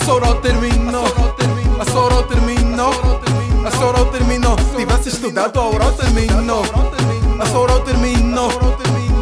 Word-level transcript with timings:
a 0.00 0.04
Sorol 0.04 0.34
terminou, 0.36 1.04
a 1.78 1.84
Sorol 1.84 2.22
terminou, 2.24 2.90
a 3.64 3.70
Sorol 3.70 4.06
terminou. 4.06 4.56
Tivesse 4.76 5.08
estudado, 5.08 5.58
a 5.58 5.62
Aurora 5.62 5.92
terminou, 5.92 6.62
a 7.38 7.46
Sorol 7.46 7.80
terminou, 7.80 8.48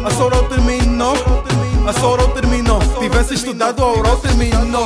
a 0.05 0.11
Sorol 0.11 0.43
terminou, 0.43 1.13
a 1.87 1.93
Sorol 1.93 2.27
terminou. 2.29 2.79
Tivesse 2.99 3.33
estudado, 3.33 3.83
a 3.83 3.87
Aurora 3.87 4.17
terminou, 4.17 4.85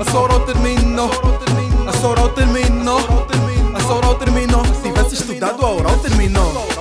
a 0.00 0.10
Sorol 0.10 0.40
terminou, 0.40 1.10
a 1.86 1.92
Sorol 1.92 2.28
terminou, 2.30 2.98
a 3.74 3.80
Sorol 3.80 4.14
terminou. 4.16 4.62
Tivesse 4.82 5.14
estudado, 5.14 5.64
a 5.64 5.68
Aurora 5.68 5.96
terminou. 5.98 6.75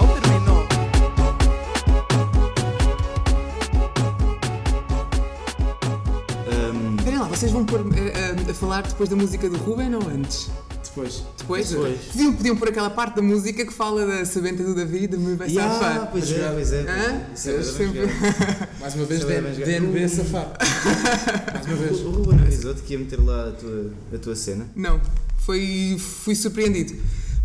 Falar 8.55 8.81
depois 8.83 9.09
da 9.09 9.15
música 9.15 9.49
do 9.49 9.57
Ruben 9.57 9.95
ou 9.95 10.07
antes? 10.07 10.49
Depois. 10.83 11.23
Depois? 11.37 11.69
Depois. 11.69 11.99
Podiam, 12.11 12.33
podiam 12.33 12.55
pôr 12.55 12.69
aquela 12.69 12.89
parte 12.89 13.15
da 13.17 13.21
música 13.21 13.65
que 13.65 13.73
fala 13.73 14.05
da 14.05 14.25
sabenta 14.25 14.63
do 14.63 14.73
David, 14.73 15.17
me 15.17 15.35
vai 15.35 15.49
yeah, 15.49 15.73
safar. 15.73 16.09
pois 16.11 16.31
é, 16.31 16.51
pois 16.53 16.71
é. 16.73 16.81
Hã? 16.81 17.21
É 17.33 17.35
sempre- 17.35 17.63
jogado. 17.63 18.69
Mais 18.79 18.95
uma 18.95 19.05
vez, 19.05 19.21
é. 19.23 19.41
DNB 19.41 20.07
safar. 20.07 20.53
Mais 21.53 21.65
uma 21.67 21.75
vez. 21.75 21.99
O 21.99 22.09
Ruben 22.11 22.39
avisou-te 22.39 22.81
que 22.83 22.93
ia 22.93 22.99
meter 22.99 23.19
lá 23.19 23.49
a 23.49 23.51
tua, 23.51 23.91
a 24.13 24.17
tua 24.17 24.35
cena. 24.35 24.65
Não, 24.75 25.01
foi, 25.39 25.97
fui 25.99 26.33
surpreendido. 26.35 26.95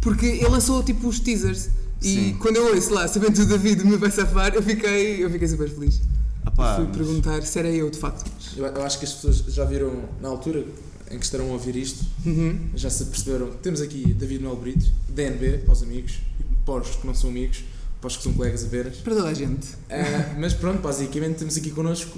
Porque 0.00 0.26
ele 0.26 0.48
lançou 0.48 0.82
tipo 0.82 1.08
os 1.08 1.18
teasers. 1.18 1.70
E 2.00 2.14
Sim. 2.14 2.36
quando 2.40 2.56
eu 2.56 2.74
ouço 2.74 2.94
lá, 2.94 3.06
sabendo 3.08 3.32
que 3.34 3.40
o 3.42 3.46
David 3.46 3.84
me 3.84 3.96
vai 3.96 4.10
safar, 4.10 4.54
eu 4.54 4.62
fiquei, 4.62 5.22
eu 5.22 5.28
fiquei 5.28 5.48
super 5.48 5.68
feliz. 5.68 6.00
Ah, 6.46 6.50
pá, 6.50 6.76
fui 6.76 6.84
mas- 6.86 6.96
perguntar 6.96 7.42
se 7.42 7.58
era 7.58 7.68
eu 7.68 7.90
de 7.90 7.98
facto. 7.98 8.30
Eu, 8.56 8.64
eu 8.64 8.82
acho 8.82 8.98
que 8.98 9.04
as 9.04 9.12
pessoas 9.12 9.36
já 9.48 9.64
viram, 9.64 10.04
na 10.22 10.28
altura 10.28 10.64
em 11.10 11.18
que 11.18 11.24
estarão 11.24 11.50
a 11.50 11.52
ouvir 11.54 11.74
isto, 11.76 12.04
Uhum. 12.24 12.68
já 12.74 12.88
se 12.90 13.04
perceberam 13.06 13.50
que 13.50 13.58
temos 13.58 13.80
aqui 13.80 14.12
David 14.14 14.42
Mel 14.42 14.56
Brito, 14.56 14.86
DNB, 15.08 15.58
para 15.64 15.72
os 15.72 15.82
amigos, 15.82 16.20
e 16.38 16.44
para 16.64 16.80
os 16.82 16.96
que 16.96 17.06
não 17.06 17.14
são 17.14 17.30
amigos, 17.30 17.64
para 18.00 18.08
os 18.08 18.16
que 18.16 18.22
são 18.22 18.32
colegas 18.32 18.64
apenas. 18.64 18.96
Para 18.98 19.14
toda 19.16 19.28
a 19.28 19.34
gente. 19.34 19.66
Ah, 19.90 20.34
mas 20.38 20.54
pronto, 20.54 20.80
basicamente 20.80 21.38
temos 21.38 21.56
aqui 21.56 21.70
connosco 21.70 22.16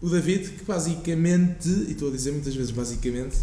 o 0.00 0.08
David, 0.08 0.48
que 0.52 0.64
basicamente, 0.64 1.68
e 1.68 1.92
estou 1.92 2.08
a 2.08 2.12
dizer 2.12 2.32
muitas 2.32 2.54
vezes 2.54 2.70
basicamente, 2.70 3.36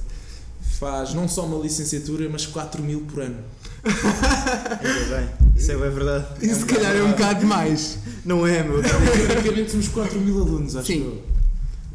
faz 0.80 1.13
não 1.13 1.27
só 1.27 1.45
uma 1.45 1.61
licenciatura, 1.61 2.27
mas 2.29 2.45
4 2.47 2.81
mil 2.83 3.02
por 3.02 3.22
ano. 3.22 3.38
Ainda 3.83 5.17
bem. 5.17 5.29
Isso 5.55 5.72
é 5.72 5.77
bem 5.77 5.89
verdade. 5.91 6.25
E 6.45 6.53
se 6.53 6.66
calhar 6.66 6.95
é 6.95 7.03
um 7.03 7.11
bocado 7.11 7.39
demais. 7.41 8.00
Não 8.25 8.45
é, 8.45 8.63
meu. 8.63 8.81
Praticamente 8.81 9.72
somos 9.72 9.88
4 9.89 10.19
mil 10.19 10.39
alunos, 10.41 10.75
acho 10.75 10.88
Sim. 10.88 11.03
eu. 11.03 11.23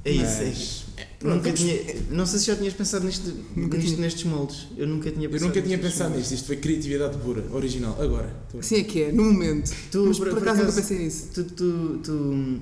É 0.05 0.10
isso, 0.10 0.24
é 0.24 0.44
Mas- 0.46 0.56
isso. 0.58 0.81
Nunca 1.22 1.52
tinha, 1.52 1.78
não 2.10 2.26
sei 2.26 2.38
se 2.40 2.46
já 2.46 2.56
tinhas 2.56 2.74
pensado 2.74 3.04
nisto, 3.06 3.32
Nunca 3.56 3.76
nisto 3.76 3.90
tinha. 3.90 4.00
nestes 4.00 4.24
moldes. 4.24 4.66
Eu 4.76 4.86
nunca 4.86 5.10
tinha 5.10 5.26
Eu 5.26 5.30
pensado. 5.30 5.48
nunca 5.48 5.62
tinha 5.62 5.78
pensado 5.78 6.10
moldes. 6.10 6.18
nisto, 6.30 6.34
isto 6.40 6.46
foi 6.46 6.56
criatividade 6.56 7.16
pura, 7.18 7.44
original, 7.52 7.96
agora. 8.00 8.34
Assim 8.58 8.76
é 8.76 8.84
que 8.84 9.02
é, 9.04 9.12
no 9.12 9.24
momento. 9.24 9.70
Tu, 9.90 10.04
Mas 10.06 10.18
por, 10.18 10.28
acaso 10.36 10.60
nunca 10.60 10.72
pensei 10.72 10.98
nisso. 10.98 11.28
Tu, 11.34 11.44
tu, 11.44 12.00
tu- 12.02 12.58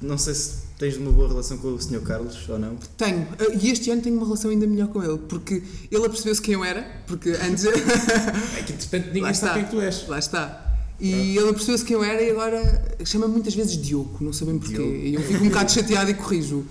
Não 0.00 0.16
sei 0.18 0.34
se 0.34 0.54
tens 0.78 0.96
uma 0.96 1.10
boa 1.10 1.28
relação 1.28 1.58
com 1.58 1.68
o 1.74 1.80
Sr. 1.82 2.00
Carlos 2.02 2.48
ou 2.48 2.58
não. 2.58 2.76
Tenho. 2.96 3.26
E 3.60 3.70
este 3.70 3.90
ano 3.90 4.00
tenho 4.00 4.16
uma 4.16 4.24
relação 4.24 4.50
ainda 4.50 4.66
melhor 4.66 4.88
com 4.88 5.02
ele. 5.02 5.18
Porque 5.28 5.62
ele 5.90 6.04
apercebeu-se 6.06 6.40
quem 6.40 6.54
eu 6.54 6.64
era. 6.64 6.82
Porque 7.06 7.30
antes. 7.30 7.64
É 8.58 8.62
que 8.62 8.72
de 8.74 8.84
repente 8.84 9.06
ninguém 9.08 9.22
Lá 9.22 9.34
sabe 9.34 9.34
está. 9.34 9.54
quem 9.54 9.64
que 9.64 9.70
tu 9.70 9.80
és. 9.80 10.06
Lá 10.08 10.18
está. 10.18 10.64
E 11.00 11.36
ele 11.36 11.48
apercebeu-se 11.48 11.84
quem 11.84 11.94
eu 11.94 12.02
era 12.02 12.20
e 12.22 12.30
agora 12.30 12.96
chama-me 13.04 13.32
muitas 13.34 13.54
vezes 13.54 13.76
Diogo, 13.80 14.16
não 14.20 14.32
sabem 14.32 14.58
porquê. 14.58 14.74
Diogo. 14.74 14.94
E 14.96 15.14
eu 15.14 15.20
fico 15.22 15.44
um 15.44 15.48
bocado 15.48 15.70
chateado 15.72 16.10
e 16.10 16.14
corrijo. 16.14 16.64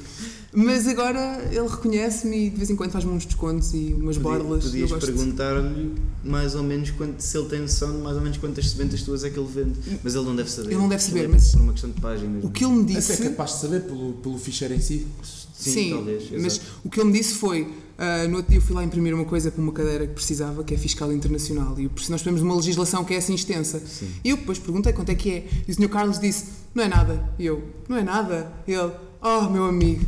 Mas 0.54 0.88
agora 0.88 1.46
ele 1.52 1.68
reconhece-me 1.68 2.48
e 2.48 2.50
de 2.50 2.56
vez 2.56 2.70
em 2.70 2.76
quando 2.76 2.92
faz-me 2.92 3.12
uns 3.12 3.26
descontos 3.26 3.74
e 3.74 3.94
umas 3.94 4.18
Podia- 4.18 4.40
borlas. 4.44 4.74
e 4.74 4.80
eu 4.80 4.88
Podias 4.88 5.06
perguntar-lhe 5.06 5.94
mais 6.24 6.56
ou 6.56 6.64
menos 6.64 6.90
quanto, 6.92 7.20
se 7.22 7.38
ele 7.38 7.48
tem 7.50 7.60
noção 7.62 7.92
de 7.92 7.98
mais 8.02 8.16
ou 8.16 8.22
menos 8.24 8.38
quantas 8.38 8.70
sementas 8.70 9.02
tuas 9.02 9.24
é 9.24 9.30
que 9.30 9.38
ele 9.38 9.48
vende. 9.54 9.80
Mas 10.04 10.16
ele 10.16 10.26
não 10.26 10.36
deve 10.36 10.50
saber. 10.50 10.68
Ele 10.70 10.78
não 10.78 10.90
deve 10.90 11.04
saber, 11.04 11.26
é 11.26 11.28
mas- 11.28 11.52
Por 11.52 11.62
uma 11.62 11.72
questão 11.74 11.90
de 11.92 12.02
páginas. 12.02 12.44
O 12.44 12.50
que 12.50 12.64
ele 12.64 12.74
me 12.74 12.82
Até 12.84 12.94
é 12.94 12.96
disse. 12.98 13.24
capaz 13.24 13.52
de 13.56 13.60
saber 13.62 13.82
pelo, 13.84 14.14
pelo 14.14 14.38
ficheiro 14.38 14.74
em 14.74 14.80
si. 14.80 15.06
Sim, 15.54 15.90
talvez. 15.92 16.30
mas 16.32 16.54
exato. 16.58 16.66
o 16.84 16.90
que 16.90 17.00
ele 17.00 17.10
me 17.12 17.18
disse 17.18 17.34
foi: 17.34 17.68
ah, 17.98 18.28
no 18.28 18.38
outro 18.38 18.52
dia 18.52 18.60
eu 18.60 18.62
fui 18.62 18.76
lá 18.76 18.84
imprimir 18.84 19.14
uma 19.14 19.26
coisa 19.26 19.50
para 19.52 19.62
uma 19.62 19.72
cadeira 19.74 20.06
que 20.06 20.14
precisava, 20.14 20.64
que 20.64 20.74
é 20.74 20.78
fiscal 20.78 21.12
internacional, 21.12 21.76
e 21.80 21.90
nós 22.10 22.22
temos 22.22 22.42
uma 22.42 22.56
legislação 22.56 23.04
que 23.04 23.16
é 23.16 23.18
assim 23.18 23.34
extensa. 23.34 23.80
Sim. 23.80 24.08
E 24.24 24.30
eu 24.30 24.38
depois 24.38 24.60
perguntei 24.60 24.94
quanto 24.94 25.10
é 25.10 25.16
que 25.16 25.30
é, 25.32 25.48
e 25.68 25.72
o 25.72 25.74
Sr. 25.74 25.90
Carlos 25.90 26.20
disse: 26.20 26.46
não 26.76 26.84
é 26.84 26.88
nada. 26.88 27.28
E 27.40 27.46
eu: 27.48 27.64
não 27.90 27.98
é 27.98 28.04
nada. 28.04 28.54
E 28.68 28.72
ele: 28.74 28.92
oh, 29.20 29.50
meu 29.50 29.66
amigo, 29.66 30.06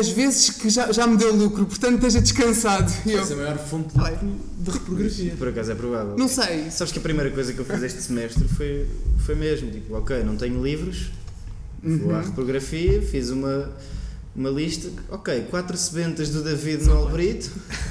as 0.00 0.08
vezes 0.08 0.50
que 0.50 0.70
já, 0.70 0.90
já 0.92 1.06
me 1.06 1.16
deu 1.16 1.34
lucro, 1.34 1.66
portanto 1.66 1.96
esteja 1.96 2.20
descansado. 2.20 2.90
E 3.04 3.12
eu: 3.12 3.18
És 3.20 3.30
a 3.32 3.36
maior 3.36 3.58
fonte 3.58 3.92
de 3.94 4.00
lucro 4.00 4.28
de 4.60 4.70
reprografia. 4.70 5.34
Por 5.38 5.48
acaso 5.48 5.72
é 5.72 5.74
provável. 5.74 6.16
não 6.16 6.28
sei. 6.28 6.70
Sabes 6.70 6.92
que 6.92 6.98
a 6.98 7.02
primeira 7.02 7.30
coisa 7.30 7.52
que 7.52 7.58
eu 7.58 7.64
fiz 7.64 7.82
este 7.82 8.02
semestre 8.02 8.48
foi, 8.48 8.86
foi 9.24 9.34
mesmo, 9.34 9.70
tipo, 9.70 9.94
ok, 9.94 10.22
não 10.22 10.36
tenho 10.36 10.62
livros, 10.62 11.10
vou 11.82 12.08
Uhum. 12.10 12.16
à 12.16 12.20
reprografia, 12.22 13.00
fiz 13.02 13.30
uma, 13.30 13.70
uma 14.38 14.50
lista, 14.50 14.88
ok, 15.10 15.46
quatro 15.50 15.76
sebentas 15.76 16.30
do 16.30 16.44
David 16.44 16.84
no 16.84 16.92
Albrito 16.96 17.50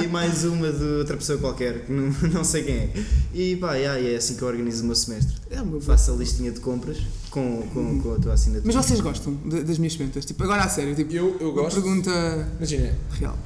e 0.00 0.06
mais 0.06 0.44
uma 0.44 0.70
de 0.70 0.84
outra 0.84 1.16
pessoa 1.16 1.38
qualquer, 1.38 1.86
que 1.86 1.92
não, 1.92 2.10
não 2.32 2.44
sei 2.44 2.62
quem 2.62 2.74
é. 2.76 2.92
E 3.34 3.56
pá, 3.56 3.74
yeah, 3.74 4.00
é 4.00 4.14
assim 4.14 4.36
que 4.36 4.42
eu 4.42 4.48
organizo 4.48 4.84
o 4.84 4.86
meu 4.86 4.94
semestre. 4.94 5.34
É 5.50 5.60
o 5.60 5.66
meu 5.66 5.80
Faço 5.80 6.12
a 6.12 6.14
listinha 6.14 6.52
de 6.52 6.60
compras 6.60 6.98
com, 7.30 7.62
com, 7.74 8.00
com 8.00 8.14
a 8.14 8.18
tua 8.20 8.34
assinatura. 8.34 8.72
Mas 8.72 8.86
vocês 8.86 9.00
gostam 9.00 9.34
de- 9.44 9.64
das 9.64 9.76
minhas 9.78 9.94
sementas? 9.94 10.24
Tipo, 10.24 10.44
agora 10.44 10.62
a 10.62 10.68
sério, 10.68 10.94
tipo, 10.94 11.12
Eu, 11.12 11.36
eu 11.40 11.50
uma 11.52 11.62
gosto. 11.62 11.82
pergunta 11.82 12.48
Imagina, 12.58 12.94
real. 13.18 13.36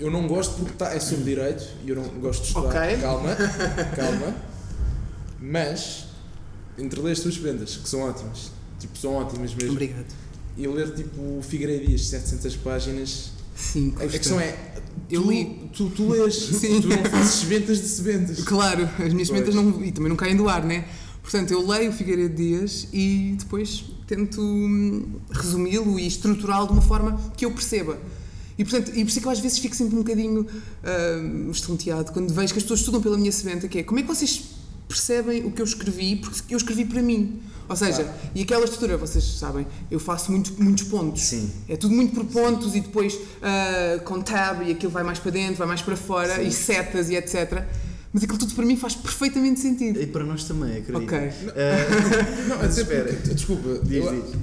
eu 0.00 0.10
não 0.10 0.26
gosto 0.26 0.56
porque 0.56 0.72
tá, 0.72 0.92
é 0.92 0.98
sobre 0.98 1.22
direito 1.22 1.64
e 1.84 1.90
eu 1.90 1.96
não 1.96 2.02
gosto 2.20 2.42
de 2.42 2.48
estudar. 2.48 2.68
Ok. 2.84 2.96
Calma, 3.00 3.36
calma. 3.94 4.34
Mas, 5.40 6.06
entre 6.76 7.00
ler 7.00 7.12
as 7.12 7.20
tuas 7.20 7.36
vendas, 7.36 7.76
que 7.76 7.88
são 7.88 8.00
ótimas, 8.00 8.50
tipo, 8.80 8.98
são 8.98 9.14
ótimas 9.14 9.54
mesmo, 9.54 9.70
Obrigado. 9.72 10.06
E 10.58 10.66
ler 10.66 10.92
tipo 10.92 11.20
o 11.20 11.40
Figueiredo 11.40 11.86
Dias, 11.86 12.06
700 12.06 12.56
páginas, 12.56 13.30
Sim, 13.54 13.94
a, 13.96 14.00
a 14.00 14.02
custa. 14.02 14.18
questão 14.18 14.40
é. 14.40 14.56
Eu 15.10 15.22
tu, 15.22 15.30
li. 15.30 15.70
Tu, 15.72 15.90
tu 15.90 16.08
lês, 16.10 16.34
Sim. 16.60 16.80
tu 16.80 16.88
não 16.88 17.04
fazes 17.04 17.42
ventas 17.44 17.80
de 17.80 17.88
sebentas. 17.88 18.44
Claro, 18.44 18.88
as 18.98 19.12
minhas 19.12 19.28
sementas 19.28 19.54
não, 19.54 19.84
e 19.84 19.92
também 19.92 20.08
não 20.08 20.16
caem 20.16 20.36
do 20.36 20.48
ar, 20.48 20.64
né? 20.64 20.84
Portanto, 21.22 21.52
eu 21.52 21.66
leio 21.66 21.90
o 21.90 21.92
Figueiredo 21.92 22.34
Dias 22.34 22.88
e 22.92 23.36
depois 23.38 23.84
tento 24.06 24.40
hum, 24.40 25.20
resumi-lo 25.30 25.98
e 25.98 26.06
estruturá-lo 26.06 26.66
de 26.66 26.72
uma 26.72 26.82
forma 26.82 27.20
que 27.36 27.44
eu 27.44 27.50
perceba. 27.52 27.98
E, 28.58 28.64
portanto, 28.64 28.90
e 28.90 29.04
por 29.04 29.08
isso 29.08 29.18
é 29.18 29.22
que 29.22 29.28
eu 29.28 29.30
às 29.30 29.38
vezes 29.38 29.58
fico 29.58 29.76
sempre 29.76 29.94
um 29.94 29.98
bocadinho 29.98 30.44
hum, 30.44 31.50
estonteado 31.50 32.12
quando 32.12 32.32
vejo 32.32 32.52
que 32.52 32.58
as 32.58 32.64
pessoas 32.64 32.80
estudam 32.80 33.00
pela 33.00 33.16
minha 33.16 33.30
sementa, 33.30 33.68
que 33.68 33.78
é 33.78 33.82
como 33.84 34.00
é 34.00 34.02
que 34.02 34.08
vocês 34.08 34.57
percebem 34.88 35.44
o 35.44 35.50
que 35.52 35.60
eu 35.60 35.66
escrevi, 35.66 36.16
porque 36.16 36.54
eu 36.54 36.56
escrevi 36.56 36.84
para 36.86 37.02
mim. 37.02 37.40
Ou 37.68 37.76
seja, 37.76 38.02
Claro. 38.04 38.18
e 38.34 38.42
aquela 38.42 38.64
estrutura, 38.64 38.96
vocês 38.96 39.22
sabem, 39.22 39.66
eu 39.90 40.00
faço 40.00 40.30
muito, 40.32 40.54
muitos 40.62 40.84
pontos. 40.84 41.20
Sim. 41.22 41.50
É 41.68 41.76
tudo 41.76 41.94
muito 41.94 42.14
por 42.14 42.24
pontos 42.24 42.74
e 42.74 42.80
depois 42.80 43.18
ah, 43.42 44.00
com 44.04 44.22
tab 44.22 44.62
e 44.62 44.72
aquilo 44.72 44.90
vai 44.90 45.02
mais 45.04 45.18
para 45.18 45.30
dentro, 45.32 45.56
vai 45.56 45.66
mais 45.68 45.82
para 45.82 45.94
fora 45.94 46.36
Sim. 46.36 46.46
e 46.46 46.50
setas 46.52 47.10
e 47.10 47.14
etc. 47.16 47.62
Mas 48.10 48.22
aquilo 48.24 48.38
tudo 48.38 48.54
para 48.54 48.64
mim 48.64 48.74
faz 48.74 48.94
perfeitamente 48.94 49.60
sentido. 49.60 50.00
E 50.00 50.06
para 50.06 50.24
nós 50.24 50.44
também, 50.44 50.78
acredito. 50.78 51.04
Ok. 51.04 51.18
Ah, 51.18 52.46
Não, 52.48 52.56
até 52.56 52.68
espera. 52.80 53.12
porque- 53.12 53.34
desculpa, 53.34 53.80
diz, 53.84 54.04
eu- 54.04 54.22
diz. 54.22 54.34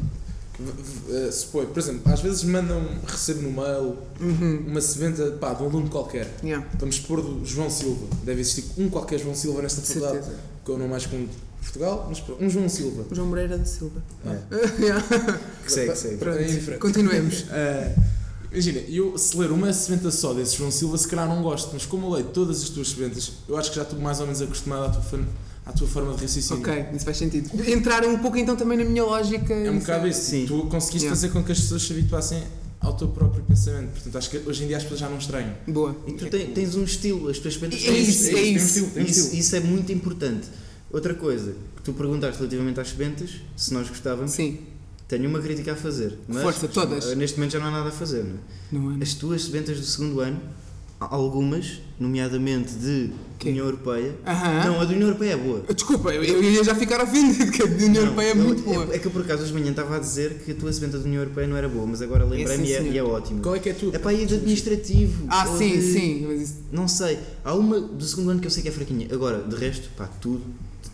Supõe, 1.31 1.65
por 1.65 1.79
exemplo, 1.79 2.11
às 2.11 2.19
vezes 2.21 2.43
mandam, 2.43 2.81
recebo 3.05 3.41
no 3.41 3.51
mail 3.51 3.97
Uhum. 4.19 4.65
uma 4.67 4.81
sebenta 4.81 5.31
pá, 5.39 5.53
de 5.53 5.63
um 5.63 5.67
aluno 5.67 5.89
qualquer. 5.89 6.33
Yeah, 6.43 6.65
Vamos 6.79 6.99
pôr 6.99 7.21
do 7.21 7.45
João 7.45 7.69
Silva. 7.69 8.05
Deve 8.23 8.41
existir 8.41 8.65
um 8.77 8.89
qualquer 8.89 9.19
João 9.19 9.35
Silva 9.35 9.61
nesta 9.61 9.81
de 9.81 9.87
faculdade. 9.87 10.13
certeza. 10.23 10.39
Que 10.63 10.71
eu 10.71 10.77
não 10.77 10.87
mais 10.87 11.05
com 11.05 11.27
Portugal, 11.61 12.05
mas 12.09 12.23
um 12.39 12.49
João 12.49 12.69
Silva. 12.69 13.05
João 13.11 13.27
Moreira 13.27 13.57
da 13.57 13.65
Silva. 13.65 14.01
É. 14.25 14.35
Yeah. 14.81 15.03
Que 15.65 15.71
segue, 15.71 15.91
que 15.91 15.97
segue. 15.97 16.17
Pronto, 16.17 16.39
É 16.39 16.77
continuemos. 16.77 17.45
Eh, 17.51 17.95
imagina, 18.51 18.79
eu 18.87 19.17
se 19.17 19.35
ler 19.37 19.51
uma 19.51 19.71
sebenta 19.73 20.09
só 20.11 20.33
desse 20.33 20.55
João 20.55 20.71
Silva, 20.71 20.97
se 20.97 21.07
calhar 21.07 21.27
não 21.27 21.41
gosto, 21.43 21.71
mas 21.73 21.85
como 21.85 22.07
eu 22.07 22.11
leio 22.11 22.27
todas 22.27 22.61
as 22.63 22.69
tuas 22.69 22.89
sebentas, 22.89 23.33
eu 23.49 23.57
acho 23.57 23.69
que 23.71 23.75
já 23.75 23.81
estou 23.83 23.99
mais 23.99 24.19
ou 24.21 24.25
menos 24.25 24.41
acostumado 24.41 24.85
à 24.85 24.89
tua, 24.89 25.01
fan- 25.01 25.25
à 25.65 25.73
tua 25.73 25.87
forma 25.87 26.13
de 26.13 26.21
raciocínio. 26.21 26.61
ok, 26.61 26.85
isso 26.95 27.05
faz 27.05 27.17
sentido. 27.17 27.49
Entraram 27.69 28.13
um 28.13 28.19
pouco 28.19 28.37
então 28.37 28.55
também 28.55 28.77
na 28.77 28.83
minha 28.85 29.03
lógica. 29.03 29.53
É 29.53 29.71
um 29.71 29.79
bocado 29.79 30.07
isso. 30.07 30.21
Sim. 30.21 30.45
Tu 30.47 30.57
conseguiste 30.67 31.05
Yeah. 31.07 31.09
fazer 31.15 31.29
com 31.29 31.43
que 31.43 31.51
as 31.51 31.59
pessoas 31.59 31.81
se 31.83 31.91
habituassem 31.93 32.43
ao 32.79 32.93
teu 32.95 33.07
próprio 33.07 33.43
pensamento. 33.43 33.91
Portanto, 33.93 34.15
acho 34.17 34.29
que 34.29 34.37
hoje 34.45 34.63
em 34.63 34.67
dia 34.67 34.77
as 34.77 34.83
pessoas 34.83 34.99
já 34.99 35.09
não 35.09 35.17
estranham. 35.17 35.55
Boa. 35.67 35.95
E 36.07 36.13
tu 36.13 36.27
tem- 36.29 36.47
tens 36.47 36.75
um 36.75 36.83
estilo, 36.83 37.29
as 37.29 37.39
tuas 37.39 37.55
sementas 37.55 37.79
É 37.83 37.91
isso, 37.97 38.29
é 38.29 38.33
um 38.33 38.37
isso. 38.37 38.65
estilo, 38.65 38.87
tem 38.91 39.03
um 39.03 39.05
Isso, 39.07 39.19
estilo. 39.21 39.39
isso 39.41 39.55
é 39.55 39.59
muito 39.59 39.91
importante. 39.91 40.47
Outra 40.91 41.13
coisa 41.15 41.55
que 41.75 41.81
tu 41.81 41.93
perguntaste 41.93 42.37
relativamente 42.37 42.79
às 42.79 42.89
sementas, 42.89 43.31
se 43.57 43.73
nós 43.73 43.89
gostávamos, 43.89 44.31
Sim, 44.31 44.59
tenho 45.07 45.27
uma 45.27 45.39
crítica 45.41 45.73
a 45.73 45.75
fazer. 45.75 46.17
Mas 46.27 46.43
Força, 46.43 46.67
todas. 46.67 47.15
Neste 47.15 47.37
momento 47.37 47.53
já 47.53 47.59
não 47.59 47.67
há 47.67 47.71
nada 47.71 47.89
a 47.89 47.91
fazer, 47.91 48.23
não 48.23 48.35
é? 48.35 48.91
não 48.91 48.99
é? 48.99 49.03
As 49.03 49.13
tuas 49.15 49.43
sementas 49.45 49.79
do 49.79 49.85
segundo 49.85 50.19
ano, 50.19 50.39
algumas, 51.11 51.79
nomeadamente 51.99 52.73
de 52.73 53.11
Quê? 53.37 53.49
União 53.49 53.65
Europeia. 53.65 54.15
Aham. 54.25 54.65
Não, 54.65 54.81
a 54.81 54.85
da 54.85 54.91
União 54.93 55.07
Europeia 55.07 55.33
é 55.33 55.37
boa. 55.37 55.61
Desculpa, 55.73 56.09
eu, 56.13 56.23
eu 56.23 56.43
ia 56.43 56.63
já 56.63 56.73
ficar 56.75 57.01
ofendido, 57.03 57.51
que 57.51 57.61
a 57.61 57.65
União 57.65 57.89
Não, 57.89 58.01
Europeia 58.01 58.27
é 58.27 58.31
eu- 58.31 58.35
muito 58.37 58.63
boa. 58.63 58.87
É, 58.95 58.99
que 58.99 59.05
eu 59.05 59.11
por 59.11 59.21
acaso 59.21 59.43
hoje 59.43 59.51
de 59.53 59.59
manhã 59.59 59.71
estava 59.71 59.95
a 59.97 59.99
dizer 59.99 60.35
que 60.45 60.51
a 60.51 60.55
tua 60.55 60.71
sebenta 60.71 60.97
da 60.97 61.03
União 61.05 61.21
Europeia 61.21 61.47
não 61.47 61.57
era 61.57 61.67
boa, 61.67 61.85
mas 61.85 62.01
agora 62.01 62.23
lembrei-me 62.23 62.65
sim, 62.65 62.71
e, 62.71 62.73
é, 62.73 62.77
senhor. 62.79 62.93
e 62.93 62.97
é 62.97 63.03
ótimo. 63.03 63.41
Qual 63.41 63.55
é 63.55 63.59
que 63.59 63.69
é 63.69 63.71
a 63.71 63.75
tua? 63.75 63.95
É 63.95 63.99
para 63.99 64.13
ir 64.13 64.25
de 64.25 64.35
administrativo. 64.35 65.25
Ah, 65.29 65.49
ou 65.49 65.57
sim, 65.57 65.71
de- 65.71 65.81
sim. 65.93 66.25
Mas 66.27 66.41
isso, 66.41 66.55
Não 66.71 66.87
sei. 66.87 67.19
Há 67.43 67.53
uma 67.53 67.79
do 67.79 68.03
segundo 68.05 68.29
ano 68.31 68.39
que 68.39 68.47
eu 68.47 68.51
sei 68.51 68.63
que 68.63 68.69
é 68.69 68.71
fraquinha. 68.71 69.07
Agora, 69.11 69.39
de 69.43 69.55
resto, 69.55 69.89
pá, 69.97 70.07
tudo 70.21 70.41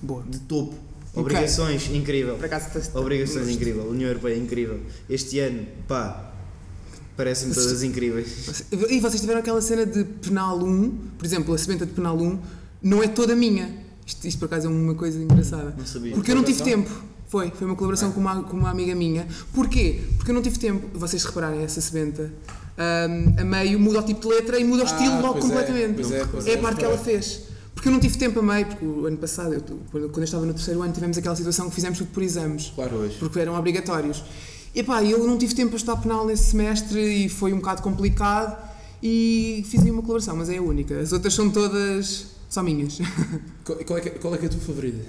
boa. 0.02 0.24
de 0.28 0.40
topo. 0.40 0.74
Ok. 1.14 1.22
Obrigações, 1.24 1.90
incrível. 1.94 2.36
Por 2.36 2.46
acaso 2.46 2.68
estás- 2.68 2.96
Obrigações, 2.96 3.50
incrível. 3.50 3.84
União 3.90 4.08
Europeia, 4.08 4.36
incrível. 4.38 4.80
Este 5.10 5.40
ano, 5.40 5.66
pá, 5.88 6.31
parecem-me 7.24 7.54
todas 7.54 7.84
incríveis. 7.84 8.64
E 8.90 9.00
vocês 9.00 9.22
tiveram 9.22 9.40
aquela 9.40 9.62
cena 9.62 9.86
de 9.86 10.04
penal 10.04 10.58
1, 10.60 10.90
por 11.18 11.26
exemplo, 11.26 11.54
a 11.54 11.58
sebenta 11.58 11.86
de 11.86 11.92
penal 11.94 12.18
1 12.18 12.40
não 12.82 13.04
é 13.04 13.08
toda 13.08 13.36
minha. 13.36 13.70
Isto, 14.06 14.28
isto 14.28 14.40
por 14.40 14.46
acaso 14.46 14.68
é 14.68 14.70
uma 14.70 14.96
coisa 14.96 15.20
engraçada. 15.20 15.76
Não 15.78 15.86
sabia. 15.86 16.14
Porque 16.16 16.32
eu 16.32 16.36
não 16.36 16.44
tive 16.44 16.64
tempo. 16.64 16.90
Foi, 17.28 17.50
foi 17.52 17.66
uma 17.68 17.76
colaboração 17.76 18.10
Ah. 18.10 18.12
com, 18.12 18.20
uma, 18.20 18.44
com 18.44 18.58
uma 18.58 18.70
amiga 18.72 18.94
minha. 18.96 19.26
Porquê? 19.54 20.02
Porque 20.18 20.32
eu 20.32 20.36
não 20.36 20.42
tive 20.42 20.58
tempo. 20.60 20.88
Vocês 20.98 21.24
repararem 21.24 21.62
essa 21.64 21.80
sebenta. 21.80 22.24
hum, 22.78 23.36
a 23.40 23.44
meio 23.44 23.80
muda 23.80 24.00
o 24.00 24.04
tipo 24.04 24.22
de 24.22 24.28
letra 24.28 24.60
e 24.60 24.64
muda 24.64 24.84
o 24.84 24.88
Ah, 24.88 24.90
estilo 24.92 25.22
logo 25.22 25.34
pois 25.40 25.46
é, 25.46 25.48
completamente. 25.48 26.14
é, 26.14 26.26
pois 26.26 26.48
é 26.48 26.52
é, 26.52 26.56
a 26.56 26.58
parte 26.58 26.80
que 26.80 26.86
ela 26.86 26.96
é. 26.96 26.98
fez. 26.98 27.42
Porque 27.74 27.88
eu 27.88 27.94
não 27.94 28.00
tive 28.00 28.18
tempo 28.18 28.40
a 28.40 28.44
meio, 28.44 28.66
porque 28.66 28.86
o 28.86 29.06
ano 29.06 29.18
passado, 29.18 29.54
eu, 29.54 29.62
quando 29.62 30.18
eu 30.18 30.24
estava 30.24 30.46
no 30.46 30.54
terceiro 30.54 30.82
ano, 30.82 30.92
tivemos 30.94 31.18
aquela 31.18 31.36
situação 31.36 31.70
que 31.70 31.76
fizemos 31.76 31.98
tudo 32.00 32.10
por 32.12 32.22
exames 32.22 32.72
Claro, 32.76 32.98
hoje. 32.98 33.16
porque 33.20 33.40
eram 33.40 33.56
obrigatórios. 33.56 34.24
E 34.74 34.84
pá, 34.84 35.04
eu 35.04 35.26
não 35.28 35.38
tive 35.38 35.54
tempo 35.54 35.70
para 35.70 35.78
estudar 35.78 35.98
penal 35.98 36.26
nesse 36.26 36.52
semestre 36.52 37.00
e 37.26 37.30
foi 37.30 37.52
um 37.54 37.58
bocado 37.58 37.82
complicado 37.82 38.58
e 39.04 39.66
fiz 39.70 39.82
uma 39.82 40.02
colaboração, 40.02 40.36
mas 40.38 40.50
é 40.50 40.58
a 40.58 40.62
única. 40.62 40.98
As 41.00 41.12
outras 41.12 41.34
são 41.34 41.50
todas 41.50 42.28
só 42.50 42.64
minhas. 42.64 43.00
Qual, 43.66 43.78
qual 43.80 44.00
é 44.00 44.02
que, 44.02 44.10
qual 44.12 44.34
é 44.36 44.38
que 44.38 44.46
é 44.46 44.48
a 44.48 44.52
tua 44.52 44.60
favorita? 44.62 45.06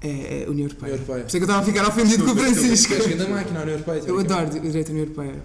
É, 0.00 0.42
é 0.42 0.44
a 0.46 0.50
União 0.50 0.66
Europeia. 0.66 0.92
União 0.92 0.98
Europeia. 1.00 1.20
Por 1.22 1.28
isso 1.28 1.36
é 1.36 1.40
que 1.40 1.44
eu 1.44 1.48
estava 1.48 1.62
a 1.62 1.64
ficar 1.64 1.88
ofendido 1.88 2.24
com 2.24 2.30
o 2.32 2.36
Francisco. 2.36 2.94
Tu 2.94 3.02
és 3.02 3.06
grande 3.16 3.30
máquina, 3.32 3.58
a 3.60 3.62
União 3.62 3.74
Europeia. 3.74 4.02
Eu 4.06 4.18
adoro 4.18 4.46
o 4.56 4.60
direito 4.60 4.88
à 4.88 4.90
União 4.90 5.04
Europeia. 5.04 5.42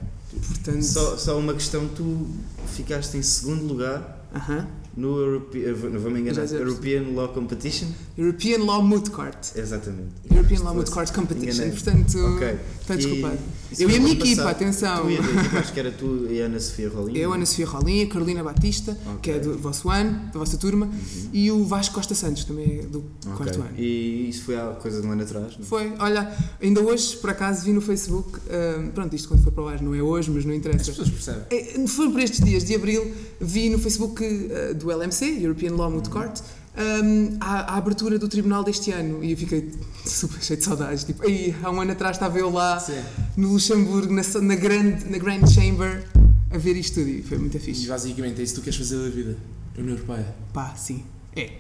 Portanto. 0.48 0.82
Só, 0.84 1.18
só 1.18 1.40
uma 1.40 1.54
questão, 1.54 1.88
tu 1.88 2.28
ficaste 2.76 3.18
em 3.18 3.22
segundo 3.22 3.64
lugar 3.66 4.28
Aham. 4.36 4.68
no 4.98 5.18
Europe... 5.18 5.58
não 5.92 6.00
vou 6.00 6.12
me 6.12 6.20
enganar. 6.20 6.46
European 6.52 7.04
Law 7.14 7.30
Competition. 7.30 7.88
European 8.18 8.60
Law 8.66 8.84
Moot 8.84 9.10
Court. 9.12 9.56
Exatamente. 9.56 10.10
European 10.30 10.60
Law 10.64 10.76
Moot 10.76 10.92
Court 10.92 11.12
Competition. 11.14 11.64
enganei. 11.64 11.72
Portanto, 11.72 12.18
Ok. 12.36 12.58
está 12.82 12.94
E- 12.96 12.98
desculpado. 12.98 13.38
Isso 13.72 13.84
Eu 13.84 13.90
e 13.90 13.96
a 13.96 14.00
minha 14.00 14.14
equipa, 14.14 14.44
passado. 14.44 14.50
atenção. 14.56 15.02
Tu 15.04 15.10
e 15.12 15.18
a 15.18 15.24
tua 15.24 15.42
equipa, 15.42 15.60
acho 15.60 15.74
que 15.74 15.80
era 15.80 15.92
tu 15.92 16.28
e 16.30 16.42
a 16.42 16.46
Ana 16.46 16.60
Sofia 16.60 16.90
Rolinho. 16.90 17.18
Eu, 17.18 17.34
Ana 17.34 17.46
Sofia 17.46 17.66
Rolinha, 17.68 18.08
Carolina 18.08 18.44
Batista, 18.44 18.98
que 19.22 19.32
é 19.32 19.40
do 19.40 19.58
vosso 19.58 19.90
ano, 19.90 20.20
da 20.34 20.40
vossa 20.40 20.58
turma, 20.58 20.90
e 21.34 21.52
o 21.52 21.64
Vasco 21.66 21.96
Costa 21.96 22.14
Santos, 22.16 22.44
também 22.46 22.80
é 22.80 22.84
do 22.84 23.00
Uhum. 23.00 23.34
Ok. 23.34 23.38
quarto 23.38 23.62
ano. 23.62 23.70
E 23.78 24.30
isso 24.30 24.44
foi 24.44 24.56
há 24.58 24.68
coisa 24.82 25.02
de 25.02 25.08
um 25.08 25.12
ano 25.12 25.22
atrás, 25.24 25.58
não? 25.58 25.66
Foi, 25.66 25.94
olha, 26.00 26.32
ainda 26.62 26.82
hoje, 26.82 27.16
por 27.18 27.30
acaso, 27.30 27.64
vi 27.66 27.74
no 27.74 27.82
Facebook, 27.82 28.40
hum, 28.40 28.92
pronto, 28.94 29.16
isto 29.16 29.28
quando 29.28 29.44
for 29.44 29.52
para 29.52 29.64
o 29.64 29.68
ar 29.68 29.82
não 29.82 29.94
é 29.96 30.02
hoje, 30.02 30.30
mas 30.32 30.46
não 30.46 30.52
As 30.52 30.58
interessa. 30.58 30.86
pessoas 30.92 31.10
percebem. 31.10 31.44
É, 31.50 31.88
Foi 31.88 32.10
por 32.12 32.20
estes 32.22 32.40
dias 32.40 32.64
de 32.64 32.76
abril, 32.76 33.14
vi 33.40 33.70
no 33.70 33.78
Facebook 33.80 34.24
uh, 34.24 34.74
do 34.76 34.92
LMC, 34.92 35.26
European 35.42 35.74
Law 35.76 35.90
Moot 35.92 36.10
Court, 36.10 36.40
hum, 36.80 37.38
a, 37.40 37.74
a 37.74 37.78
abertura 37.78 38.18
do 38.18 38.28
tribunal 38.28 38.64
deste 38.64 38.92
ano 38.92 39.24
e 39.24 39.32
eu 39.32 39.38
fiquei 39.38 39.72
super 40.06 40.42
cheio 40.42 40.58
de 40.60 40.66
saudades. 40.66 41.04
Tipo, 41.04 41.24
aí, 41.26 41.56
há 41.62 41.70
um 41.70 41.82
ano 41.82 41.92
atrás 41.92 42.16
estava 42.16 42.38
eu 42.40 42.50
lá 42.50 42.80
Sim. 42.80 43.02
no 43.38 43.54
Luxemburgo, 43.54 44.14
na, 44.14 44.22
na, 44.42 44.56
grande, 44.56 45.10
na 45.10 45.18
Grand 45.18 45.46
Chamber, 45.48 46.06
a 46.52 46.58
ver 46.58 46.76
isto 46.76 46.96
tudo 46.96 47.10
e 47.10 47.22
foi 47.22 47.38
muito 47.38 47.58
E 47.58 47.60
fixe. 47.60 47.88
basicamente 47.88 48.40
é 48.40 48.44
isso 48.44 48.56
que 48.56 48.62
tu 48.62 48.64
queres 48.64 48.80
fazer 48.80 48.98
da 48.98 49.10
vida. 49.10 49.38
União 49.78 49.96
Europeia. 49.96 50.36
Pá, 50.54 50.74
sim. 50.76 51.04
É. 51.36 51.52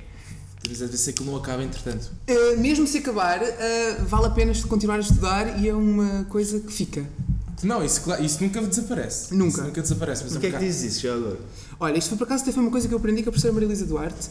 Mas 0.68 0.82
às 0.82 0.90
vezes 0.90 1.08
é 1.08 1.12
que 1.14 1.24
não 1.24 1.36
acaba 1.38 1.64
entretanto. 1.64 2.12
Uh, 2.30 2.60
mesmo 2.60 2.86
se 2.86 2.98
acabar, 2.98 3.42
uh, 3.42 4.06
vale 4.06 4.26
a 4.26 4.30
pena 4.30 4.52
continuar 4.68 4.96
a 4.98 5.00
estudar 5.00 5.60
e 5.64 5.70
é 5.70 5.74
uma 5.74 6.26
coisa 6.26 6.60
que 6.60 6.72
fica. 6.74 7.06
Não, 7.64 7.84
isso, 7.84 8.02
isso 8.24 8.42
nunca 8.44 8.62
desaparece. 8.62 9.34
Nunca. 9.34 9.50
Isso 9.58 9.64
nunca 9.64 9.82
desaparece. 9.82 10.24
Mas 10.24 10.34
Porquê 10.34 10.48
é 10.48 10.50
um 10.50 10.52
que 10.52 10.58
bocado- 10.58 10.72
dizes 10.74 10.92
isso 10.94 11.02
já 11.08 11.14
agora? 11.14 11.40
Olha, 11.82 11.98
isto 11.98 12.10
foi 12.10 12.18
por 12.18 12.26
acaso 12.26 12.44
até 12.44 12.52
foi 12.52 12.62
uma 12.62 12.72
coisa 12.72 12.88
que 12.90 12.94
eu 12.94 12.98
aprendi 12.98 13.24
com 13.24 13.30
a 13.30 13.32
professora 13.32 13.54
Maria 13.54 13.68
Elisa 13.70 13.86
Duarte, 13.86 14.30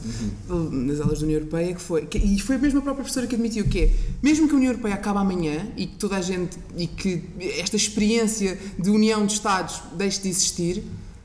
nas 0.71 1.01
aulas 1.01 1.21
da 1.21 1.25
União 1.25 1.39
Europeia, 1.39 1.75
que 1.75 1.81
foi, 1.81 2.05
que- 2.05 2.19
e 2.19 2.39
foi 2.41 2.57
a 2.57 2.59
mesma 2.59 2.83
própria 2.83 3.03
professora 3.03 3.27
que 3.27 3.35
admitiu 3.35 3.65
que 3.65 3.79
é, 3.85 3.91
mesmo 4.23 4.47
que 4.47 4.53
a 4.53 4.57
União 4.57 4.71
Europeia 4.71 4.95
acabe 4.95 5.19
amanhã 5.19 5.67
e 5.75 5.87
que 5.87 5.97
toda 5.97 6.17
a 6.17 6.21
gente, 6.21 6.59
e 6.77 6.87
que 6.87 7.23
esta 7.59 7.75
experiência 7.75 8.59
de 8.79 8.91
união 8.91 9.25
de 9.25 9.33
Estados 9.33 9.81
deixe 9.97 10.21
de 10.21 10.29
existir, 10.29 10.83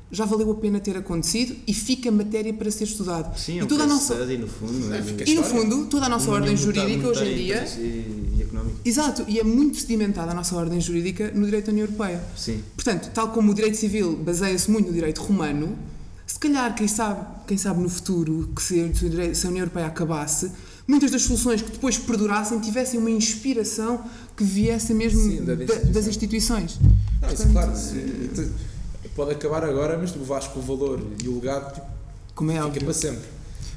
já 0.10 0.24
valeu 0.26 0.50
a 0.52 0.56
pena 0.56 0.80
ter 0.80 0.96
acontecido 0.96 1.56
e 1.68 1.74
fica 1.74 2.10
matéria 2.10 2.54
para 2.54 2.72
ser 2.72 2.86
estudado. 2.86 3.38
Sim, 3.38 3.56
e 3.56 3.60
é 3.60 3.64
um 3.66 3.68
toda 3.68 3.84
a 3.84 3.88
nossa 3.88 4.14
study, 4.16 4.38
no 4.38 4.48
fundo. 4.48 4.94
É, 4.94 5.00
E 5.00 5.02
no 5.02 5.42
história. 5.42 5.44
fundo, 5.44 5.86
toda 5.88 6.06
a 6.06 6.10
nossa 6.10 6.28
Uma 6.28 6.36
ordem 6.36 6.56
jurídica 6.56 7.08
hoje 7.10 7.26
em 7.26 7.36
dia, 7.36 7.66
E, 7.80 8.36
e 8.38 8.42
económica. 8.44 8.78
exato, 8.86 9.26
e 9.28 9.40
é 9.40 9.44
muito 9.44 9.78
sedimentada 9.78 10.32
a 10.32 10.36
nossa 10.36 10.56
ordem 10.56 10.80
jurídica 10.80 11.32
no 11.36 11.44
direito 11.44 11.66
da 11.66 11.72
União 11.74 11.86
Europeia. 11.88 12.24
Sim. 12.38 12.62
Portanto, 12.76 13.10
tal 13.14 13.30
como 13.30 13.52
o 13.52 13.56
direito 13.56 13.76
civil 13.76 14.16
baseia-se 14.16 14.70
muito 14.72 14.88
no 14.88 14.94
direito 14.94 15.20
romano, 15.22 15.76
se 16.26 16.40
calhar, 16.40 16.74
quem 16.76 16.88
sabe, 16.88 17.26
quem 17.48 17.58
sabe 17.58 17.82
no 17.82 17.90
futuro, 17.90 18.50
que 18.56 18.62
se, 18.62 18.80
a 18.82 19.50
União 19.50 19.62
Europeia 19.64 19.86
acabasse, 19.88 20.52
muitas 20.88 21.12
das 21.12 21.22
soluções 21.24 21.62
que 21.62 21.72
depois 21.72 21.98
perdurassem 21.98 22.60
tivessem 22.60 23.00
uma 23.00 23.10
inspiração 23.12 24.04
que 24.36 24.44
viesse 24.44 24.94
mesmo 24.94 25.20
Sim, 25.22 25.44
da 25.46 25.56
da- 25.56 25.66
das 25.92 26.08
instituições. 26.08 26.80
Não, 27.22 27.30
isso 27.30 27.44
Portanto, 27.44 27.52
claro. 27.54 27.76
se- 27.78 28.30
te- 28.34 28.74
Pode 29.16 29.32
acabar 29.32 29.64
agora, 29.64 29.96
mas 29.98 30.12
tu 30.12 30.20
vais 30.24 30.48
com 30.48 30.60
o 30.60 30.64
valor 30.64 31.00
e 31.24 31.28
o 31.30 31.36
legado 31.36 31.72
tipo, 31.76 31.86
Como 32.34 32.50
é 32.50 32.56
fica 32.56 32.66
óbvio. 32.66 32.84
para 32.86 32.94
sempre. 32.96 33.22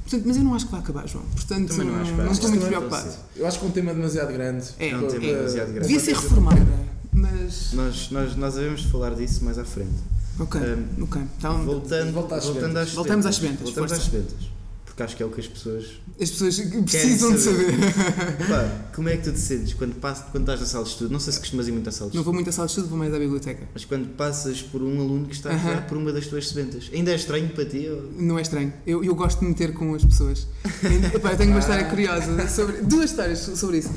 Portanto, 0.03 0.23
mas 0.25 0.37
eu 0.39 0.45
não 0.45 0.55
acho 0.55 0.65
que 0.65 0.71
vai 0.73 0.81
acabar, 0.81 1.07
João. 1.07 1.25
Portanto, 1.35 1.69
Também 1.69 1.87
não 1.89 2.01
acho 2.01 2.13
não 2.13 2.25
Acho 2.25 2.33
estou 2.33 2.49
muito 2.49 2.63
não 2.63 2.69
preocupado. 2.69 3.11
Eu 3.37 3.47
acho 3.47 3.59
que 3.59 3.65
é 3.67 3.69
um 3.69 3.71
tema 3.73 3.93
demasiado 3.93 4.33
grande. 4.33 4.67
É, 4.79 4.89
É 4.91 4.97
um 4.97 5.07
tema 5.09 5.27
é. 5.27 5.35
demasiado 5.35 5.67
grande. 5.73 5.81
Devia 5.89 6.01
ser 6.01 6.15
reformada, 6.15 6.67
mas. 7.13 7.73
Nós, 7.75 8.11
nós, 8.13 8.37
nós 8.37 8.55
devemos 8.55 8.83
falar 8.85 9.15
disso 9.15 9.45
mais 9.45 9.59
à 9.59 9.65
frente. 9.65 9.93
Ok, 10.39 10.61
Um, 10.61 11.05
ok. 11.05 11.23
Então, 11.39 11.65
Voltando, 11.65 12.13
Volta 12.13 12.35
às 12.37 12.45
voltando 12.45 12.77
às 12.79 12.93
Voltamos 12.93 13.27
às 13.27 13.37
sebentas, 13.37 13.61
Voltamos 13.63 13.93
às 13.93 14.03
sebentas. 14.03 14.56
Porque 14.97 15.03
acho 15.03 15.17
que 15.19 15.23
é 15.23 15.27
o 15.27 15.29
que 15.29 15.41
as 15.43 15.47
pessoas. 15.47 15.85
as 16.19 16.31
pessoas 16.31 16.59
precisam 16.59 17.33
de 17.35 17.39
saber. 17.39 17.67
saber. 17.67 18.49
Pá, 18.49 18.89
como 18.95 19.11
é 19.11 19.17
que 19.19 19.25
tu 19.25 19.33
te 19.33 19.39
sentes 19.39 19.75
quando, 19.75 19.95
passas, 19.97 20.25
quando 20.31 20.45
estás 20.45 20.61
na 20.61 20.65
sala 20.65 20.85
de 20.85 20.91
estudo? 20.91 21.13
Não 21.13 21.21
sei 21.21 21.35
se 21.35 21.39
costumas 21.39 21.69
ir 21.69 21.73
muito 21.73 21.87
à 21.87 21.93
sala 21.93 22.09
de 22.11 22.17
Não 22.17 22.23
estudo. 22.23 22.25
vou 22.25 22.33
muito 22.35 22.49
à 22.49 22.53
sala 22.53 22.67
de 22.67 22.73
estudo, 22.73 22.89
vou 22.89 22.97
mais 22.99 23.13
à 23.13 23.19
biblioteca. 23.19 23.69
Mas 23.75 23.85
quando 23.85 24.09
passas 24.17 24.63
por 24.63 24.81
um 24.83 24.99
aluno 24.99 25.27
que 25.27 25.35
está 25.35 25.51
a 25.51 25.53
Aham. 25.53 25.63
falar 25.63 25.83
por 25.83 25.99
uma 25.99 26.11
das 26.15 26.27
tuas 26.29 26.49
sebentas, 26.49 26.89
ainda 26.95 27.13
é 27.13 27.15
estranho 27.15 27.51
para 27.51 27.67
ti? 27.67 27.87
Ou... 27.91 28.11
Não 28.19 28.39
é 28.39 28.43
estranho. 28.43 28.73
Eu, 28.87 29.05
eu 29.05 29.15
gosto 29.15 29.41
de 29.41 29.45
me 29.45 29.51
meter 29.51 29.75
com 29.75 29.95
as 29.95 30.03
pessoas. 30.03 30.47
Epá, 31.15 31.33
eu 31.33 31.37
tenho 31.37 31.51
uma 31.51 31.61
história 31.61 31.85
curiosa 31.85 32.49
sobre. 32.49 32.79
Duas 32.79 33.11
histórias 33.11 33.41
sobre 33.41 33.77
isso. 33.81 33.91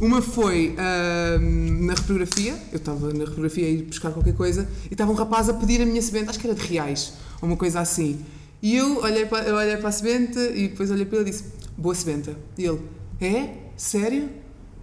Uma 0.00 0.22
foi 0.22 0.74
ahm, 0.78 1.84
na 1.84 1.92
reprografia. 1.92 2.56
Eu 2.72 2.78
estava 2.78 3.12
na 3.12 3.24
reprografia 3.26 3.66
a 3.66 3.68
ir 3.68 3.82
buscar 3.82 4.12
qualquer 4.12 4.32
coisa 4.34 4.66
e 4.90 4.94
estava 4.94 5.12
um 5.12 5.14
rapaz 5.14 5.50
a 5.50 5.52
pedir 5.52 5.82
a 5.82 5.84
minha 5.84 6.00
sebenta, 6.00 6.30
acho 6.30 6.38
que 6.38 6.46
era 6.46 6.56
de 6.56 6.66
reais, 6.66 7.12
ou 7.42 7.48
uma 7.48 7.56
coisa 7.58 7.80
assim. 7.80 8.24
E 8.60 8.74
eu 8.76 8.98
olhei 9.02 9.24
para, 9.26 9.44
eu 9.48 9.54
olhei 9.54 9.76
para 9.76 9.88
a 9.88 9.92
sebenta 9.92 10.40
e 10.40 10.68
depois 10.68 10.90
olhei 10.90 11.04
para 11.04 11.18
ele 11.20 11.28
e 11.28 11.32
disse: 11.32 11.44
Boa 11.76 11.94
sebenta. 11.94 12.34
E 12.56 12.64
ele: 12.64 12.80
É? 13.20 13.54
Sério? 13.76 14.28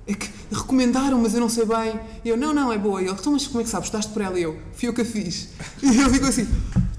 É 0.07 0.13
que 0.13 0.29
recomendaram, 0.51 1.19
mas 1.19 1.33
eu 1.33 1.39
não 1.41 1.49
sei 1.49 1.65
bem. 1.65 1.99
E 2.23 2.29
eu: 2.29 2.37
Não, 2.37 2.53
não, 2.53 2.71
é 2.71 2.77
boa. 2.77 3.01
E 3.01 3.05
ele: 3.05 3.13
Então, 3.19 3.33
mas 3.33 3.47
como 3.47 3.59
é 3.61 3.63
que 3.63 3.69
sabes? 3.69 3.87
Estás 3.87 4.05
por 4.05 4.21
ela? 4.21 4.39
E 4.39 4.43
eu: 4.43 4.57
Fui 4.73 4.87
eu 4.87 4.93
que 4.93 5.01
a 5.01 5.05
fiz. 5.05 5.49
E 5.83 5.87
ele 5.87 6.09
ficou 6.09 6.29
assim: 6.29 6.47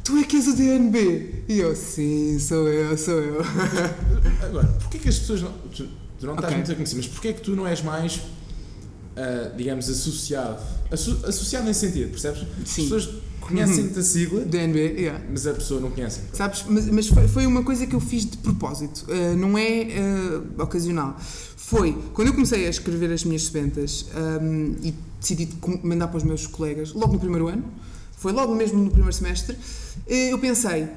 Tu 0.05 0.19
é 0.19 0.25
que 0.25 0.37
és 0.37 0.47
o 0.49 0.55
DNB? 0.55 1.45
E 1.49 1.59
eu: 1.59 1.75
Sim, 1.75 2.39
sou 2.39 2.69
eu, 2.69 2.97
sou 2.99 3.15
eu. 3.21 3.41
Agora, 4.45 4.67
porquê 4.81 4.99
que 4.99 5.09
as 5.09 5.19
pessoas 5.19 5.43
não. 5.43 5.53
Tu, 5.75 5.89
tu 6.19 6.27
não 6.27 6.35
estás 6.35 6.53
Ok. 6.53 6.57
muito 6.57 6.73
a 6.73 6.75
conhecer, 6.75 6.97
mas 6.97 7.07
porquê 7.07 7.33
que 7.33 7.41
tu 7.41 7.57
não 7.57 7.67
és 7.67 7.81
mais, 7.83 8.21
ah, 9.17 9.51
digamos, 9.57 9.89
associado? 9.89 10.61
Asso- 10.91 11.21
associado 11.27 11.65
nesse 11.67 11.81
sentido, 11.87 12.11
percebes? 12.11 12.43
As 12.63 12.69
Sim. 12.69 12.83
pessoas 12.83 13.09
conhecem-te 13.47 13.99
a 13.99 14.03
sigla, 14.03 14.41
DNB, 14.45 14.79
yeah. 14.79 15.25
mas 15.31 15.47
a 15.47 15.55
pessoa 15.55 15.81
não 15.81 15.91
conhece. 15.91 16.21
Sabes? 16.33 16.65
Mas, 16.69 16.89
mas 16.89 17.09
foi, 17.09 17.29
foi 17.29 17.47
uma 17.47 17.63
coisa 17.63 17.87
que 17.87 17.95
eu 17.95 18.01
fiz 18.01 18.27
de 18.27 18.37
propósito, 18.39 19.07
uh, 19.09 19.37
não 19.37 19.57
é 19.57 19.89
uh, 20.59 20.63
ocasional. 20.63 21.17
Foi 21.57 21.97
quando 22.13 22.29
eu 22.29 22.35
comecei 22.35 22.67
a 22.67 22.71
escrever 22.71 23.13
as 23.13 23.25
minhas 23.25 23.45
sebentas 23.45 24.07
um, 24.41 24.77
e 24.83 24.95
decidi 25.21 25.49
mandar 25.83 26.09
para 26.09 26.19
os 26.19 26.23
meus 26.23 26.47
colegas, 26.47 26.93
logo 26.93 27.15
no 27.15 27.19
primeiro 27.19 27.49
ano, 27.49 27.65
foi 28.17 28.33
logo 28.33 28.55
mesmo 28.55 28.79
no 28.79 28.91
primeiro 28.91 29.13
semestre, 29.13 29.57
eh, 30.07 30.33
eu 30.33 30.39
pensei: 30.39 30.89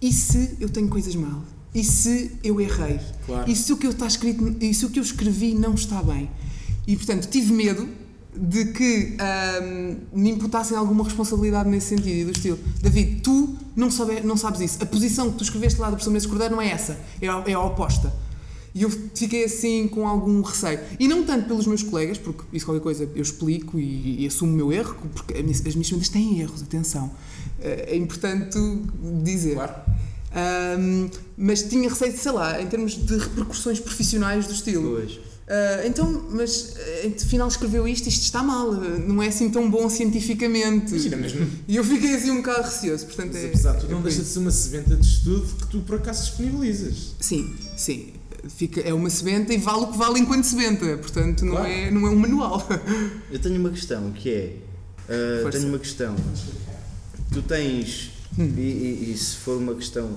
e 0.00 0.12
se 0.12 0.56
eu 0.60 0.68
tenho 0.68 0.88
coisas 0.88 1.14
mal? 1.14 1.42
E 1.74 1.82
se 1.82 2.32
eu 2.44 2.60
errei? 2.60 3.00
Claro. 3.24 3.50
E 3.50 3.56
se 3.56 3.72
o 3.72 3.76
que 3.76 3.86
eu 3.86 3.90
está 3.90 4.06
escrito, 4.06 4.56
e 4.60 4.74
se 4.74 4.84
o 4.84 4.90
que 4.90 4.98
eu 4.98 5.02
escrevi 5.02 5.54
não 5.54 5.74
está 5.74 6.02
bem? 6.02 6.30
E 6.86 6.96
portanto 6.96 7.28
tive 7.28 7.52
medo 7.52 7.88
de 8.34 8.66
que 8.66 9.16
ahm, 9.18 9.96
me 10.12 10.30
imputassem 10.30 10.76
alguma 10.76 11.04
responsabilidade 11.04 11.68
nesse 11.68 11.88
sentido 11.88 12.08
e 12.08 12.24
do 12.24 12.30
estilo, 12.32 12.58
David, 12.80 13.20
tu 13.20 13.56
não, 13.76 13.88
não 14.24 14.36
sabes 14.36 14.60
isso. 14.60 14.78
A 14.82 14.86
posição 14.86 15.30
que 15.30 15.38
tu 15.38 15.44
escreveste 15.44 15.78
lá 15.80 15.88
do 15.88 15.92
professor 15.92 16.10
Menezes 16.10 16.28
Cordeiro 16.28 16.54
não 16.54 16.62
é 16.62 16.70
essa, 16.70 16.98
é 17.20 17.28
a, 17.28 17.42
é 17.46 17.52
a 17.52 17.60
oposta. 17.60 18.12
E 18.74 18.82
eu 18.84 18.90
fiquei 18.90 19.44
assim 19.44 19.86
com 19.86 20.08
algum 20.08 20.40
receio. 20.40 20.80
E 20.98 21.06
não 21.06 21.24
tanto 21.24 21.46
pelos 21.46 21.66
meus 21.66 21.82
colegas, 21.82 22.16
porque 22.16 22.42
isso 22.54 22.64
qualquer 22.64 22.82
coisa 22.82 23.06
eu 23.14 23.20
explico 23.20 23.78
e, 23.78 24.22
e 24.24 24.26
assumo 24.26 24.50
o 24.52 24.56
meu 24.56 24.72
erro, 24.72 24.96
porque 25.14 25.34
as 25.34 25.42
minhas 25.42 25.66
as 25.66 25.90
minhas 25.92 26.08
têm 26.08 26.40
erros, 26.40 26.62
atenção. 26.62 27.10
Eh, 27.60 27.90
É 27.90 27.96
importante 27.96 28.58
dizer. 29.22 29.56
Claro. 29.56 29.74
Ahm, 30.34 31.10
mas 31.36 31.62
tinha 31.64 31.86
receio, 31.86 32.16
sei 32.16 32.32
lá, 32.32 32.62
em 32.62 32.66
termos 32.66 32.94
de 32.94 33.18
repercussões 33.18 33.78
profissionais 33.78 34.46
do 34.46 34.54
estilo. 34.54 34.96
Pois. 34.98 35.20
Ah, 35.48 35.82
então, 35.86 36.24
mas 36.30 36.74
eh, 36.76 37.12
afinal 37.20 37.48
escreveu 37.48 37.86
isto, 37.86 38.08
isto 38.08 38.22
está 38.22 38.42
mal, 38.42 38.72
eh, 38.74 38.98
não 39.06 39.22
é 39.22 39.28
assim 39.28 39.50
tão 39.50 39.68
bom 39.70 39.88
cientificamente. 39.90 40.90
Imagina 40.92 41.16
mesmo. 41.16 41.48
E 41.68 41.76
eu 41.76 41.84
fiquei 41.84 42.14
assim 42.14 42.30
um 42.30 42.36
bocado 42.36 42.62
receoso, 42.62 43.06
portanto 43.06 43.32
Mas 43.34 43.42
é. 43.44 43.46
apesar 43.48 43.72
de 43.74 43.80
tudo, 43.80 43.90
é 43.90 43.94
não 43.94 44.02
deixa 44.02 44.22
de 44.22 44.28
ser 44.28 44.38
uma 44.38 44.50
sebenta 44.50 44.96
de 44.96 45.06
estudo 45.06 45.46
que 45.56 45.66
tu 45.66 45.80
por 45.80 45.96
acaso 45.96 46.22
disponibilizas. 46.26 47.14
Sim, 47.20 47.54
sim. 47.76 48.12
Fica, 48.56 48.80
é 48.80 48.92
uma 48.94 49.08
sebenta 49.10 49.52
e 49.54 49.58
vale 49.58 49.84
o 49.84 49.86
que 49.88 49.98
vale 49.98 50.18
enquanto 50.20 50.44
sebenta, 50.44 50.96
portanto 50.98 51.44
não, 51.44 51.52
Claro. 51.52 51.68
é, 51.70 51.90
não 51.90 52.06
é 52.06 52.10
um 52.10 52.16
manual. 52.16 52.66
Eu 53.30 53.38
tenho 53.38 53.56
uma 53.60 53.70
questão 53.70 54.10
que 54.12 54.30
é. 54.30 54.56
uh, 55.46 55.50
tenho 55.50 55.68
uma 55.68 55.78
questão. 55.78 56.16
Tu 57.32 57.42
tens. 57.42 58.10
Hum. 58.38 58.52
E, 58.56 58.60
e- 58.60 59.12
e 59.12 59.16
se 59.18 59.36
for 59.36 59.58
uma 59.58 59.74
questão 59.74 60.16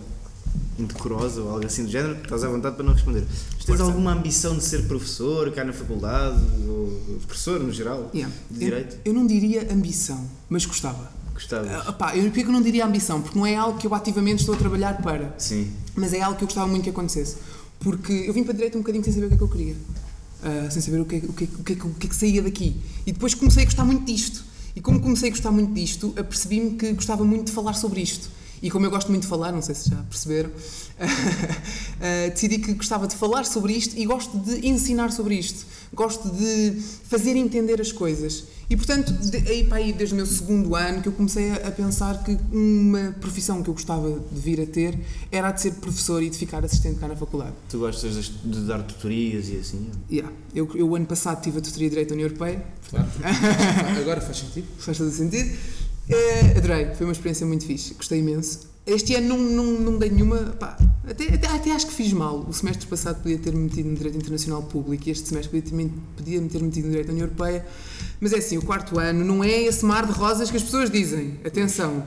indecorosa 0.77 1.41
ou 1.41 1.49
algo 1.51 1.65
assim 1.65 1.83
do 1.85 1.91
género, 1.91 2.17
estás 2.21 2.43
à 2.43 2.49
vontade 2.49 2.75
para 2.75 2.85
não 2.85 2.93
responder. 2.93 3.23
Mas 3.55 3.65
tens 3.65 3.79
alguma 3.79 4.11
ambição 4.13 4.57
de 4.57 4.63
ser 4.63 4.83
professor, 4.87 5.51
cá 5.51 5.63
na 5.63 5.73
faculdade, 5.73 6.41
ou 6.67 7.19
professor 7.27 7.59
no 7.59 7.71
geral, 7.71 8.09
Yeah. 8.13 8.33
de 8.49 8.55
Eu, 8.63 8.69
direito? 8.69 8.97
eu 9.05 9.13
não 9.13 9.25
diria 9.25 9.71
ambição, 9.71 10.25
mas 10.49 10.65
gostava. 10.65 11.11
Gostavas? 11.33 11.69
Ah, 11.87 11.91
pá, 11.91 12.15
eu, 12.15 12.23
porquê 12.25 12.43
que 12.43 12.47
eu 12.49 12.53
não 12.53 12.61
diria 12.61 12.85
ambição? 12.85 13.21
Porque 13.21 13.37
não 13.37 13.45
é 13.45 13.55
algo 13.55 13.77
que 13.77 13.85
eu 13.87 13.93
ativamente 13.93 14.39
estou 14.39 14.55
a 14.55 14.57
trabalhar 14.57 15.01
para. 15.01 15.33
Sim. 15.37 15.69
Mas 15.95 16.13
é 16.13 16.21
algo 16.21 16.37
que 16.37 16.43
eu 16.43 16.47
gostava 16.47 16.67
muito 16.67 16.83
que 16.83 16.89
acontecesse. 16.89 17.35
Porque 17.79 18.11
eu 18.13 18.33
vim 18.33 18.43
para 18.43 18.53
direito 18.53 18.77
um 18.77 18.81
bocadinho 18.81 19.03
sem 19.03 19.11
saber 19.11 19.25
o 19.25 19.29
que 19.29 19.35
é 19.35 19.37
que 19.37 19.43
eu 19.43 19.49
queria. 19.49 19.75
Ah, 20.43 20.69
sem 20.71 20.81
saber 20.81 20.99
o 21.01 21.05
que, 21.05 21.15
é, 21.15 21.17
o, 21.19 21.33
que, 21.33 21.43
é- 21.43 21.47
o, 21.47 21.59
é, 21.59 21.63
que- 21.75 21.87
o 21.87 21.93
que 21.95 22.07
é 22.07 22.09
que 22.09 22.15
saía 22.15 22.41
daqui. 22.41 22.77
E 23.05 23.11
depois 23.11 23.33
comecei 23.33 23.63
a 23.63 23.65
gostar 23.65 23.83
muito 23.83 24.05
disto. 24.05 24.43
E 24.77 24.81
como 24.81 24.99
comecei 25.01 25.27
a 25.29 25.31
gostar 25.31 25.51
muito 25.51 25.73
disto, 25.73 26.13
apercebi-me 26.17 26.71
que 26.77 26.93
gostava 26.93 27.23
muito 27.25 27.45
de 27.47 27.51
falar 27.51 27.73
sobre 27.73 27.99
isto. 28.01 28.29
E 28.61 28.71
como 28.71 28.85
eu 28.85 28.89
gosto 28.89 29.09
muito 29.09 29.23
de 29.23 29.27
falar, 29.27 29.51
não 29.51 29.61
sei 29.61 29.75
se 29.75 29.89
já 29.89 29.97
perceberam, 30.09 30.49
ah, 30.99 32.29
decidi 32.33 32.59
que 32.59 32.73
gostava 32.73 33.07
de 33.07 33.15
falar 33.15 33.45
sobre 33.45 33.73
isto 33.73 33.97
e 33.97 34.05
gosto 34.05 34.37
de 34.37 34.67
ensinar 34.67 35.11
sobre 35.11 35.35
isto. 35.35 35.65
Gosto 35.93 36.29
de 36.29 36.81
fazer 37.07 37.35
entender 37.35 37.79
as 37.79 37.91
coisas. 37.91 38.45
E 38.69 38.75
portanto, 38.75 39.13
de, 39.13 39.37
aí 39.49 39.63
para 39.63 39.77
aí, 39.77 39.93
desde 39.93 40.13
o 40.13 40.17
meu 40.17 40.25
segundo 40.25 40.75
ano, 40.75 41.01
que 41.01 41.07
eu 41.07 41.13
comecei 41.13 41.51
a, 41.51 41.67
a 41.67 41.71
pensar 41.71 42.23
que 42.23 42.37
uma 42.51 43.15
profissão 43.21 43.61
que 43.61 43.69
eu 43.69 43.73
gostava 43.73 44.19
de 44.31 44.39
vir 44.41 44.59
a 44.59 44.65
ter 44.65 44.99
era 45.31 45.49
a 45.49 45.51
de 45.51 45.61
ser 45.61 45.73
professor 45.75 46.23
e 46.23 46.29
de 46.29 46.37
ficar 46.37 46.65
assistente 46.65 46.99
cá 46.99 47.07
na 47.07 47.15
faculdade. 47.15 47.53
Tu 47.69 47.77
gostas 47.77 48.15
de, 48.15 48.31
de 48.31 48.61
dar 48.61 48.81
tutorias 48.81 49.49
e 49.49 49.57
assim? 49.57 49.89
Yeah. 50.09 50.33
Eu, 50.53 50.69
eu, 50.73 50.89
o 50.89 50.95
ano 50.95 51.05
passado, 51.05 51.41
tive 51.43 51.59
a 51.59 51.61
tutoria 51.61 51.87
de 51.87 51.89
Direito 51.91 52.09
da 52.09 52.15
União 52.15 52.27
Europeia, 52.27 52.65
Claro. 52.89 53.07
Agora 53.99 54.21
faz 54.21 54.37
sentido. 54.37 54.67
faz 54.77 54.97
todo 54.97 55.11
sentido. 55.11 55.57
Eh, 56.09 56.53
adorei, 56.57 56.93
foi 56.95 57.05
uma 57.05 57.11
experiência 57.13 57.45
muito 57.45 57.65
fixe, 57.65 57.93
gostei 57.93 58.19
imenso. 58.19 58.73
Este 58.85 59.15
ano 59.15 59.29
não, 59.29 59.37
não, 59.37 59.79
não 59.91 59.97
dei 59.97 60.11
nenhuma. 60.11 60.37
Pá, 60.59 60.77
até, 61.07 61.33
até, 61.33 61.47
até 61.47 61.71
acho 61.71 61.87
que 61.87 61.93
fiz 61.93 62.13
mal. 62.13 62.45
O 62.47 62.53
semestre 62.53 62.85
passado 62.85 63.19
podia 63.21 63.37
ter 63.39 63.51
metido 63.55 63.89
no 63.89 63.95
Direito 63.95 64.17
Internacional 64.17 64.61
Público 64.61 65.07
e 65.07 65.11
este 65.11 65.27
semestre 65.27 65.59
podia, 65.59 65.81
ter- 65.81 65.91
podia 66.15 66.39
me 66.41 66.49
ter 66.49 66.61
metido 66.61 66.83
no 66.85 66.89
Direito 66.91 67.07
da 67.07 67.13
União 67.13 67.25
Europeia. 67.25 67.65
Mas 68.21 68.31
é 68.31 68.37
assim, 68.37 68.57
o 68.59 68.61
quarto 68.61 68.99
ano 68.99 69.25
não 69.25 69.43
é 69.43 69.63
esse 69.63 69.83
mar 69.83 70.05
de 70.05 70.11
rosas 70.11 70.51
que 70.51 70.57
as 70.57 70.61
pessoas 70.63 70.91
dizem. 70.91 71.39
Atenção, 71.43 72.03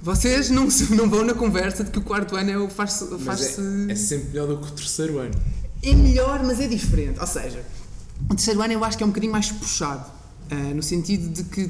vocês 0.00 0.50
não, 0.50 0.68
não 0.96 1.10
vão 1.10 1.24
na 1.24 1.34
conversa 1.34 1.82
de 1.82 1.90
que 1.90 1.98
o 1.98 2.02
quarto 2.02 2.36
ano 2.36 2.50
é 2.50 2.56
o 2.58 2.70
faz-se. 2.70 3.06
Faz 3.18 3.58
é, 3.58 3.92
é 3.92 3.94
sempre 3.96 4.28
melhor 4.28 4.46
do 4.46 4.58
que 4.58 4.68
o 4.68 4.70
terceiro 4.70 5.18
ano. 5.18 5.34
É 5.82 5.92
melhor, 5.94 6.44
mas 6.44 6.60
é 6.60 6.68
diferente. 6.68 7.18
Ou 7.18 7.26
seja, 7.26 7.64
o 8.26 8.34
terceiro 8.36 8.62
ano 8.62 8.72
eu 8.72 8.84
acho 8.84 8.96
que 8.96 9.02
é 9.02 9.06
um 9.06 9.10
bocadinho 9.10 9.32
mais 9.32 9.50
puxado, 9.50 10.08
ah, 10.48 10.54
no 10.74 10.82
sentido 10.82 11.28
de 11.28 11.42
que 11.42 11.68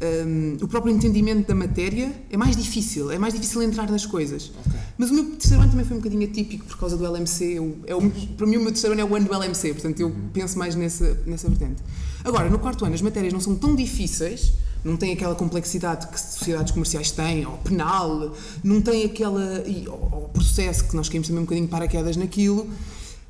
ahm, 0.00 0.56
o 0.62 0.68
próprio 0.68 0.92
entendimento 0.94 1.46
da 1.48 1.54
matéria 1.54 2.12
é 2.30 2.36
mais 2.36 2.56
difícil, 2.56 3.10
é 3.10 3.18
mais 3.18 3.34
difícil 3.34 3.62
entrar 3.62 3.90
nas 3.90 4.06
coisas. 4.06 4.50
Ok. 4.66 4.78
Mas 4.98 5.10
o 5.10 5.14
meu 5.14 5.24
terceiro 5.32 5.62
ano 5.62 5.70
também 5.70 5.84
foi 5.86 5.96
um 5.96 6.00
bocadinho 6.00 6.28
atípico 6.28 6.64
por 6.66 6.76
causa 6.78 6.96
do 6.96 7.04
LMC. 7.06 7.44
Eu, 7.58 7.76
é 7.86 7.94
o- 7.94 8.10
para 8.36 8.46
mim, 8.46 8.56
o 8.56 8.60
meu 8.60 8.70
terceiro 8.72 8.92
ano 8.92 9.00
é 9.00 9.04
o 9.04 9.14
ano 9.16 9.26
do 9.26 9.34
LMC, 9.34 9.74
portanto 9.74 10.00
eu 10.00 10.14
penso 10.32 10.58
mais 10.58 10.74
nessa, 10.74 11.18
nessa 11.26 11.48
vertente. 11.48 11.82
Agora, 12.24 12.48
no 12.50 12.58
quarto 12.58 12.84
ano, 12.84 12.94
as 12.94 13.02
matérias 13.02 13.32
não 13.32 13.40
são 13.40 13.54
tão 13.56 13.74
difíceis, 13.74 14.52
não 14.84 14.96
têm 14.96 15.12
aquela 15.12 15.34
complexidade 15.34 16.06
que 16.08 16.18
sociedades 16.20 16.72
comerciais 16.72 17.10
têm, 17.10 17.46
ou 17.46 17.56
penal, 17.58 18.34
não 18.64 18.80
tem 18.80 19.04
aquela. 19.04 19.62
E, 19.66 19.86
ou, 19.88 20.08
ou 20.12 20.28
processo, 20.28 20.84
que 20.84 20.96
nós 20.96 21.08
caímos 21.08 21.28
também 21.28 21.42
um 21.42 21.44
bocadinho 21.46 21.68
paraquedas 21.68 22.16
naquilo, 22.16 22.66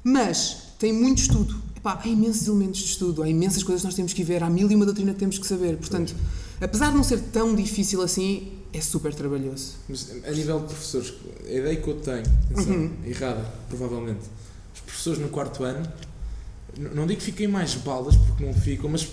mas 0.02 0.56
tem 0.78 0.92
muito 0.92 1.18
estudo. 1.18 1.54
Epá, 1.76 1.98
há 2.04 2.08
imensos 2.08 2.46
elementos 2.46 2.80
de 2.80 2.86
estudo, 2.86 3.22
há 3.22 3.28
imensas 3.28 3.62
coisas 3.62 3.80
que 3.82 3.86
nós 3.86 3.94
temos 3.94 4.12
que 4.12 4.22
ver, 4.22 4.42
há 4.42 4.50
mil 4.50 4.70
e 4.70 4.74
uma 4.74 4.84
doutrina 4.84 5.12
que 5.12 5.18
temos 5.18 5.38
que 5.38 5.46
saber. 5.46 5.76
Portanto, 5.76 6.14
apesar 6.60 6.90
de 6.90 6.96
não 6.96 7.04
ser 7.04 7.18
tão 7.20 7.54
difícil 7.54 8.02
assim, 8.02 8.52
é 8.72 8.80
super 8.80 9.14
trabalhoso. 9.14 9.74
Mas 9.88 10.10
a 10.24 10.30
nível 10.30 10.60
de 10.60 10.66
professores, 10.66 11.12
a 11.46 11.50
ideia 11.52 11.76
que 11.76 11.88
eu 11.88 11.94
tenho, 12.00 12.22
atenção, 12.50 12.72
Uhum. 12.74 12.92
errada, 13.06 13.44
provavelmente, 13.68 14.20
os 14.74 14.80
professores 14.80 15.18
no 15.18 15.28
quarto 15.28 15.64
ano, 15.64 15.86
não 16.78 17.06
digo 17.06 17.18
que 17.18 17.26
fiquem 17.26 17.48
mais 17.48 17.74
balas, 17.74 18.14
porque 18.16 18.44
não 18.44 18.54
ficam, 18.54 18.88
mas 18.90 19.08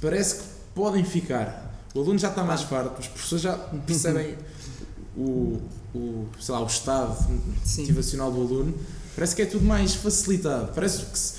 parece 0.00 0.36
que 0.36 0.42
podem 0.74 1.04
ficar. 1.04 1.64
O 1.94 2.00
aluno 2.00 2.18
já 2.18 2.28
está 2.28 2.42
mais 2.42 2.62
farto, 2.62 2.98
os 3.00 3.08
professores 3.08 3.42
já 3.42 3.54
percebem 3.86 4.34
o, 5.16 5.60
o, 5.94 6.26
sei 6.40 6.54
lá, 6.54 6.62
o 6.62 6.66
estado 6.66 7.16
Sim. 7.64 7.82
motivacional 7.82 8.30
do 8.32 8.40
aluno, 8.40 8.74
parece 9.14 9.34
que 9.36 9.42
é 9.42 9.46
tudo 9.46 9.64
mais 9.64 9.94
facilitado. 9.94 10.72
Parece, 10.74 11.04
que 11.06 11.18
se- 11.18 11.34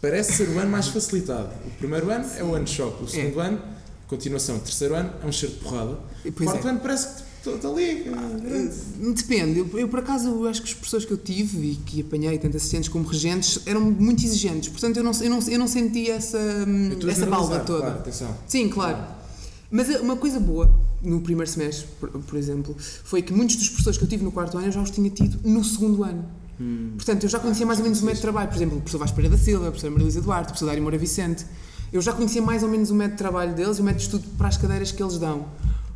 parece 0.00 0.32
ser 0.32 0.48
o 0.48 0.58
ano 0.58 0.70
mais 0.70 0.88
facilitado. 0.88 1.50
O 1.66 1.70
primeiro 1.78 2.10
ano 2.10 2.28
é 2.36 2.42
o 2.44 2.54
ano 2.54 2.64
de 2.64 2.70
choque, 2.72 3.04
o 3.04 3.08
segundo 3.08 3.40
ano, 3.40 3.60
continuação, 4.08 4.56
o 4.56 4.60
terceiro 4.60 4.94
ano 4.94 5.12
é 5.22 5.26
um 5.26 5.32
cheiro 5.32 5.54
de 5.54 5.60
porrada. 5.60 5.98
O 6.24 6.32
Pois 6.32 6.50
quarto 6.50 6.66
é. 6.66 6.70
ano 6.70 6.80
parece 6.80 7.08
que 7.42 7.50
está 7.50 7.68
ali. 7.68 8.10
Depende, 9.14 9.58
eu, 9.60 9.78
eu, 9.78 9.88
por 9.88 10.00
acaso 10.00 10.28
eu 10.28 10.48
acho 10.48 10.62
que 10.62 10.68
os 10.68 10.74
professores 10.74 11.06
que 11.06 11.12
eu 11.12 11.18
tive 11.18 11.72
e 11.72 11.74
que 11.76 12.00
apanhei, 12.00 12.38
tanto 12.38 12.56
assistentes 12.56 12.88
como 12.88 13.06
regentes, 13.06 13.60
eram 13.66 13.80
muito 13.80 14.24
exigentes, 14.24 14.68
portanto 14.68 14.96
eu 14.96 15.04
não, 15.04 15.12
eu 15.20 15.30
não, 15.30 15.38
eu 15.48 15.58
não 15.58 15.68
senti 15.68 16.10
essa, 16.10 16.38
hum, 16.38 16.92
estou 16.92 17.08
essa 17.08 17.26
balda 17.26 17.60
toda. 17.60 17.80
Claro, 17.80 17.98
atenção. 18.00 18.36
Sim, 18.46 18.68
claro. 18.68 18.98
Mas 19.70 19.90
eh, 19.90 20.00
uma 20.00 20.16
coisa 20.16 20.38
boa 20.40 20.72
no 21.02 21.20
primeiro 21.20 21.50
semestre, 21.50 21.86
por, 22.00 22.10
por 22.10 22.36
exemplo, 22.38 22.74
foi 23.04 23.22
que 23.22 23.32
muitos 23.32 23.56
dos 23.56 23.68
professores 23.68 23.98
que 23.98 24.04
eu 24.04 24.08
tive 24.08 24.24
no 24.24 24.32
quarto 24.32 24.56
ano 24.56 24.66
eu 24.66 24.72
já 24.72 24.80
os 24.80 24.90
tinha 24.90 25.10
tido 25.10 25.38
no 25.48 25.62
segundo 25.64 26.02
ano. 26.04 26.24
Hum. 26.60 26.92
Portanto, 26.96 27.24
eu 27.24 27.28
já 27.28 27.38
conhecia 27.38 27.66
mais 27.66 27.78
ou 27.78 27.84
menos 27.84 28.00
o 28.00 28.04
método 28.04 28.16
de 28.16 28.22
trabalho. 28.22 28.48
Por 28.48 28.56
exemplo, 28.56 28.78
o 28.78 28.80
professor 28.80 28.98
Vasco 28.98 29.16
Pereira 29.16 29.36
da 29.36 29.42
Silva, 29.42 29.66
a 29.66 29.70
professora 29.70 29.90
Maria 29.90 30.04
Luísa 30.04 30.20
Duarte, 30.20 30.44
o 30.44 30.46
professor 30.48 30.66
Dário 30.66 30.82
Moura 30.82 30.98
Vicente. 30.98 31.44
Eu 31.92 32.02
já 32.02 32.12
conhecia 32.12 32.42
mais 32.42 32.62
ou 32.62 32.68
menos 32.68 32.90
o 32.90 32.94
método 32.94 33.12
de 33.16 33.18
trabalho 33.18 33.54
deles 33.54 33.78
e 33.78 33.80
o 33.80 33.84
método 33.84 33.98
de 34.00 34.04
estudo 34.06 34.36
para 34.36 34.48
as 34.48 34.56
cadeiras 34.56 34.90
que 34.92 35.02
eles 35.02 35.18
dão. 35.18 35.46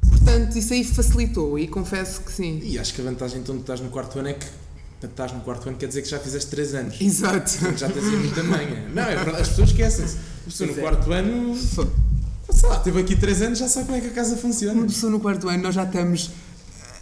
Portanto, 0.09 0.57
isso 0.57 0.73
aí 0.73 0.85
facilitou 0.85 1.59
e 1.59 1.67
confesso 1.67 2.21
que 2.21 2.33
sim. 2.33 2.61
E 2.63 2.79
acho 2.79 2.95
que 2.95 3.01
a 3.01 3.05
vantagem 3.05 3.41
então 3.41 3.55
de 3.55 3.63
estás 3.63 3.81
no 3.81 3.89
quarto 3.89 4.19
ano 4.19 4.29
é 4.29 4.35
que 4.35 4.47
portanto, 4.47 5.11
estás 5.11 5.33
no 5.33 5.41
quarto 5.41 5.69
ano 5.69 5.79
quer 5.79 5.87
dizer 5.87 6.03
que 6.03 6.09
já 6.09 6.19
fizeste 6.19 6.51
3 6.51 6.75
anos. 6.75 7.01
Exato. 7.01 7.51
Portanto, 7.59 7.79
já 7.79 7.89
tens 7.89 8.05
aí 8.05 8.17
muita 8.17 8.43
manha. 8.43 8.89
Não, 8.95 9.03
é 9.03 9.17
verdade, 9.17 9.43
as 9.43 9.49
pessoas 9.49 9.71
esquecem-se. 9.71 10.17
A 10.17 10.45
pessoa 10.45 10.71
no 10.71 10.79
é. 10.79 10.81
quarto 10.81 11.13
ano, 11.13 11.57
sei 11.57 12.69
lá, 12.69 12.79
teve 12.81 13.01
aqui 13.01 13.17
3 13.17 13.43
anos, 13.43 13.59
já 13.59 13.69
sabe 13.69 13.87
como 13.87 13.99
é 13.99 14.01
que 14.01 14.09
a 14.09 14.11
casa 14.11 14.33
Uma 14.33 14.39
funciona. 14.39 14.83
pessoa 14.83 15.11
no 15.11 15.21
quarto 15.21 15.49
ano, 15.49 15.63
nós 15.63 15.75
já 15.75 15.85
estamos. 15.85 16.31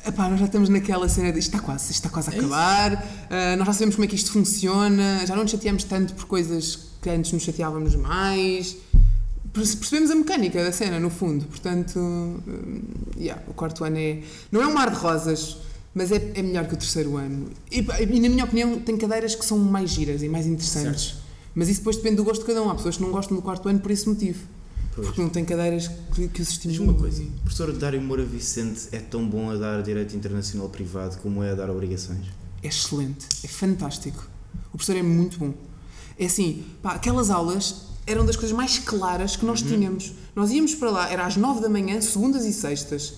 Epá, 0.06 0.28
nós 0.28 0.38
já 0.38 0.46
estamos 0.46 0.68
naquela 0.68 1.08
cena 1.08 1.32
de 1.32 1.38
isto 1.38 1.54
está 1.54 1.58
quase, 1.58 1.84
isto 1.90 1.94
está 1.94 2.08
quase 2.08 2.30
a 2.30 2.34
É 2.34 2.38
acabar, 2.38 3.06
ah, 3.28 3.56
nós 3.56 3.66
já 3.66 3.72
sabemos 3.74 3.94
como 3.96 4.04
é 4.04 4.08
que 4.08 4.14
isto 4.14 4.30
funciona, 4.32 5.26
já 5.26 5.34
não 5.34 5.42
nos 5.42 5.50
chateamos 5.50 5.84
tanto 5.84 6.14
por 6.14 6.24
coisas 6.24 6.87
que 7.02 7.10
antes 7.10 7.32
nos 7.32 7.42
chateávamos 7.42 7.94
mais. 7.96 8.76
Perce- 9.52 9.76
Percebemos 9.76 10.10
a 10.10 10.14
mecânica 10.14 10.62
da 10.62 10.72
cena, 10.72 10.98
no 11.00 11.10
fundo. 11.10 11.44
Portanto, 11.46 11.98
hum, 11.98 12.80
yeah, 13.16 13.42
o 13.48 13.54
quarto 13.54 13.84
ano 13.84 13.96
é. 13.98 14.20
Não 14.52 14.62
é 14.62 14.66
um 14.66 14.74
mar 14.74 14.90
de 14.90 14.96
rosas, 14.96 15.58
mas 15.94 16.12
é, 16.12 16.32
é 16.34 16.42
melhor 16.42 16.66
que 16.66 16.74
o 16.74 16.76
terceiro 16.76 17.16
ano. 17.16 17.48
E, 17.70 17.78
e, 17.78 18.20
na 18.20 18.28
minha 18.28 18.44
opinião, 18.44 18.78
tem 18.80 18.96
cadeiras 18.96 19.34
que 19.34 19.44
são 19.44 19.58
mais 19.58 19.90
giras 19.90 20.22
e 20.22 20.28
mais 20.28 20.46
interessantes. 20.46 21.16
Mas 21.54 21.68
isso 21.68 21.80
depois 21.80 21.96
depende 21.96 22.16
do 22.16 22.24
gosto 22.24 22.42
de 22.42 22.46
cada 22.46 22.62
um. 22.62 22.70
Há 22.70 22.74
pessoas 22.74 22.96
que 22.96 23.02
não 23.02 23.10
gostam 23.10 23.36
do 23.36 23.42
quarto 23.42 23.68
ano 23.68 23.80
por 23.80 23.90
esse 23.90 24.08
motivo. 24.08 24.38
Pois. 24.94 25.06
Porque 25.08 25.22
não 25.22 25.28
têm 25.28 25.44
cadeiras 25.44 25.88
que, 26.14 26.28
que 26.28 26.42
os 26.42 26.50
estimulam. 26.50 26.84
uma 26.90 26.94
coisa, 26.94 27.22
o 27.22 27.26
professor 27.42 27.72
Dário 27.72 28.00
Moura 28.02 28.24
Vicente 28.24 28.88
é 28.92 28.98
tão 28.98 29.26
bom 29.28 29.50
a 29.50 29.56
dar 29.56 29.82
direito 29.82 30.14
internacional 30.16 30.68
privado 30.68 31.16
como 31.18 31.42
é 31.42 31.50
a 31.52 31.54
dar 31.54 31.70
obrigações? 31.70 32.26
é 32.62 32.66
excelente, 32.68 33.24
é 33.44 33.48
fantástico. 33.48 34.28
O 34.68 34.76
professor 34.76 34.96
é 34.96 35.02
muito 35.02 35.38
bom. 35.38 35.54
É 36.18 36.26
assim, 36.26 36.64
pá, 36.82 36.92
aquelas 36.92 37.30
aulas 37.30 37.88
eram 38.06 38.24
das 38.24 38.36
coisas 38.36 38.56
mais 38.56 38.78
claras 38.78 39.36
que 39.36 39.44
nós 39.44 39.62
tínhamos. 39.62 40.12
Nós 40.34 40.50
íamos 40.50 40.74
para 40.74 40.90
lá, 40.90 41.10
era 41.10 41.26
às 41.26 41.36
9 41.36 41.60
da 41.60 41.68
manhã, 41.68 42.00
segundas 42.00 42.44
e 42.44 42.52
sextas. 42.52 43.14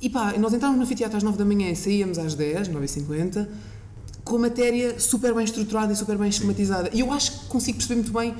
E 0.00 0.08
pá, 0.08 0.34
nós 0.38 0.52
entrávamos 0.52 0.78
no 0.78 0.84
anfiteatro 0.84 1.16
às 1.16 1.22
9 1.22 1.36
da 1.36 1.44
manhã 1.44 1.70
e 1.70 1.76
saíamos 1.76 2.18
às 2.18 2.34
10, 2.34 2.68
9h50, 2.68 3.48
com 4.22 4.36
a 4.36 4.38
matéria 4.38 4.98
super 4.98 5.34
bem 5.34 5.44
estruturada 5.44 5.92
e 5.92 5.96
super 5.96 6.16
bem 6.16 6.28
esquematizada. 6.28 6.90
E 6.92 7.00
eu 7.00 7.12
acho 7.12 7.32
que 7.32 7.46
consigo 7.46 7.78
perceber 7.78 8.00
muito 8.00 8.12
bem 8.12 8.34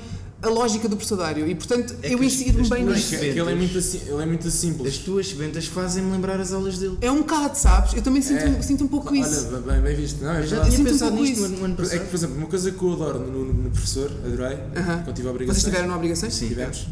a 0.45 0.49
lógica 0.49 0.87
do 0.87 0.95
professor 0.95 1.17
Dário. 1.17 1.47
E 1.47 1.55
portanto, 1.55 1.95
É 2.03 2.13
eu 2.13 2.23
insiro-me 2.23 2.61
as 2.61 2.69
bem 2.69 2.85
nisso. 2.85 3.15
É 3.15 3.17
que 3.19 3.25
ele 3.25 3.51
é 3.51 3.55
muito, 3.55 3.77
assim, 3.77 4.01
ele 4.07 4.21
é 4.21 4.25
muito 4.25 4.49
simples. 4.51 4.93
As 4.95 4.99
tuas 4.99 5.27
sebentas 5.27 5.65
fazem-me 5.65 6.11
lembrar 6.11 6.39
as 6.39 6.51
aulas 6.53 6.77
dele. 6.77 6.97
É 7.01 7.11
um 7.11 7.19
bocado, 7.19 7.57
sabes? 7.57 7.93
Eu 7.93 8.01
também 8.01 8.21
sinto, 8.21 8.43
É. 8.43 8.61
sinto 8.61 8.83
um 8.83 8.87
pouco 8.87 9.09
Olha, 9.09 9.19
isso. 9.19 9.45
bem, 9.65 9.81
bem 9.81 9.95
visto. 9.95 10.23
Não, 10.23 10.31
é 10.31 10.39
Eu 10.41 10.47
já 10.47 10.65
tinha 10.65 10.79
um 10.81 10.83
pensado 10.83 11.11
pouco 11.11 11.23
nisto 11.27 11.39
no 11.41 11.45
ano, 11.47 11.57
no 11.57 11.65
ano 11.65 11.73
É 11.73 11.77
que, 11.77 11.81
passado. 11.83 12.07
por 12.09 12.15
exemplo, 12.15 12.37
uma 12.37 12.47
coisa 12.47 12.71
que 12.71 12.83
eu 12.83 12.93
adoro 12.93 13.19
no, 13.19 13.45
no- 13.45 13.53
no 13.53 13.69
professor, 13.71 14.11
adorei, 14.25 14.57
Aham. 14.75 15.01
quando 15.03 15.15
tive 15.15 15.27
a 15.27 15.31
obrigação. 15.31 15.61
Vocês 15.61 15.73
tiveram 15.75 15.95
obrigações? 15.95 16.33
Sim. 16.33 16.47
Tivemos. 16.49 16.85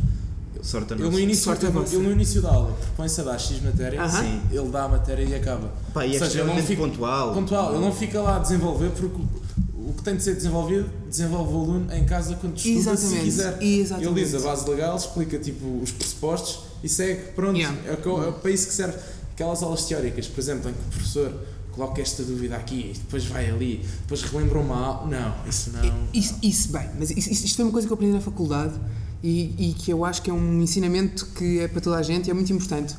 sorte 0.62 0.94
a 0.94 0.96
Ele 0.96 1.10
no, 1.10 1.20
início, 1.20 1.44
Sorte 1.44 1.66
ele, 1.66 1.78
ele 1.92 1.98
no 1.98 2.12
início 2.14 2.42
da 2.42 2.48
aula 2.50 2.72
propõe-se 2.72 3.20
a 3.20 3.24
dar 3.26 3.38
X 3.38 3.62
matéria, 3.62 4.02
Aham. 4.02 4.22
sim, 4.22 4.42
ele 4.50 4.70
dá 4.70 4.84
a 4.86 4.88
matéria 4.88 5.24
e 5.26 5.36
acaba. 5.36 5.70
Pá, 5.94 6.06
e 6.06 6.16
é 6.16 6.20
Ou 6.22 6.26
seja, 6.26 6.40
ele 6.42 6.54
não 6.54 6.64
fica- 6.64 6.82
pontual. 6.84 7.34
Pontual, 7.34 7.72
ele 7.76 7.84
não 7.84 7.92
fica 7.92 8.22
lá 8.22 8.38
a 8.38 8.40
desenvolver 8.40 8.90
porque 8.92 9.22
que 10.04 10.10
tem 10.10 10.18
de 10.18 10.24
ser 10.24 10.36
desenvolvido, 10.36 10.90
desenvolve 11.10 11.54
o 11.54 11.58
aluno 11.62 11.94
em 11.94 12.04
casa 12.06 12.36
quando 12.36 12.58
estuda, 12.58 12.74
se 12.98 13.06
Exatamente, 13.06 13.24
quiser. 13.24 13.64
exatamente. 13.64 14.12
Ele 14.12 14.24
diz 14.26 14.36
a 14.36 14.40
base 14.40 14.70
legal, 14.70 14.98
explica 14.98 15.40
tipo 15.40 15.66
os 15.82 15.92
pressupostos 15.92 16.60
e 16.84 16.90
segue, 16.90 17.22
pronto, 17.32 17.58
Yeah. 17.58 17.78
é, 17.86 18.08
o 18.08 18.28
é 18.28 18.32
para 18.32 18.52
isso 18.52 18.68
que 18.68 18.74
serve. 18.74 18.98
Aquelas 19.34 19.64
aulas 19.64 19.86
teóricas, 19.86 20.28
por 20.28 20.40
exemplo, 20.42 20.70
em 20.70 20.74
que 20.74 20.80
o 20.80 20.92
professor 20.92 21.34
coloca 21.72 22.00
esta 22.02 22.22
dúvida 22.24 22.56
aqui 22.56 22.92
e 22.94 22.98
depois 22.98 23.26
vai 23.26 23.50
ali, 23.50 23.84
depois 24.02 24.22
relembra 24.22 24.60
uma 24.60 24.76
aula. 24.78 25.08
Não, 25.10 25.50
isso 25.50 25.72
não. 25.72 25.82
Isso, 26.14 26.36
isso, 26.44 26.72
bem, 26.72 26.88
mas 27.00 27.10
isso, 27.10 27.32
isto 27.32 27.56
foi 27.56 27.66
uma 27.66 27.72
coisa 27.72 27.88
que 27.88 27.92
eu 27.94 27.96
aprendi 27.96 28.14
na 28.14 28.22
faculdade 28.22 28.74
e, 29.24 29.56
e 29.70 29.74
que 29.74 29.90
eu 29.92 30.04
acho 30.06 30.22
que 30.22 30.30
é 30.30 30.34
um 30.34 30.62
ensinamento 30.62 31.26
que 31.36 31.60
é 31.62 31.68
para 31.68 31.82
toda 31.82 31.96
a 31.98 32.04
gente 32.04 32.28
e 32.28 32.32
é 32.32 32.34
muito 32.34 32.52
importante. 32.54 32.94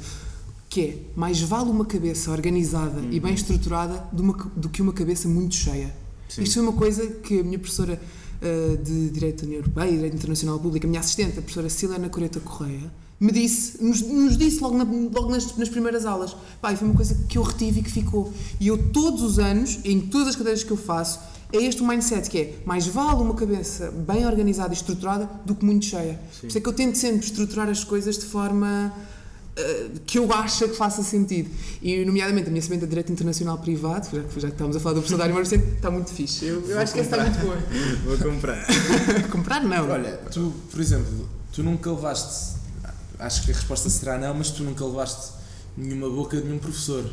Que 0.68 0.80
é, 0.80 0.98
mais 1.14 1.40
vale 1.40 1.70
uma 1.70 1.84
cabeça 1.84 2.32
organizada 2.32 3.00
e 3.12 3.20
bem 3.20 3.32
estruturada 3.34 4.02
do, 4.12 4.22
uma- 4.24 4.50
do 4.56 4.68
que 4.68 4.82
uma 4.82 4.92
cabeça 4.92 5.28
muito 5.28 5.54
cheia. 5.54 5.94
Sim. 6.28 6.42
Isto 6.42 6.54
foi 6.54 6.62
uma 6.62 6.72
coisa 6.72 7.06
que 7.06 7.40
a 7.40 7.42
minha 7.44 7.58
professora 7.58 8.00
ah, 8.42 8.76
de 8.82 9.10
Direito 9.10 9.42
da 9.42 9.46
União 9.46 9.60
Europeia, 9.60 9.92
Direito 9.92 10.16
Internacional 10.16 10.58
Público, 10.58 10.86
a 10.86 10.88
minha 10.88 11.00
assistente, 11.00 11.38
a 11.38 11.42
professora 11.42 11.68
Silena 11.68 12.08
Coreta 12.08 12.40
Correia, 12.40 12.92
me 13.20 13.30
disse, 13.32 13.82
nos, 13.82 14.02
nos 14.02 14.36
disse 14.36 14.60
logo, 14.60 14.76
na- 14.76 14.84
logo 14.84 15.30
nas, 15.30 15.56
nas 15.56 15.68
primeiras 15.68 16.04
aulas. 16.04 16.36
Pá, 16.60 16.72
e 16.72 16.76
foi 16.76 16.88
uma 16.88 16.96
coisa 16.96 17.14
que 17.28 17.38
eu 17.38 17.42
retive 17.42 17.80
e 17.80 17.82
que 17.82 17.90
ficou. 17.90 18.32
E 18.60 18.66
eu, 18.68 18.76
todos 18.90 19.22
os 19.22 19.38
anos, 19.38 19.78
em 19.84 20.00
todas 20.00 20.28
as 20.28 20.36
cadeiras 20.36 20.64
que 20.64 20.70
eu 20.72 20.76
faço, 20.76 21.20
é 21.52 21.58
este 21.58 21.80
o 21.80 21.86
mindset 21.86 22.28
que 22.28 22.38
é 22.38 22.54
mais 22.66 22.86
vale 22.88 23.22
uma 23.22 23.34
cabeça 23.34 23.90
bem 23.92 24.26
organizada 24.26 24.74
e 24.74 24.76
estruturada 24.76 25.30
do 25.46 25.54
que 25.54 25.64
muito 25.64 25.84
cheia. 25.84 26.20
Por 26.40 26.48
isso 26.48 26.58
é 26.58 26.60
que 26.60 26.68
eu 26.68 26.72
tento 26.72 26.98
sempre 26.98 27.24
estruturar 27.24 27.68
as 27.68 27.84
coisas 27.84 28.18
de 28.18 28.24
forma 28.24 28.92
que 30.06 30.18
eu 30.18 30.32
acho 30.32 30.68
que 30.68 30.76
faça 30.76 31.02
sentido. 31.02 31.50
E, 31.80 32.04
nomeadamente, 32.04 32.48
a 32.48 32.50
minha 32.50 32.62
semente 32.62 32.82
de 32.82 32.88
Direito 32.88 33.12
Internacional 33.12 33.58
Privado, 33.58 34.08
já 34.12 34.22
que, 34.22 34.40
já 34.40 34.48
que 34.48 34.54
estamos 34.54 34.76
a 34.76 34.80
falar 34.80 34.94
do 34.94 35.00
professor 35.00 35.18
Dário 35.18 35.34
Marcente, 35.34 35.64
está 35.74 35.90
muito 35.90 36.10
fixe. 36.10 36.44
Eu, 36.44 36.68
eu 36.68 36.78
acho 36.78 36.92
que 36.92 37.00
essa 37.00 37.16
está 37.16 37.30
muito 37.30 37.40
boa. 37.40 37.56
Vou 38.04 38.18
comprar. 38.18 38.66
Comprar, 39.30 39.62
não. 39.62 39.88
Olha, 39.88 40.18
tu, 40.30 40.52
por 40.70 40.80
exemplo, 40.80 41.28
tu 41.52 41.62
nunca 41.62 41.90
levaste. 41.90 42.54
Acho 43.18 43.44
que 43.44 43.52
a 43.52 43.54
resposta 43.54 43.88
será 43.88 44.18
não, 44.18 44.34
mas 44.34 44.50
tu 44.50 44.64
nunca 44.64 44.84
levaste 44.84 45.32
nenhuma 45.76 46.10
boca 46.10 46.36
de 46.36 46.44
nenhum 46.44 46.58
professor. 46.58 47.04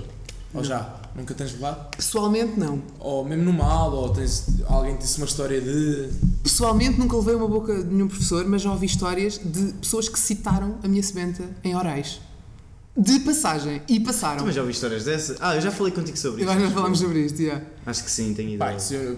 Ou 0.54 0.64
já? 0.64 1.00
Nunca 1.16 1.34
tens 1.34 1.54
levado? 1.54 1.96
Pessoalmente, 1.96 2.60
não. 2.60 2.82
Ou 3.00 3.24
mesmo 3.24 3.46
numa 3.46 3.66
aula, 3.66 4.02
ou 4.02 4.10
tens, 4.10 4.46
alguém 4.66 4.96
te 4.96 5.02
disse 5.02 5.18
uma 5.18 5.26
história 5.26 5.62
de. 5.62 6.10
Pessoalmente, 6.44 7.00
nunca 7.00 7.16
levei 7.16 7.36
uma 7.36 7.48
boca 7.48 7.84
de 7.84 7.90
nenhum 7.90 8.08
professor, 8.08 8.46
mas 8.46 8.62
já 8.62 8.72
ouvi 8.72 8.86
histórias 8.86 9.40
de 9.44 9.74
pessoas 9.74 10.10
que 10.10 10.20
citaram 10.20 10.78
a 10.84 10.88
minha 10.88 11.04
sebenta 11.04 11.44
em 11.64 11.76
orais. 11.76 12.20
De 12.96 13.20
passagem. 13.20 13.82
E 13.88 14.00
passaram. 14.00 14.40
Tu 14.40 14.46
mas 14.46 14.56
já 14.56 14.62
ouvi 14.62 14.74
histórias 14.74 15.06
dessas? 15.06 15.38
Ah, 15.40 15.56
eu 15.56 15.62
já 15.62 15.72
falei 15.72 15.94
contigo 15.94 16.18
sobre 16.18 16.44
isso. 16.44 16.52
nós 16.54 16.62
não 16.62 16.72
falámos 16.72 17.00
sobre 17.00 17.26
isto, 17.26 17.42
já. 17.42 17.62
Acho 17.86 18.04
que 18.04 18.12
sim, 18.12 18.34
tenho 18.34 18.58
Pá, 18.58 18.66
ideia. 18.74 18.78
isso 18.78 18.94
eu- 18.94 19.18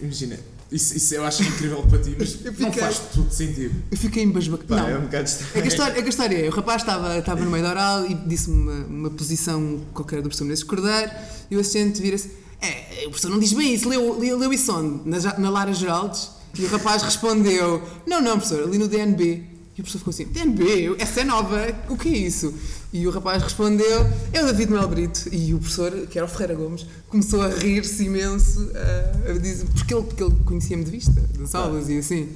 imagina, 0.00 0.38
isso, 0.70 0.96
isso 0.96 1.14
eu 1.14 1.24
acho 1.24 1.42
incrível 1.42 1.82
para 1.84 1.98
ti, 1.98 2.14
mas 2.18 2.34
Eu 2.44 2.52
não 2.52 2.58
fiquei- 2.58 2.82
faz 2.82 2.98
todo 3.14 3.32
sentido. 3.32 3.74
Eu 3.90 3.96
fiquei 3.96 4.22
embasbacada. 4.22 4.68
Pá, 4.68 4.82
Não. 4.82 4.88
é 4.88 4.98
um 4.98 5.02
bocado 5.02 5.24
estranho. 5.28 5.50
É 5.54 5.60
que 5.60 5.64
a 5.64 5.68
história 5.68 5.92
é, 5.92 6.02
que 6.02 6.06
a 6.06 6.08
história 6.10 6.46
é, 6.46 6.48
o 6.48 6.52
rapaz 6.52 6.82
estava, 6.82 7.18
estava 7.18 7.42
no 7.44 7.50
meio 7.50 7.64
da 7.64 7.70
oral 7.70 8.06
e 8.06 8.14
disse-me 8.14 8.56
uma, 8.56 8.84
uma 8.86 9.10
posição 9.10 9.80
qualquer 9.94 10.16
do 10.16 10.24
professor 10.24 10.44
Menezes 10.44 10.64
Cordeiro 10.64 11.10
e 11.50 11.56
o 11.56 11.60
assistente 11.60 12.02
vira-se, 12.02 12.30
é, 12.60 13.04
o 13.06 13.10
professor 13.10 13.30
não 13.30 13.38
diz 13.38 13.54
bem 13.54 13.72
isso, 13.74 13.88
leu, 13.88 14.18
leu, 14.18 14.36
leu 14.38 14.52
isso 14.52 14.70
onde? 14.76 15.08
Na, 15.08 15.38
na 15.38 15.48
Lara 15.50 15.72
Geraldes? 15.72 16.28
E 16.58 16.64
o 16.64 16.68
rapaz 16.68 17.02
respondeu, 17.02 17.82
não, 18.06 18.20
não 18.20 18.38
professor, 18.38 18.64
ali 18.64 18.76
no 18.76 18.86
DNB. 18.88 19.44
E 19.78 19.80
o 19.80 19.84
professor 19.84 19.98
ficou 19.98 20.10
assim, 20.10 20.26
DNB? 20.26 20.96
Essa 20.98 21.20
é 21.20 21.24
nova, 21.24 21.74
o 21.88 21.96
que 21.96 22.08
é 22.08 22.18
isso? 22.18 22.52
E 22.92 23.06
o 23.06 23.10
rapaz 23.10 23.42
respondeu, 23.42 24.04
é 24.32 24.42
o 24.42 24.46
David 24.46 24.72
Mel 24.72 24.88
Brito. 24.88 25.28
E 25.32 25.54
o 25.54 25.58
professor, 25.58 25.92
que 26.08 26.18
era 26.18 26.26
o 26.26 26.28
Ferreira 26.28 26.54
Gomes, 26.54 26.84
começou 27.08 27.40
a 27.40 27.48
rir-se 27.48 28.04
imenso, 28.04 28.68
a, 28.74 29.30
a 29.30 29.38
dizer, 29.38 29.66
porque 29.66 29.94
ele, 29.94 30.02
porque 30.02 30.24
ele 30.24 30.34
conhecia-me 30.44 30.82
de 30.82 30.90
vista, 30.90 31.20
das 31.38 31.54
aulas 31.54 31.88
e 31.88 31.98
assim. 31.98 32.28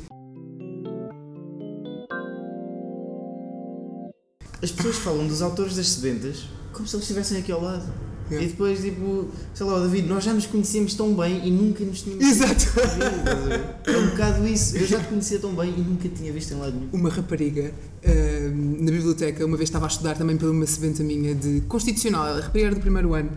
As 4.63 4.71
pessoas 4.71 4.97
falam 4.97 5.27
dos 5.27 5.43
autores 5.43 5.75
das 5.75 5.89
sebentas 5.89 6.45
como 6.75 6.87
se 6.89 6.97
eles 6.97 7.05
estivessem 7.05 7.39
aqui 7.39 7.53
ao 7.53 7.63
lado. 7.63 7.85
Yeah. 8.31 8.47
E 8.47 8.51
depois, 8.51 8.81
tipo, 8.81 9.29
sei 9.53 9.67
lá, 9.67 9.79
David, 9.81 10.09
nós 10.09 10.25
já 10.25 10.33
nos 10.33 10.47
conhecíamos 10.47 10.95
tão 10.95 11.15
bem 11.15 11.47
e 11.47 11.51
nunca 11.51 11.85
nos 11.85 12.03
tínhamos 12.03 12.25
Exato. 12.25 12.55
visto. 12.55 13.91
É 13.91 13.97
um 13.99 14.09
bocado 14.11 14.47
isso. 14.47 14.77
Eu 14.77 14.87
já 14.87 14.99
te 14.99 15.09
conhecia 15.09 15.39
tão 15.39 15.55
bem 15.55 15.75
e 15.77 15.81
nunca 15.81 16.09
tinha 16.09 16.33
visto 16.33 16.53
em 16.53 16.57
lado 16.57 16.75
nenhum. 16.75 16.89
uma 16.93 17.11
rapariga 17.11 17.73
ah, 18.03 18.09
na 18.49 18.91
biblioteca, 18.91 19.45
uma 19.45 19.57
vez 19.57 19.69
estava 19.69 19.87
a 19.87 19.89
estudar 19.89 20.17
também 20.17 20.37
pela 20.37 20.51
uma 20.51 20.67
sebenta 20.67 21.03
minha 21.03 21.35
de 21.35 21.63
Constitucional, 21.63 22.41
rapariga 22.41 22.67
era 22.67 22.75
do 22.75 22.81
primeiro 22.81 23.15
ano, 23.15 23.31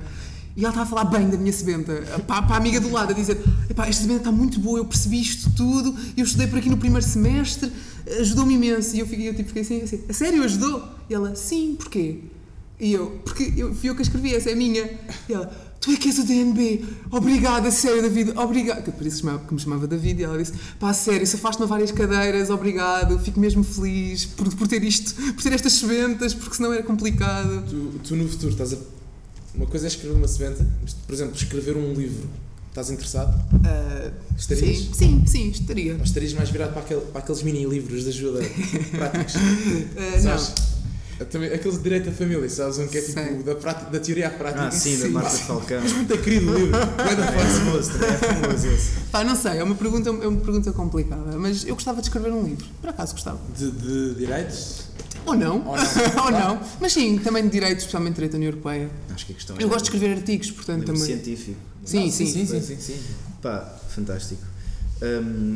e 0.57 0.61
ela 0.61 0.69
estava 0.69 0.87
a 0.87 0.89
falar 0.89 1.03
bem 1.05 1.29
da 1.29 1.37
minha 1.37 1.53
sebenta, 1.53 1.93
para 2.25 2.55
a 2.55 2.57
amiga 2.57 2.79
do 2.79 2.91
lado, 2.91 3.11
a 3.11 3.13
dizer: 3.13 3.37
Epá, 3.69 3.87
esta 3.87 4.01
sebenta 4.01 4.21
está 4.21 4.31
muito 4.31 4.59
boa, 4.59 4.79
eu 4.79 4.85
percebi 4.85 5.21
isto 5.21 5.51
tudo, 5.55 5.95
eu 6.17 6.23
estudei 6.23 6.47
por 6.47 6.57
aqui 6.57 6.67
no 6.67 6.77
primeiro 6.77 7.05
semestre, 7.05 7.71
ajudou-me 8.19 8.55
imenso. 8.55 8.95
E 8.95 8.99
eu 8.99 9.05
fiquei, 9.05 9.29
eu, 9.29 9.35
tipo, 9.35 9.49
fiquei 9.49 9.61
assim, 9.61 9.81
assim: 9.83 10.03
A 10.09 10.13
sério, 10.13 10.43
ajudou? 10.43 10.83
E 11.07 11.13
ela: 11.13 11.35
Sim, 11.35 11.75
porquê? 11.77 12.21
E 12.79 12.91
eu: 12.91 13.21
Porque 13.23 13.53
eu, 13.55 13.75
fui 13.75 13.89
eu 13.89 13.93
que 13.93 14.01
a 14.01 14.03
escrevi, 14.03 14.33
essa 14.33 14.49
é 14.49 14.55
minha. 14.55 14.89
E 15.29 15.33
ela: 15.33 15.51
Tu 15.87 15.93
é 15.93 15.95
que 15.95 16.09
és 16.09 16.19
o 16.19 16.25
DNB, 16.25 16.83
obrigada, 17.09 17.71
sério, 17.71 18.01
David, 18.01 18.33
obrigado. 18.35 18.83
Que 18.83 18.91
por 18.91 19.07
isso 19.07 19.25
que 19.47 19.53
me 19.53 19.57
chamava 19.57 19.87
David, 19.87 20.19
e 20.19 20.23
ela 20.25 20.37
disse: 20.37 20.51
Pá, 20.77 20.93
sério, 20.93 21.25
safaste-me 21.25 21.63
a 21.63 21.69
várias 21.69 21.93
cadeiras, 21.93 22.49
obrigado, 22.49 23.17
fico 23.19 23.39
mesmo 23.39 23.63
feliz 23.63 24.25
por, 24.25 24.53
por 24.53 24.67
ter 24.67 24.83
isto, 24.83 25.13
por 25.31 25.41
ter 25.41 25.53
estas 25.53 25.71
sementas, 25.71 26.33
porque 26.33 26.57
senão 26.57 26.73
era 26.73 26.83
complicado. 26.83 27.63
Tu, 27.69 27.99
tu 28.03 28.15
no 28.17 28.27
futuro 28.27 28.51
estás 28.51 28.73
a. 28.73 28.77
Uma 29.55 29.65
coisa 29.65 29.85
é 29.85 29.87
escrever 29.87 30.13
uma 30.17 30.27
sebenta, 30.27 30.67
mas, 30.81 30.93
por 30.93 31.13
exemplo, 31.13 31.35
escrever 31.37 31.77
um 31.77 31.93
livro. 31.93 32.27
Estás 32.67 32.91
interessado? 32.91 33.33
Ah, 33.63 34.11
Estarias? 34.37 34.77
sim, 34.77 34.89
sim, 34.93 35.23
sim, 35.25 35.49
estaria. 35.51 35.95
Ou 35.95 36.03
estarias 36.03 36.33
mais 36.33 36.49
virado 36.49 36.73
para, 36.73 36.81
aquele, 36.81 36.99
para 36.99 37.19
aqueles 37.21 37.43
mini-livros 37.43 38.03
de 38.03 38.09
ajuda 38.09 38.41
práticos? 38.91 39.35
Ah, 39.97 40.19
Sabes? 40.19 40.53
Também, 41.25 41.51
aqueles 41.51 41.77
de 41.77 41.83
direito 41.83 42.09
à 42.09 42.11
família, 42.11 42.47
sabes? 42.49 42.77
Um 42.77 42.87
que 42.87 42.97
é 42.97 43.01
tipo 43.01 43.13
Sei. 43.13 43.43
da, 43.43 43.55
prática, 43.55 43.89
da 43.89 43.99
teoria 43.99 44.27
à 44.27 44.29
prática. 44.31 44.67
Ah, 44.67 44.71
sim, 44.71 44.97
da 44.97 45.05
Sim. 45.05 45.11
Marta 45.11 45.29
Falcão. 45.31 45.81
Mas 45.81 45.91
muito 45.93 46.17
querido 46.19 46.53
livro. 46.57 46.77
É 46.77 47.57
famoso, 47.59 47.91
é 48.03 48.17
famoso 48.17 48.67
esse. 48.67 48.91
Pá, 49.11 49.23
não 49.23 49.35
sei, 49.35 49.53
é 49.57 49.63
uma, 49.63 49.75
pergunta, 49.75 50.09
é 50.09 50.27
uma 50.27 50.39
pergunta 50.39 50.71
complicada, 50.71 51.37
mas 51.37 51.65
eu 51.65 51.73
gostava 51.73 52.01
de 52.01 52.07
escrever 52.07 52.31
um 52.31 52.43
livro, 52.43 52.65
por 52.81 52.89
acaso 52.91 53.13
gostava. 53.13 53.39
De, 53.57 53.71
de 53.71 54.15
direitos? 54.15 54.87
Ou 55.25 55.35
não, 55.35 55.65
Ou 55.67 55.75
não. 55.75 55.83
ou 56.25 56.31
não, 56.31 56.61
mas 56.79 56.93
sim, 56.93 57.17
também 57.17 57.43
de 57.43 57.49
direito, 57.49 57.79
especialmente 57.79 58.13
direito 58.15 58.33
da 58.33 58.37
União 58.37 58.49
Europeia. 58.51 58.89
Acho 59.13 59.25
que 59.25 59.31
a 59.33 59.35
questão 59.35 59.55
Eu 59.59 59.67
gosto 59.67 59.85
de 59.85 59.95
escrever 59.95 60.15
artigos, 60.17 60.51
portanto 60.51 60.85
também. 60.85 61.01
científico. 61.01 61.57
Sim, 61.83 62.07
Ah, 62.07 62.11
sim, 62.11 62.25
sim, 62.27 62.45
sim, 62.45 62.61
sim, 62.61 62.77
sim. 62.79 62.99
Pá, 63.41 63.75
fantástico. 63.89 64.41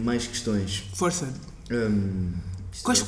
Mais 0.04 0.26
questões. 0.28 0.84
Força. 0.94 1.28
É- 1.70 1.90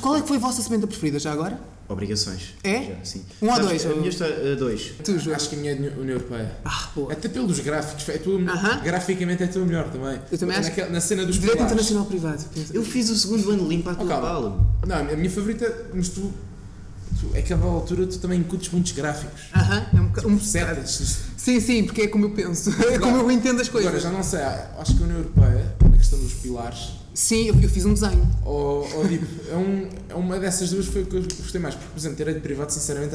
qual 0.00 0.16
é 0.16 0.22
que 0.22 0.28
foi 0.28 0.36
a 0.36 0.40
vossa 0.40 0.62
sementa 0.62 0.86
preferida 0.86 1.18
já 1.18 1.32
agora? 1.32 1.58
Obrigações. 1.88 2.54
É? 2.64 2.82
Já, 2.82 2.94
sim. 3.04 3.22
Um 3.42 3.46
ou 3.48 3.52
Sabes, 3.54 3.68
dois, 3.68 3.84
A 3.86 3.88
ou- 3.90 3.96
minha 3.98 4.08
história, 4.08 4.52
uh, 4.52 4.56
dois. 4.56 4.92
Tu, 5.04 5.18
João. 5.18 5.36
Acho 5.36 5.48
que 5.50 5.54
a 5.56 5.58
minha 5.58 5.72
é 5.72 5.74
de 5.74 5.82
União 5.88 6.16
Europeia. 6.16 6.56
Ah, 6.64 6.88
boa. 6.94 7.12
Até 7.12 7.28
pelos 7.28 7.60
gráficos. 7.60 8.08
É 8.08 8.18
tua, 8.18 8.40
Aham. 8.40 8.80
Graficamente 8.82 9.42
é 9.42 9.46
a 9.46 9.48
tua 9.48 9.64
melhor 9.66 9.88
também. 9.90 10.18
Eu 10.32 10.38
também 10.38 10.56
acho 10.56 10.68
Naquela- 10.70 10.88
Na 10.90 11.00
cena 11.00 11.26
dos 11.26 11.34
Direito 11.36 11.52
pilares. 11.58 11.72
Internacional 11.72 12.06
Privado. 12.06 12.44
Eu 12.72 12.82
fiz 12.82 13.10
o 13.10 13.16
segundo 13.16 13.50
ano 13.50 13.68
limpo 13.68 13.90
à 13.90 13.92
Oh, 13.92 13.96
tua 13.96 14.20
bala. 14.20 14.66
Não, 14.86 14.96
a 14.96 15.02
minha 15.16 15.30
favorita, 15.30 15.86
mas 15.92 16.08
tu, 16.08 16.32
tu. 17.20 17.36
Àquela 17.36 17.64
altura 17.66 18.06
tu 18.06 18.18
também 18.18 18.40
incutes 18.40 18.70
muitos 18.72 18.92
gráficos. 18.92 19.42
Aham, 19.54 19.86
é 19.94 20.00
um, 20.00 20.06
boca- 20.06 20.26
um 20.26 20.40
Setas. 20.40 21.18
Sim, 21.36 21.60
sim, 21.60 21.84
porque 21.84 22.02
é 22.02 22.06
como 22.08 22.24
eu 22.24 22.30
penso, 22.30 22.70
é 22.90 22.98
como 22.98 23.18
eu 23.18 23.30
entendo 23.30 23.60
as 23.60 23.68
Agora, 23.68 23.82
coisas. 23.84 24.02
já 24.02 24.10
não 24.10 24.22
sei, 24.22 24.40
acho 24.40 24.94
que 24.96 25.02
a 25.02 25.04
União 25.04 25.18
Europeia, 25.18 25.74
a 25.84 25.96
questão 25.98 26.18
dos 26.18 26.32
pilares, 26.32 26.92
Sim, 27.14 27.46
eu, 27.46 27.54
eu 27.60 27.68
fiz 27.68 27.84
um 27.84 27.94
desenho. 27.94 28.28
ou, 28.44 28.86
ou 28.96 29.08
tipo, 29.08 29.24
é, 29.50 29.56
um, 29.56 29.88
é 30.08 30.14
uma 30.14 30.38
dessas 30.38 30.70
duas 30.70 30.86
foi 30.86 31.02
o 31.02 31.06
que 31.06 31.16
eu 31.16 31.22
gostei 31.22 31.60
mais. 31.60 31.74
Porque, 31.76 31.90
por 31.92 31.98
exemplo, 31.98 32.16
direito 32.16 32.40
privado, 32.40 32.72
sinceramente, 32.72 33.14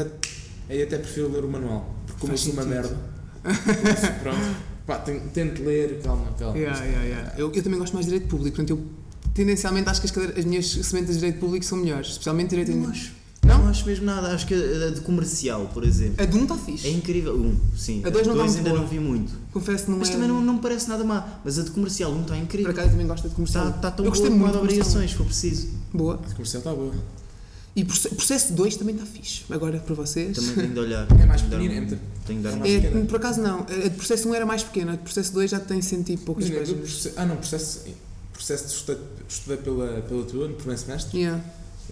aí 0.69 0.81
até 0.81 0.97
prefiro 0.97 1.29
ler 1.31 1.43
o 1.43 1.49
manual. 1.49 1.93
Porque 2.07 2.21
como 2.21 2.53
uma 2.53 2.65
merda. 2.65 2.95
pronto. 4.23 4.55
Pá, 4.87 4.97
ten- 4.99 5.19
tento 5.33 5.61
ler, 5.63 5.99
calma, 6.01 6.33
calma. 6.39 6.57
Yeah, 6.57 6.83
yeah, 6.83 7.03
yeah. 7.05 7.33
Eu, 7.37 7.51
eu 7.53 7.61
também 7.63 7.77
gosto 7.77 7.93
mais 7.93 8.05
de 8.05 8.11
direito 8.13 8.29
público, 8.29 8.55
portanto, 8.55 8.71
eu 8.79 9.31
tendencialmente 9.33 9.87
acho 9.89 9.99
que 10.01 10.07
as, 10.07 10.11
cadeiras- 10.11 10.37
as 10.39 10.45
minhas 10.45 10.65
sementes 10.67 11.13
de 11.13 11.19
direito 11.19 11.39
público 11.39 11.63
são 11.65 11.77
melhores, 11.77 12.07
especialmente 12.11 12.49
direito 12.49 12.71
Não 12.71 12.89
acho. 12.89 13.11
Não? 13.49 13.59
Não 13.63 13.67
acho 13.69 13.85
mesmo 13.85 14.05
nada. 14.05 14.27
Acho 14.33 14.45
que 14.47 14.53
a 14.53 14.89
de 14.91 15.01
comercial, 15.01 15.69
por 15.73 15.83
exemplo. 15.83 16.21
A 16.23 16.25
de 16.25 16.37
um 16.37 16.43
está 16.43 16.57
fixe. 16.57 16.87
É 16.87 16.91
incrível. 16.91 17.35
Um, 17.35 17.55
sim. 17.77 18.01
A 18.05 18.09
dois 18.09 18.25
não 18.27 18.33
está 18.33 18.45
muito 18.45 18.57
ainda 18.57 18.69
boa. 18.69 18.81
não 18.81 18.87
vi 18.87 18.99
muito. 18.99 19.33
Confesso 19.51 19.89
não 19.91 19.97
Mas 19.97 20.09
é. 20.09 20.11
também 20.13 20.27
não, 20.27 20.41
não 20.41 20.53
me 20.55 20.59
parece 20.61 20.87
nada 20.87 21.03
má. 21.03 21.39
Mas 21.43 21.59
a 21.59 21.63
de 21.63 21.71
comercial, 21.71 22.11
um 22.11 22.21
está 22.21 22.33
Por 22.35 22.41
incrível. 22.43 22.71
acaso 22.71 22.87
eu 22.87 22.91
também 22.91 23.07
gosto 23.07 23.27
de 23.29 23.35
comercial. 23.35 23.65
Está 23.67 23.75
está 23.77 23.91
tão 23.91 24.05
eu 24.05 24.11
boa 24.11 24.21
gostei 24.21 24.29
como 24.31 24.45
a 24.45 24.47
muito 24.47 24.61
de 24.61 24.67
de 24.67 24.73
comercial. 24.79 25.01
obrigações, 25.01 25.11
se 25.11 25.17
for 25.17 25.25
preciso. 25.25 25.67
Boa. 25.93 26.15
A 26.15 26.33
comercial 26.33 26.59
está 26.59 26.73
boa. 26.73 26.93
E 27.75 27.85
proce- 27.85 28.09
processo 28.09 28.53
2 28.53 28.75
também 28.77 28.95
está 28.95 29.05
fixe. 29.05 29.43
Agora 29.49 29.79
para 29.79 29.95
vocês. 29.95 30.35
Também 30.35 30.55
tenho 30.55 30.73
de 30.73 30.79
olhar. 30.79 31.07
É 31.21 31.25
mais 31.25 31.41
de 31.41 31.47
pequenina, 31.47 31.73
um- 31.73 31.77
é 31.77 31.79
muito- 31.81 31.99
Tenho 32.25 32.39
de 32.39 32.43
dar 32.43 32.51
é 32.51 32.55
uma 32.55 32.67
É, 32.67 32.79
pequena. 32.81 33.05
por 33.05 33.15
acaso 33.17 33.41
não. 33.41 33.59
A 33.61 33.65
de 33.83 33.89
processo 33.91 34.27
1 34.29 34.33
era 34.35 34.45
mais 34.45 34.63
pequena, 34.63 34.93
a 34.93 34.95
de 34.95 35.01
processo 35.03 35.33
2 35.33 35.49
já 35.51 35.59
tem 35.59 35.81
cento 35.81 36.09
e 36.11 36.17
poucas 36.17 36.47
Imagina, 36.47 36.77
proce- 36.79 37.13
ah 37.15 37.25
não, 37.25 37.35
processo, 37.37 37.81
processo 38.33 38.65
de 38.67 38.73
estudei, 38.73 38.97
estudei 39.29 39.57
pela, 39.57 40.01
pela 40.01 40.23
tua 40.23 40.47
no 40.47 40.55
primeiro 40.55 40.81
semestre. 40.81 41.17
Yeah. 41.17 41.43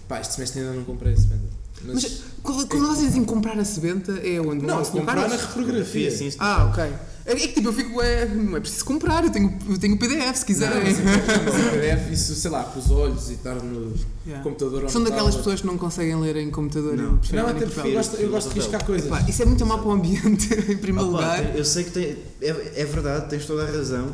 Pá, 0.06 0.20
este 0.20 0.34
semestre 0.34 0.60
ainda 0.60 0.72
não 0.74 0.84
comprei 0.84 1.12
esse 1.12 1.26
banda. 1.26 1.42
Mas, 1.84 1.94
Mas 1.94 2.20
quando, 2.42 2.66
quando 2.66 2.86
vocês 2.88 3.06
dizem 3.08 3.24
comprar 3.24 3.56
a 3.58 3.64
sebenta, 3.64 4.12
é 4.12 4.40
onde? 4.40 4.66
não, 4.66 4.82
Vão 4.82 4.84
comprar 5.00 5.14
na 5.16 5.22
locais? 5.22 5.42
reprografia. 5.42 6.08
Assim, 6.08 6.32
Ah, 6.38 6.66
ok. 6.66 6.84
É, 7.24 7.32
é 7.32 7.36
que 7.36 7.48
tipo, 7.48 7.68
eu 7.68 7.72
fico. 7.74 8.00
É, 8.00 8.26
não 8.26 8.56
é 8.56 8.60
preciso 8.60 8.84
comprar, 8.86 9.22
eu 9.22 9.30
tenho, 9.30 9.54
eu 9.68 9.78
tenho 9.78 9.94
o 9.94 9.98
PDF 9.98 10.34
se 10.34 10.40
Não, 10.40 10.46
quiserem. 10.46 10.82
mas 10.82 10.98
em 10.98 11.02
PDF, 11.70 12.10
isso, 12.12 12.34
sei 12.34 12.50
lá, 12.50 12.64
com 12.64 12.80
os 12.80 12.90
olhos 12.90 13.28
e 13.30 13.34
estar 13.34 13.54
no 13.56 13.92
Yeah. 14.26 14.42
computador 14.44 14.90
São 14.90 15.02
daquelas 15.02 15.34
tablet. 15.34 15.38
pessoas 15.38 15.60
que 15.62 15.66
não 15.66 15.78
conseguem 15.78 16.18
ler 16.20 16.36
em 16.36 16.50
computador 16.50 16.96
Não. 16.96 17.18
e 17.30 17.34
Não, 17.36 17.46
até 17.48 17.60
porque 17.60 17.74
papel. 17.76 17.90
eu 17.92 17.96
gosto, 17.96 18.16
eu 18.16 18.30
gosto 18.30 18.48
de 18.52 18.54
riscar 18.60 18.84
coisas. 18.84 19.06
Epá, 19.06 19.20
isso 19.28 19.42
é 19.42 19.46
muito 19.46 19.64
mau 19.64 19.78
para 19.78 19.88
o 19.88 19.92
ambiente, 19.92 20.52
em 20.72 20.76
primeiro 20.78 21.08
Opa, 21.10 21.18
lugar. 21.36 21.56
eu 21.56 21.64
sei 21.64 21.84
que 21.84 21.90
tem, 21.92 22.16
é, 22.42 22.72
é 22.76 22.84
verdade, 22.84 23.28
tens 23.30 23.46
toda 23.46 23.62
a 23.62 23.70
razão. 23.70 24.10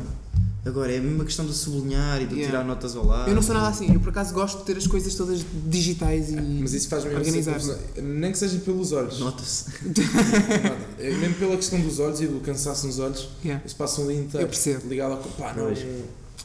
Agora, 0.65 0.91
é 0.91 0.97
a 0.97 1.01
mesma 1.01 1.23
questão 1.23 1.45
de 1.45 1.53
sublinhar 1.53 2.19
e 2.21 2.25
de 2.25 2.33
Yeah. 2.35 2.47
tirar 2.51 2.63
notas 2.65 2.95
ao 2.95 3.05
lado. 3.05 3.29
Eu 3.29 3.35
não 3.35 3.41
sou 3.43 3.53
nada 3.53 3.67
assim, 3.67 3.93
eu 3.93 3.99
por 3.99 4.09
acaso 4.09 4.33
gosto 4.33 4.57
de 4.59 4.63
ter 4.65 4.75
as 4.77 4.87
coisas 4.87 5.13
todas 5.13 5.45
digitais 5.67 6.31
e. 6.31 6.35
Mas 6.35 6.73
isso 6.73 6.87
faz 6.89 7.03
mesmo 7.03 7.19
Organizar. 7.19 7.59
ser 7.59 7.73
confusão. 7.75 8.03
Nem 8.03 8.31
que 8.31 8.37
seja 8.39 8.57
pelos 8.59 8.91
olhos. 8.91 9.19
Nota-se. 9.19 9.65
É 10.97 11.11
mesmo 11.17 11.35
pela 11.35 11.55
questão 11.55 11.79
dos 11.79 11.99
olhos 11.99 12.19
e 12.21 12.27
do 12.27 12.39
cansaço 12.39 12.87
nos 12.87 12.97
olhos. 12.99 13.29
Yeah. 13.43 13.61
Eles 13.63 13.73
passam 13.73 14.05
ali 14.05 14.15
inteiro 14.17 14.45
Eu 14.45 14.49
percebo. 14.49 14.87
ligado 14.89 15.11
ao. 15.11 15.17
Pá, 15.19 15.53
não. 15.53 15.71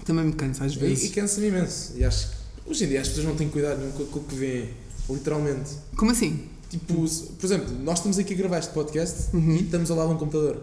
Também 0.05 0.25
me 0.27 0.33
cansa 0.33 0.65
às 0.65 0.73
E, 0.73 0.77
e 0.77 0.79
vezes. 0.79 1.11
cansa-me 1.15 1.49
imenso. 1.49 1.93
E 1.97 2.05
acho 2.05 2.29
que 2.29 2.35
hoje 2.71 2.85
em 2.85 2.89
dia 2.89 3.01
as 3.01 3.09
pessoas 3.09 3.27
não 3.27 3.35
têm 3.37 3.49
cuidado 3.49 3.79
nenhum 3.79 3.93
com 3.93 4.03
aquilo 4.03 4.25
que 4.25 4.35
vêem. 4.35 4.71
Literalmente. 5.09 5.71
Como 5.97 6.11
assim? 6.11 6.45
Tipo, 6.69 6.95
por 7.39 7.47
exemplo, 7.47 7.75
nós 7.83 7.99
estamos 7.99 8.19
aqui 8.19 8.35
a 8.35 8.37
gravar 8.37 8.59
este 8.59 8.73
podcast 8.73 9.35
Uhum. 9.35 9.57
e 9.57 9.63
estamos 9.63 9.91
ao 9.91 9.97
lado 9.97 10.09
de 10.11 10.15
um 10.15 10.19
computador. 10.19 10.63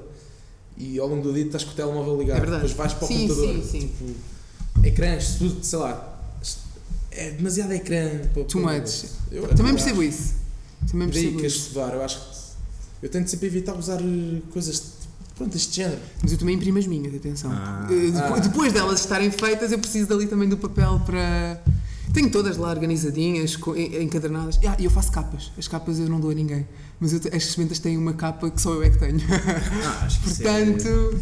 E 0.78 1.00
ao 1.00 1.08
longo 1.08 1.24
do 1.24 1.34
dia 1.34 1.46
estás 1.46 1.64
com 1.64 1.72
o 1.72 1.74
telemóvel 1.74 2.20
ligado. 2.20 2.38
É 2.38 2.42
verdade. 2.42 2.68
Depois 2.68 2.78
vais 2.78 2.94
para 2.94 3.06
o 3.06 3.08
Sim, 3.08 3.28
computador. 3.28 3.56
sim, 3.56 3.64
sim. 3.72 3.80
Tipo, 3.88 4.88
ecrãs, 4.88 5.36
tudo, 5.40 5.64
sei 5.64 5.80
lá. 5.80 6.14
É 7.12 7.32
demasiado 7.32 7.72
ecrã. 7.74 8.10
Para, 8.34 8.44
Too 8.44 8.62
para- 8.62 8.80
much. 8.80 9.06
Eu- 9.32 9.48
Também 9.48 9.72
eu 9.72 9.76
percebo 9.76 10.02
acho. 10.02 10.10
isso. 10.10 10.34
Também 10.92 11.08
Daí 11.10 11.14
percebo 11.14 11.38
que 11.40 11.44
a 11.44 11.48
isso. 11.48 11.58
estudar, 11.58 11.94
eu 11.96 12.04
acho 12.04 12.20
que 12.20 13.06
eu 13.06 13.10
tento 13.10 13.28
sempre 13.30 13.48
evitar 13.48 13.74
usar 13.76 14.00
eh, 14.00 14.42
coisas 14.52 14.84
pronto, 15.36 15.52
deste 15.52 15.76
género. 15.76 16.00
Mas 16.22 16.32
eu 16.32 16.38
também 16.38 16.56
imprimo 16.56 16.78
as 16.78 16.86
minhas, 16.86 17.14
atenção. 17.16 17.52
Ah. 17.52 17.88
Eh, 17.90 18.12
depo- 18.12 18.34
Ah. 18.36 18.40
Depois 18.40 18.72
delas 18.72 19.00
estarem 19.00 19.32
feitas, 19.32 19.72
eu 19.72 19.80
preciso 19.80 20.08
dali 20.08 20.28
também 20.28 20.48
do 20.48 20.58
papel 20.58 21.02
para. 21.06 21.60
Tenho 22.14 22.30
todas 22.32 22.58
lá 22.58 22.70
organizadinhas, 22.70 23.58
encadernadas. 24.02 24.60
Ah, 24.68 24.76
e 24.80 24.86
eu 24.86 24.92
faço 24.92 25.12
capas. 25.12 25.52
As 25.58 25.68
capas 25.68 26.00
eu 26.00 26.08
não 26.10 26.20
dou 26.20 26.32
a 26.32 26.34
ninguém. 26.34 26.68
Mas 27.00 27.14
eu 27.14 27.20
as 27.34 27.44
sementes 27.46 27.80
têm 27.80 27.98
uma 27.98 28.14
capa 28.14 28.50
que 28.50 28.62
só 28.62 28.74
eu 28.74 28.84
é 28.84 28.90
que 28.90 28.98
tenho. 28.98 29.20
Ah, 29.86 30.06
acho 30.06 30.20
que 30.22 30.30
é- 30.30 30.34
Portanto. 30.74 31.20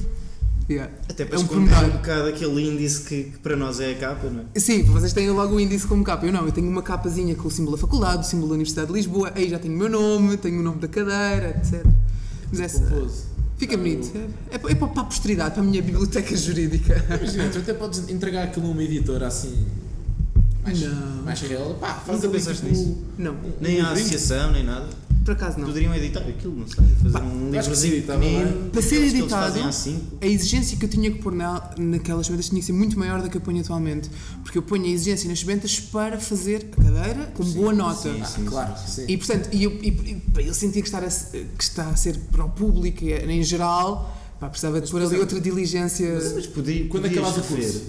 yeah. 0.70 0.92
Até 1.10 1.26
para 1.26 1.36
é 1.36 1.40
um 1.40 1.42
esconder 1.42 1.84
um 1.86 1.90
bocado 1.90 2.30
aquele 2.30 2.62
índice 2.70 3.02
que, 3.02 3.24
que 3.26 3.38
para 3.40 3.56
nós 3.56 3.80
é 3.80 3.92
a 3.92 3.96
capa, 3.96 4.30
não 4.30 4.46
é? 4.54 4.60
Sim, 4.60 4.84
vocês 4.84 5.12
têm 5.12 5.30
logo 5.32 5.56
o 5.56 5.60
índice 5.60 5.86
como 5.88 6.04
capa. 6.04 6.26
Eu 6.26 6.32
não, 6.32 6.46
eu 6.46 6.52
tenho 6.52 6.70
uma 6.70 6.82
capazinha 6.82 7.36
com 7.36 7.48
o 7.48 7.52
símbolo 7.52 7.76
da 7.76 7.82
faculdade, 7.82 8.22
o 8.22 8.24
símbolo 8.24 8.50
da 8.50 8.54
Universidade 8.54 8.88
de 8.88 8.94
Lisboa, 8.94 9.32
aí 9.36 9.50
já 9.50 9.60
tenho 9.60 9.74
o 9.74 9.78
meu 9.78 9.90
nome, 9.90 10.38
tenho 10.38 10.60
o 10.60 10.64
nome 10.64 10.80
da 10.80 10.88
cadeira, 10.88 11.58
etc. 11.62 11.86
Mas 12.52 12.60
essa, 12.62 13.08
fica 13.58 13.74
Ah, 13.74 13.78
bonito. 13.78 14.12
É, 14.52 14.56
é 14.56 14.58
para, 14.60 14.72
é 14.72 14.76
para 14.76 14.88
a 15.02 15.04
posteridade, 15.06 15.56
para 15.56 15.62
a 15.64 15.66
minha 15.66 15.82
biblioteca 15.82 16.36
jurídica. 16.38 17.04
Imagina, 17.20 17.50
tu 17.50 17.58
até 17.60 17.74
podes 17.74 18.08
entregar 18.08 18.44
aquilo 18.44 18.68
a 18.68 18.70
uma 18.70 18.84
editora 18.84 19.28
assim. 19.28 19.66
Mais, 20.66 20.82
Não. 20.82 21.24
mais 21.24 21.40
real. 21.42 21.76
Pá, 21.80 21.94
faz 22.06 22.18
Nunca 22.18 22.30
pensaste 22.30 22.62
tipo, 22.66 22.76
nisso? 22.76 22.98
Não, 23.18 23.36
Nem 23.62 23.80
a 23.82 23.90
livrinho. 23.90 23.92
associação, 23.94 24.52
nem 24.52 24.64
nada. 24.64 24.88
por 25.24 25.32
acaso 25.34 25.60
não. 25.60 25.68
Poderiam 25.68 25.94
editar 25.96 26.22
aquilo, 26.22 26.56
não 26.56 26.68
sei. 26.68 26.84
Fazer 27.04 27.12
Pá, 27.14 27.20
um 27.22 27.52
livrozinho 27.52 27.94
sim, 27.94 28.00
estava 28.00 28.20
pequenino. 28.20 28.70
Para 28.72 28.82
ser 28.82 28.96
editado, 29.04 29.60
há 29.60 29.70
a 30.22 30.26
exigência 30.28 30.78
que 30.78 30.86
eu 30.86 30.90
tinha 30.90 31.12
que 31.12 31.20
pôr 31.20 31.34
na, 31.34 31.70
naquelas 31.78 32.26
sementas 32.26 32.48
tinha 32.50 32.60
que 32.60 32.66
ser 32.66 32.74
muito 32.74 32.98
maior 32.98 33.22
do 33.22 33.30
que 33.30 33.38
eu 33.38 33.42
ponho 33.42 33.60
atualmente. 33.62 34.10
Porque 34.44 34.58
eu 34.58 34.62
ponho 34.64 34.86
a 34.86 34.88
exigência 34.90 35.30
nas 35.30 35.40
sementas 35.40 35.80
para 35.80 36.20
fazer 36.20 36.68
a 36.78 36.82
cadeira 36.82 37.26
com 37.36 37.44
boa 37.44 37.74
nota. 37.74 38.12
sim, 38.14 38.20
Ah, 38.22 38.26
sim, 38.26 38.46
claro, 38.46 38.74
sim, 38.78 38.92
sim. 38.92 39.06
E 39.08 39.18
portanto, 39.18 39.50
e 39.52 39.64
eu, 39.64 39.72
e, 39.82 39.92
que, 39.92 40.80
estar 40.80 41.04
a, 41.04 41.08
que 41.10 41.64
está 41.64 41.90
a 41.90 41.96
ser 41.96 42.18
para 42.32 42.44
o 42.44 42.50
público 42.50 43.04
e 43.04 43.14
em 43.14 43.44
geral, 43.44 44.16
pá, 44.40 44.50
precisava 44.50 44.82
de 44.82 44.90
pôr 44.92 45.02
ali 45.02 45.18
outra 45.18 45.40
diligência. 45.40 46.12
Mas, 46.14 46.34
mas 46.34 46.48
podia, 46.48 46.88
Quando 46.88 47.04
podias 47.04 47.24
acabas 47.28 47.46
o 47.46 47.48
curso? 47.48 47.82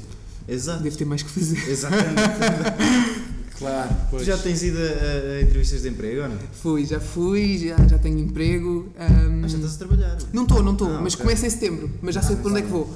Exato. 0.48 0.82
Devo 0.82 0.96
ter 0.96 1.04
mais 1.04 1.22
que 1.22 1.30
fazer. 1.30 1.68
Exatamente. 1.68 3.26
Claro, 3.58 3.88
tu 3.88 3.96
pois. 4.10 4.26
já 4.26 4.36
tens 4.36 4.62
ido 4.62 4.76
a, 4.76 4.82
a- 4.82 5.40
entrevistas 5.40 5.80
de 5.80 5.88
emprego 5.88 6.20
ou 6.24 6.28
não? 6.28 6.36
Fui, 6.60 6.84
já 6.84 7.00
fui, 7.00 7.56
já, 7.56 7.74
já 7.88 7.96
tenho 7.96 8.18
emprego. 8.18 8.92
ahm, 8.98 9.40
Mas 9.40 9.52
já 9.52 9.56
estás 9.56 9.74
a 9.76 9.78
trabalhar. 9.78 10.18
não 10.30 10.42
estou, 10.42 10.62
não 10.62 10.72
estou, 10.72 10.88
Ah, 10.94 11.00
mas 11.02 11.14
ok. 11.14 11.24
começo 11.24 11.46
em 11.46 11.48
setembro, 11.48 11.90
mas 12.02 12.14
já 12.14 12.20
sei 12.20 12.36
para 12.36 12.50
onde 12.50 12.58
é 12.58 12.62
que 12.62 12.68
vou. 12.68 12.94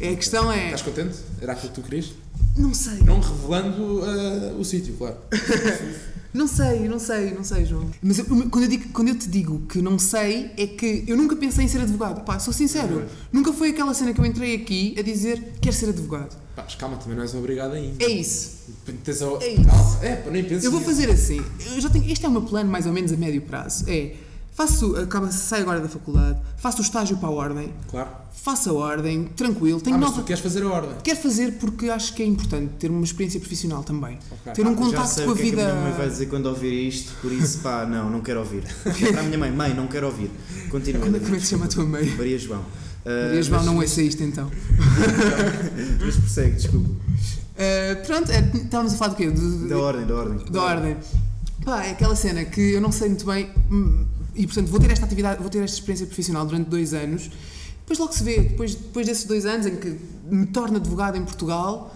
É, 0.00 0.10
a 0.10 0.16
questão 0.16 0.50
é. 0.52 0.64
Estás 0.66 0.82
contente? 0.82 1.16
Era 1.40 1.52
aquilo 1.52 1.72
que 1.72 1.80
tu 1.80 1.82
querias? 1.84 2.12
Não 2.56 2.72
sei. 2.74 2.98
Não 3.02 3.20
revelando 3.20 4.02
ah, 4.04 4.54
o 4.58 4.64
sítio, 4.64 4.94
claro. 4.94 5.16
Não 6.34 6.46
sei, 6.46 6.86
não 6.86 6.98
sei, 6.98 7.30
não 7.32 7.42
sei, 7.42 7.64
João. 7.64 7.90
Mas 8.02 8.18
eu- 8.18 8.26
quando, 8.26 8.64
eu 8.64 8.68
digo- 8.68 8.90
quando 8.92 9.08
eu 9.08 9.14
te 9.18 9.26
digo 9.26 9.60
que 9.70 9.80
não 9.80 9.98
sei, 9.98 10.50
é 10.58 10.66
que 10.66 11.02
eu 11.06 11.16
nunca 11.16 11.34
pensei 11.34 11.64
em 11.64 11.68
ser 11.68 11.80
advogado. 11.80 12.22
Pá, 12.26 12.38
sou 12.38 12.52
sincero. 12.52 13.06
Nunca 13.32 13.54
foi 13.54 13.70
aquela 13.70 13.94
cena 13.94 14.12
que 14.12 14.20
eu 14.20 14.26
entrei 14.26 14.54
aqui 14.54 14.94
a 14.98 15.02
dizer 15.02 15.54
quero 15.62 15.74
ser 15.74 15.88
advogado. 15.88 16.36
Pá, 16.54 16.62
mas 16.64 16.74
calma, 16.74 16.98
também 16.98 17.16
não 17.16 17.22
és 17.22 17.34
obrigado 17.34 17.72
ainda. 17.72 18.04
É 18.04 18.08
isso. 18.10 18.50
Tens 19.02 19.22
a... 19.22 19.26
É 19.42 19.48
isso. 19.54 19.64
Calma. 19.64 20.04
É, 20.04 20.16
pá, 20.16 20.30
nem 20.30 20.44
penses 20.44 20.64
Eu 20.64 20.72
vou 20.72 20.80
nisso. 20.80 20.92
fazer 20.92 21.10
assim. 21.10 21.42
Eu 21.74 21.80
já 21.80 21.88
tenho, 21.88 22.04
este 22.12 22.26
é 22.26 22.28
o 22.28 22.32
meu 22.32 22.42
plano 22.42 22.70
mais 22.70 22.84
ou 22.84 22.92
menos 22.92 23.10
a 23.14 23.16
médio 23.16 23.40
prazo. 23.40 23.84
É, 23.88 24.12
faço, 24.56 24.96
acaba, 24.96 25.30
saio 25.30 25.62
agora 25.62 25.80
da 25.80 25.88
faculdade, 25.88 26.38
faço 26.56 26.78
o 26.78 26.82
estágio 26.82 27.16
para 27.18 27.28
a 27.28 27.32
ordem, 27.32 27.72
Claro. 27.90 28.08
faço 28.32 28.70
a 28.70 28.72
ordem, 28.72 29.24
tranquilo, 29.36 29.80
tenho 29.80 29.96
Ah, 29.96 29.98
mas 29.98 30.08
nova... 30.10 30.22
tu 30.22 30.26
queres 30.26 30.42
fazer 30.42 30.62
a 30.62 30.68
ordem. 30.68 30.90
Quero 31.04 31.20
fazer 31.20 31.52
porque 31.58 31.90
acho 31.90 32.14
que 32.14 32.22
é 32.22 32.26
importante 32.26 32.72
ter 32.78 32.90
uma 32.90 33.04
experiência 33.04 33.38
profissional 33.38 33.84
também. 33.84 34.18
Ok. 34.30 34.52
Ter 34.54 34.66
um 34.66 34.70
Ah, 34.70 34.72
já 34.72 34.76
contacto 34.78 35.08
sei 35.10 35.24
com 35.24 35.30
a 35.30 35.34
o 35.34 35.36
que 35.36 35.42
é 35.42 35.44
que 35.44 35.50
vida. 35.50 35.62
a 35.68 35.72
minha 35.74 35.84
mãe 35.88 35.92
vai 35.92 36.08
dizer 36.08 36.26
quando 36.26 36.46
ouvir 36.46 36.88
isto, 36.88 37.12
por 37.20 37.30
isso, 37.32 37.58
pá, 37.58 37.84
não, 37.90 38.08
não 38.10 38.20
quero 38.22 38.40
ouvir. 38.40 38.62
Para 38.82 39.20
a 39.20 39.22
minha 39.24 39.38
mãe, 39.38 39.52
mãe, 39.52 39.74
não 39.74 39.86
quero 39.86 40.06
ouvir. 40.06 40.30
Continua. 40.70 41.02
Como, 41.02 41.16
é- 41.16 41.20
como 41.20 41.34
é 41.34 41.38
que 41.38 41.44
se 41.44 41.50
chama 41.50 41.66
a 41.66 41.68
tua 41.68 41.84
mãe? 41.84 42.06
Maria 42.16 42.38
João. 42.38 42.64
Ah, 43.04 43.26
Maria 43.26 43.42
João, 43.42 43.58
mas- 43.58 43.66
não 43.66 43.76
ouça 43.76 44.02
isto 44.02 44.22
então. 44.22 44.50
Mas 46.04 46.16
persegue, 46.16 46.56
desculpa. 46.56 46.88
Uh, 46.88 48.06
pronto, 48.06 48.30
é, 48.30 48.40
estávamos 48.54 48.94
a 48.94 48.96
falar 48.96 49.10
do 49.10 49.16
quê? 49.16 49.30
Do- 49.30 49.58
do- 49.60 49.68
Da 49.68 49.78
ordem, 49.78 50.06
da 50.06 50.14
ordem. 50.14 50.38
da 50.50 50.62
ordem. 50.62 50.96
Pá, 51.64 51.84
é 51.84 51.92
aquela 51.92 52.14
cena 52.14 52.44
que 52.44 52.60
eu 52.72 52.80
não 52.80 52.92
sei 52.92 53.08
muito 53.08 53.24
bem 53.26 53.48
hum, 53.70 54.04
e 54.36 54.46
portanto 54.46 54.68
vou 54.68 54.78
ter 54.80 54.90
esta 54.90 55.04
atividade, 55.04 55.40
vou 55.40 55.48
ter 55.50 55.62
esta 55.62 55.76
experiência 55.76 56.06
profissional 56.06 56.44
durante 56.46 56.68
dois 56.68 56.92
anos. 56.94 57.30
Depois 57.80 57.98
logo 57.98 58.12
se 58.12 58.24
vê, 58.24 58.40
depois, 58.40 58.74
depois 58.74 59.06
desses 59.06 59.24
dois 59.24 59.46
anos 59.46 59.66
em 59.66 59.76
que 59.76 59.96
me 60.28 60.46
torno 60.46 60.76
advogado 60.76 61.16
em 61.16 61.24
Portugal, 61.24 61.94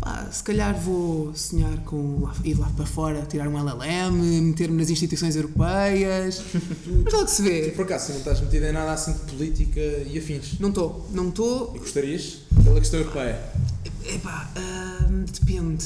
pá, 0.00 0.28
se 0.30 0.42
calhar 0.44 0.78
vou 0.78 1.34
sonhar 1.34 1.76
com 1.78 2.20
lá- 2.22 2.34
ir 2.44 2.54
lá 2.58 2.68
para 2.76 2.86
fora, 2.86 3.22
tirar 3.28 3.48
um 3.48 3.58
LLM, 3.58 4.12
meter-me 4.42 4.76
nas 4.78 4.90
instituições 4.90 5.34
europeias. 5.34 6.40
Mas 7.04 7.12
logo 7.12 7.26
se 7.28 7.36
Tu, 7.38 7.42
vê. 7.42 7.72
por 7.74 7.84
acaso, 7.84 8.12
não 8.12 8.18
estás 8.18 8.40
metido 8.40 8.64
em 8.66 8.72
nada 8.72 8.92
assim 8.92 9.12
de 9.12 9.18
política 9.20 9.80
e 9.80 10.16
afins. 10.18 10.58
Não 10.60 10.68
estou, 10.68 11.08
não 11.12 11.28
estou. 11.30 11.72
E 11.74 11.78
gostarias? 11.80 12.38
Pela 12.62 12.78
questão 12.80 13.00
europeia. 13.00 13.40
Epá, 14.04 14.48
hum, 15.10 15.24
depende. 15.32 15.84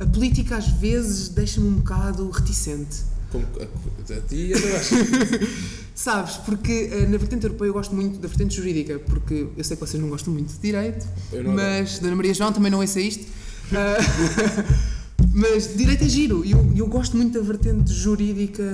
A 0.00 0.06
política 0.06 0.56
às 0.56 0.68
vezes 0.68 1.28
deixa-me 1.28 1.68
um 1.68 1.74
bocado 1.74 2.30
reticente. 2.30 2.98
Como 3.30 3.44
a, 3.60 4.12
a 4.12 4.20
ti 4.22 4.50
e 4.50 4.54
a 4.54 4.58
Sabes, 5.94 6.36
porque 6.36 6.90
eh, 6.92 7.06
na 7.06 7.16
vertente 7.16 7.46
europeia 7.46 7.70
eu 7.70 7.72
gosto 7.72 7.94
muito 7.94 8.18
da 8.18 8.28
vertente 8.28 8.54
jurídica, 8.54 8.98
porque 8.98 9.46
eu 9.56 9.64
sei 9.64 9.76
que 9.76 9.80
vocês 9.80 10.00
não 10.00 10.10
gostam 10.10 10.32
muito 10.32 10.52
de 10.52 10.58
direito, 10.58 11.06
mas 11.54 11.98
Dona 11.98 12.16
Maria 12.16 12.34
João 12.34 12.52
também 12.52 12.70
não 12.70 12.80
ouça 12.80 13.00
isto. 13.00 13.26
Mas 15.38 15.76
direito 15.76 16.02
é 16.02 16.08
giro 16.08 16.42
e 16.46 16.52
eu, 16.52 16.72
eu 16.74 16.86
gosto 16.86 17.14
muito 17.14 17.38
da 17.38 17.44
vertente 17.44 17.92
jurídica 17.92 18.64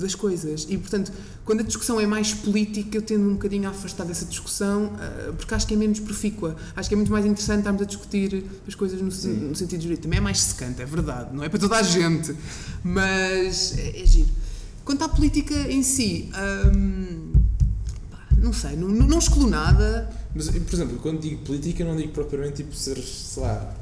das 0.00 0.12
coisas 0.12 0.66
e, 0.68 0.76
portanto, 0.76 1.12
quando 1.44 1.60
a 1.60 1.62
discussão 1.62 2.00
é 2.00 2.06
mais 2.06 2.34
política, 2.34 2.98
eu 2.98 3.02
tendo 3.02 3.28
um 3.28 3.34
bocadinho 3.34 3.68
a 3.68 3.70
afastar 3.70 4.04
dessa 4.04 4.24
discussão 4.24 4.90
ah, 4.98 5.32
porque 5.38 5.54
acho 5.54 5.68
que 5.68 5.74
é 5.74 5.76
menos 5.76 6.00
profícua. 6.00 6.56
Acho 6.74 6.88
que 6.88 6.96
é 6.96 6.96
muito 6.96 7.12
mais 7.12 7.24
interessante 7.24 7.58
estarmos 7.58 7.80
a 7.82 7.84
discutir 7.84 8.44
as 8.66 8.74
coisas 8.74 9.00
no, 9.00 9.06
no 9.06 9.54
sentido 9.54 9.82
jurídico. 9.82 10.02
Também 10.02 10.18
é 10.18 10.20
mais 10.20 10.40
secante, 10.40 10.82
é 10.82 10.84
verdade, 10.84 11.32
não 11.32 11.44
é 11.44 11.48
para 11.48 11.60
toda 11.60 11.76
a 11.76 11.82
gente, 11.84 12.34
mas 12.82 13.78
é, 13.78 14.02
é 14.02 14.04
giro. 14.04 14.30
Quanto 14.84 15.04
à 15.04 15.08
política 15.08 15.54
em 15.54 15.84
si, 15.84 16.28
hum, 16.74 17.32
não 18.36 18.52
sei, 18.52 18.74
não, 18.74 18.88
não, 18.88 19.06
não 19.06 19.18
escolho 19.20 19.46
nada. 19.46 20.10
Mas, 20.34 20.48
por 20.48 20.74
exemplo, 20.74 20.98
quando 20.98 21.20
digo 21.20 21.44
política, 21.44 21.84
não 21.84 21.94
digo 21.94 22.10
propriamente 22.12 22.64
tipo 22.64 22.74
ser, 22.74 22.98
sei 22.98 23.44
lá, 23.44 23.76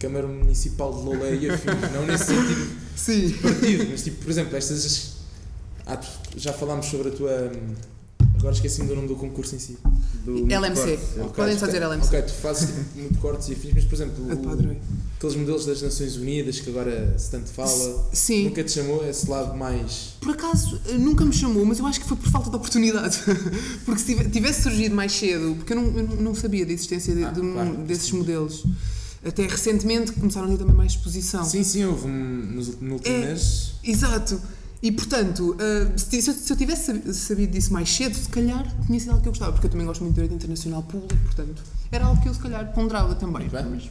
Câmara 0.00 0.26
Municipal 0.26 0.92
de 0.94 1.02
Lolé 1.04 1.34
e 1.36 1.50
afim. 1.50 1.68
não 1.94 2.06
nesse 2.06 2.24
sentido 2.24 2.70
Sim. 2.96 3.26
de 3.28 3.34
partido, 3.34 3.86
mas 3.90 4.02
tipo, 4.02 4.22
por 4.24 4.30
exemplo, 4.30 4.56
estas. 4.56 5.12
Ah, 5.86 6.00
já 6.36 6.52
falámos 6.52 6.86
sobre 6.86 7.08
a 7.08 7.12
tua. 7.12 7.52
hum, 7.54 7.74
Agora 8.38 8.54
esqueci-me 8.54 8.88
do 8.88 8.96
nome 8.96 9.06
do 9.08 9.16
concurso 9.16 9.54
em 9.54 9.58
si. 9.58 9.76
Do 10.24 10.46
LMC. 10.50 10.80
corte. 10.96 11.20
Ok. 11.20 11.32
Podem 11.34 11.58
só 11.58 11.66
dizer 11.66 11.82
LMC. 11.82 12.06
Ok, 12.06 12.22
tu 12.22 12.32
fazes 12.32 12.68
tipo 12.68 12.98
muito 12.98 13.18
cortes 13.18 13.48
e 13.48 13.52
afins, 13.52 13.72
mas 13.74 13.84
por 13.84 13.94
exemplo, 13.96 14.24
o- 14.24 14.76
aqueles 15.18 15.36
modelos 15.36 15.66
das 15.66 15.82
Nações 15.82 16.16
Unidas 16.16 16.58
que 16.58 16.70
agora 16.70 17.14
se 17.18 17.30
tanto 17.30 17.50
fala, 17.50 18.08
Sim. 18.14 18.44
nunca 18.44 18.64
te 18.64 18.72
chamou 18.72 19.06
esse 19.06 19.28
lado 19.28 19.54
mais. 19.58 20.14
Por 20.22 20.30
acaso, 20.32 20.80
eh, 20.88 20.94
nunca 20.94 21.22
me 21.22 21.34
chamou, 21.34 21.66
mas 21.66 21.80
eu 21.80 21.86
acho 21.86 22.00
que 22.00 22.08
foi 22.08 22.16
por 22.16 22.30
falta 22.30 22.48
de 22.48 22.56
oportunidade. 22.56 23.20
Porque 23.84 24.00
se 24.00 24.06
tive- 24.06 24.30
tivesse 24.30 24.62
surgido 24.62 24.94
mais 24.94 25.12
cedo, 25.12 25.56
porque 25.56 25.74
eu 25.74 25.76
não, 25.76 25.98
eu 25.98 26.06
não 26.22 26.34
sabia 26.34 26.64
da 26.64 26.72
existência 26.72 27.14
de- 27.14 27.24
Ah, 27.24 27.30
de 27.30 27.40
claro. 27.42 27.76
desses 27.84 28.10
modelos. 28.12 28.64
Até 29.24 29.46
recentemente 29.46 30.12
começaram 30.12 30.46
a 30.46 30.50
ter 30.50 30.58
também 30.58 30.74
mais 30.74 30.92
exposição. 30.92 31.44
Sim, 31.44 31.62
sim, 31.62 31.84
houve 31.84 32.06
um, 32.06 32.10
nos 32.54 32.68
ult- 32.68 32.80
no 32.82 32.94
último 32.94 33.14
É. 33.16 33.26
mês. 33.26 33.72
Exato. 33.84 34.40
E 34.82 34.90
portanto, 34.90 35.56
ah, 35.60 35.92
se, 35.98 36.22
se 36.22 36.30
eu, 36.30 36.34
se 36.34 36.50
eu 36.52 36.56
tivesse 36.56 36.86
sabi- 36.86 37.12
sabido 37.14 37.50
disso 37.52 37.72
mais 37.72 37.90
cedo, 37.94 38.14
se 38.16 38.28
calhar 38.30 38.66
tinha 38.86 38.98
sido 38.98 39.10
algo 39.10 39.22
que 39.22 39.28
eu 39.28 39.32
gostava, 39.32 39.52
porque 39.52 39.66
eu 39.66 39.70
também 39.70 39.86
gosto 39.86 40.00
muito 40.02 40.14
de 40.14 40.22
direito 40.22 40.34
internacional 40.36 40.82
público, 40.82 41.16
portanto, 41.24 41.62
era 41.92 42.06
algo 42.06 42.20
que 42.22 42.28
eu 42.28 42.34
se 42.34 42.40
calhar 42.40 42.72
ponderava 42.72 43.14
também. 43.14 43.46
Mas 43.52 43.90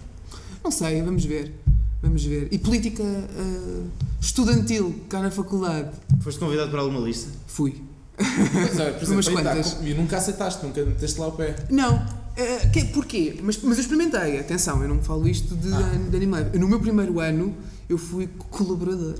não 0.63 0.71
sei, 0.71 1.01
vamos 1.03 1.23
ver. 1.25 1.53
Vamos 2.01 2.23
ver. 2.23 2.47
E 2.51 2.57
política 2.57 3.03
ah, 3.03 3.83
estudantil, 4.21 4.95
cá 5.09 5.21
na 5.21 5.29
faculdade, 5.29 5.89
Foste 6.21 6.39
convidado 6.39 6.71
para 6.71 6.79
alguma 6.81 6.99
lista? 7.05 7.29
fui. 7.47 7.81
Pois 8.17 8.79
é, 8.79 8.91
por 8.91 9.07
Umas 9.09 9.27
exemplo, 9.27 9.37
aí 9.37 9.43
tá, 9.43 9.51
quantas. 9.55 9.73
com- 9.75 9.85
e 9.87 9.93
nunca 9.93 10.17
aceitaste, 10.17 10.65
nunca 10.65 10.83
meteste 10.85 11.19
lá 11.19 11.27
o 11.27 11.31
pé. 11.33 11.55
Não. 11.69 12.18
Ah, 12.37 12.67
que, 12.69 12.85
porquê? 12.85 13.37
Mas, 13.43 13.59
mas 13.63 13.77
eu 13.77 13.81
experimentei, 13.81 14.39
atenção, 14.39 14.81
eu 14.81 14.89
não 14.89 15.01
falo 15.01 15.27
isto 15.27 15.55
de, 15.55 15.71
Ah. 15.73 15.79
de 16.09 16.15
anime. 16.15 16.35
No 16.57 16.67
meu 16.67 16.79
primeiro 16.79 17.19
ano, 17.19 17.55
eu 17.87 17.97
fui 17.97 18.27
colaborador. 18.49 19.15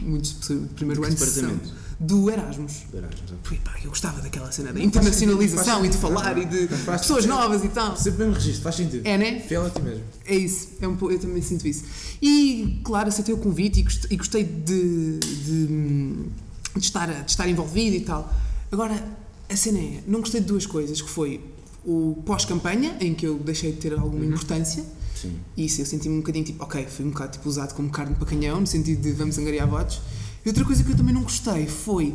Muitas 0.00 0.32
pessoas 0.32 0.60
do 0.60 0.68
primeiro 0.68 1.00
De 1.02 1.08
ano 1.08 1.16
são 1.18 1.60
do 2.00 2.28
Erasmus. 2.30 2.82
Erasmus, 2.92 3.20
ok. 3.30 3.38
Pui, 3.44 3.58
pá, 3.64 3.74
eu 3.84 3.88
gostava 3.90 4.20
daquela 4.20 4.50
cena 4.50 4.72
da 4.72 4.80
internacionalização 4.80 5.84
e 5.84 5.88
de 5.88 5.96
falar 5.96 6.36
e 6.38 6.44
de 6.44 6.66
pessoas 6.66 7.26
novas 7.26 7.62
e 7.64 7.68
tal. 7.68 7.96
Sempre 7.96 8.20
mesmo 8.24 8.34
registro, 8.34 8.62
faz 8.62 8.74
sentido. 8.76 9.06
É, 9.06 9.16
né? 9.16 9.38
Fiel 9.40 9.66
a 9.66 9.70
ti 9.70 9.80
mesmo. 9.82 10.02
É 10.26 10.34
isso, 10.34 10.68
é 10.80 10.88
um, 10.88 10.96
eu 11.10 11.18
também 11.18 11.40
sinto 11.42 11.66
isso. 11.68 11.84
E, 12.20 12.80
claro, 12.82 13.08
aceitei 13.08 13.32
o 13.34 13.38
convite 13.38 13.80
e 13.80 13.82
gost- 13.84 14.06
e 14.10 14.16
gostei 14.16 14.42
de, 14.44 15.18
de, 15.18 15.66
de 15.66 16.84
estar, 16.86 17.06
de 17.22 17.30
estar 17.30 17.48
envolvido 17.48 17.94
e 17.96 18.00
tal. 18.00 18.32
Agora, 18.72 19.00
a 19.48 19.56
cena 19.56 19.78
é, 19.78 20.00
não 20.06 20.20
gostei 20.20 20.40
de 20.40 20.46
duas 20.46 20.66
coisas, 20.66 21.00
que 21.00 21.08
foi 21.10 21.40
o 21.84 22.22
pós-campanha, 22.24 22.96
em 23.00 23.14
que 23.14 23.26
eu 23.26 23.38
deixei 23.38 23.72
de 23.72 23.78
ter 23.78 23.92
alguma 23.94 24.24
importância, 24.24 24.84
Sim. 25.14 25.34
e 25.56 25.64
isso 25.66 25.80
eu 25.80 25.86
senti-me 25.86 26.16
um 26.16 26.20
bocadinho 26.20 26.44
tipo, 26.44 26.62
ok, 26.64 26.86
fui 26.86 27.04
um 27.04 27.10
bocado 27.10 27.32
tipo, 27.32 27.48
usado 27.48 27.74
como 27.74 27.90
carne 27.90 28.14
para 28.14 28.26
canhão, 28.26 28.60
no 28.60 28.66
sentido 28.66 29.02
de 29.02 29.12
vamos 29.12 29.36
angariar 29.38 29.68
votos. 29.68 30.00
E 30.44 30.48
outra 30.48 30.64
coisa 30.64 30.82
que 30.82 30.90
eu 30.90 30.96
também 30.96 31.14
não 31.14 31.22
gostei 31.22 31.66
foi, 31.66 32.14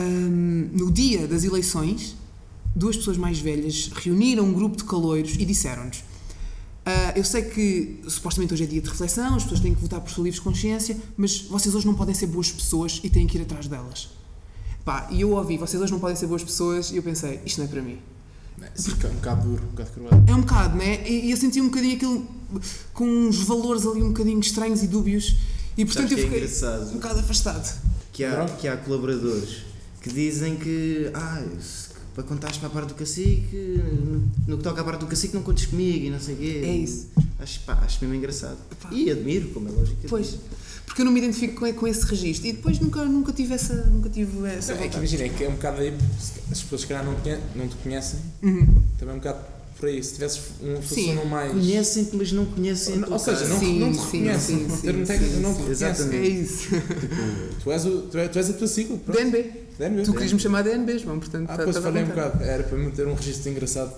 hum, 0.00 0.68
no 0.72 0.90
dia 0.90 1.26
das 1.26 1.44
eleições, 1.44 2.16
duas 2.74 2.96
pessoas 2.96 3.16
mais 3.16 3.38
velhas 3.38 3.90
reuniram 3.94 4.44
um 4.44 4.52
grupo 4.52 4.76
de 4.76 4.84
caloiros 4.84 5.34
e 5.34 5.44
disseram-nos 5.44 6.04
"Ah, 6.84 7.12
eu 7.16 7.24
sei 7.24 7.42
que 7.42 8.00
supostamente 8.06 8.54
hoje 8.54 8.62
é 8.64 8.66
dia 8.66 8.80
de 8.80 8.88
reflexão, 8.88 9.34
as 9.34 9.42
pessoas 9.42 9.60
têm 9.60 9.74
que 9.74 9.80
votar 9.80 10.00
por 10.00 10.10
sua 10.10 10.22
livre 10.24 10.40
consciência, 10.40 10.96
mas 11.16 11.40
vocês 11.42 11.74
hoje 11.74 11.84
não 11.86 11.94
podem 11.94 12.14
ser 12.14 12.26
boas 12.28 12.52
pessoas 12.52 13.00
e 13.02 13.10
têm 13.10 13.26
que 13.26 13.36
ir 13.38 13.42
atrás 13.42 13.66
delas. 13.66 14.08
Pá, 14.84 15.08
e 15.10 15.20
eu 15.22 15.30
ouvi, 15.32 15.58
vocês 15.58 15.82
hoje 15.82 15.90
não 15.90 15.98
podem 15.98 16.14
ser 16.14 16.28
boas 16.28 16.44
pessoas, 16.44 16.92
e 16.92 16.96
eu 16.96 17.02
pensei, 17.02 17.40
isto 17.44 17.58
não 17.58 17.64
é 17.64 17.68
para 17.68 17.82
mim. 17.82 17.98
É, 18.62 18.70
sim, 18.74 18.92
um 18.92 19.14
bocado 19.14 19.48
duro, 19.48 19.64
um 19.64 19.68
bocado 19.68 19.90
cruel. 19.90 20.10
É 20.26 20.34
um 20.34 20.40
bocado, 20.40 20.76
né? 20.76 21.06
E, 21.08 21.26
e 21.26 21.30
eu 21.30 21.36
senti 21.36 21.60
um 21.60 21.66
bocadinho 21.68 21.96
aquilo 21.96 22.26
com 22.92 23.04
uns 23.04 23.38
valores 23.42 23.86
ali 23.86 24.02
um 24.02 24.08
bocadinho 24.08 24.40
estranhos 24.40 24.82
e 24.82 24.86
dúbios, 24.86 25.36
e 25.76 25.84
portanto 25.84 26.08
Sabes 26.08 26.12
eu 26.12 26.18
é 26.18 26.22
fiquei 26.22 26.38
engraçado? 26.38 26.90
um 26.90 26.94
bocado 26.94 27.20
afastado. 27.20 27.80
Que 28.12 28.24
há, 28.24 28.44
que 28.46 28.66
há 28.66 28.76
colaboradores 28.78 29.58
que 30.00 30.12
dizem 30.12 30.56
que, 30.56 31.10
ah, 31.12 31.42
para 32.16 32.24
contares 32.24 32.56
para 32.56 32.68
a 32.68 32.70
parte 32.70 32.88
do 32.88 32.94
cacique, 32.94 33.54
no, 33.54 34.22
no 34.48 34.56
que 34.56 34.62
toca 34.64 34.80
à 34.80 34.84
parte 34.84 35.00
do 35.00 35.06
cacique 35.06 35.34
não 35.34 35.42
contes 35.42 35.66
comigo 35.66 36.06
e 36.06 36.10
não 36.10 36.18
sei 36.18 36.34
o 36.34 36.38
quê. 36.38 36.62
É 36.64 36.74
isso. 36.74 37.08
Acho, 37.38 37.60
pá, 37.60 37.74
acho 37.84 37.98
mesmo 38.00 38.14
engraçado. 38.16 38.56
Epá. 38.72 38.88
E 38.90 39.10
admiro, 39.10 39.48
como 39.48 39.68
é 39.68 39.72
lógico. 39.72 39.98
Pois, 40.08 40.28
admiro. 40.28 40.44
porque 40.86 41.02
eu 41.02 41.04
não 41.04 41.12
me 41.12 41.20
identifico 41.20 41.60
com, 41.60 41.70
com 41.74 41.86
esse 41.86 42.06
registro, 42.06 42.48
e 42.48 42.52
depois 42.54 42.78
nunca, 42.80 43.04
nunca 43.04 43.32
tive 43.34 43.52
essa, 43.52 43.74
nunca 43.90 44.08
tive 44.08 44.48
essa 44.48 44.72
É 44.72 44.88
que 44.88 44.96
imagina, 44.96 45.24
é 45.24 45.28
que 45.28 45.44
é 45.44 45.48
um 45.48 45.52
bocado 45.52 45.82
aí, 45.82 45.94
as 46.50 46.62
pessoas 46.62 46.82
que 46.82 46.88
calhar 46.88 47.04
não, 47.04 47.14
conhe- 47.16 47.38
não 47.54 47.68
te 47.68 47.76
conhecem, 47.76 48.18
Uhum. 48.42 48.82
também 48.98 49.12
é 49.12 49.16
um 49.16 49.20
bocado 49.20 49.38
por 49.78 49.86
aí. 49.90 50.02
Se 50.02 50.14
tivesses 50.14 50.40
um 50.62 50.80
Sim. 50.80 50.94
pessoa 50.94 51.14
não 51.16 51.26
mais. 51.26 51.52
Conhecem-te, 51.52 52.16
mas 52.16 52.32
não 52.32 52.46
conhecem 52.46 52.94
Ou 53.00 53.04
tua 53.04 53.18
seja, 53.18 53.46
não, 53.46 53.58
Sim, 53.58 53.78
não 53.78 53.92
te 53.92 53.98
reconhecem. 53.98 54.56
sim, 54.70 54.76
termo 54.80 55.00
sim, 55.00 55.12
técnico 55.12 55.34
sim, 55.34 55.40
não 55.42 55.52
te 55.52 55.56
sim. 55.56 55.68
reconhecem. 55.68 55.88
Exatamente. 55.90 56.26
É 56.26 56.28
isso. 56.40 56.68
Tu 57.62 57.70
és, 57.72 57.84
o, 57.84 57.90
tu, 58.02 58.16
és, 58.18 58.30
tu 58.30 58.38
és 58.38 58.48
a 58.50 58.52
tua 58.54 58.66
sigla, 58.66 58.96
pronto. 58.96 59.18
DNB. 59.18 59.65
DNB. 59.78 60.02
Tu 60.04 60.12
querias 60.12 60.32
me 60.32 60.38
chamar 60.40 60.62
DNB, 60.62 60.98
João, 60.98 61.18
portanto. 61.18 61.48
Ah, 61.50 61.56
tá- 61.56 61.64
pois 61.64 61.74
tá 61.76 61.80
à 61.80 61.82
falhei 61.84 62.02
um 62.02 62.06
bocado. 62.06 62.42
Era 62.44 62.62
para 62.62 62.78
meter 62.78 63.06
um 63.06 63.14
registro 63.14 63.50
engraçado. 63.50 63.92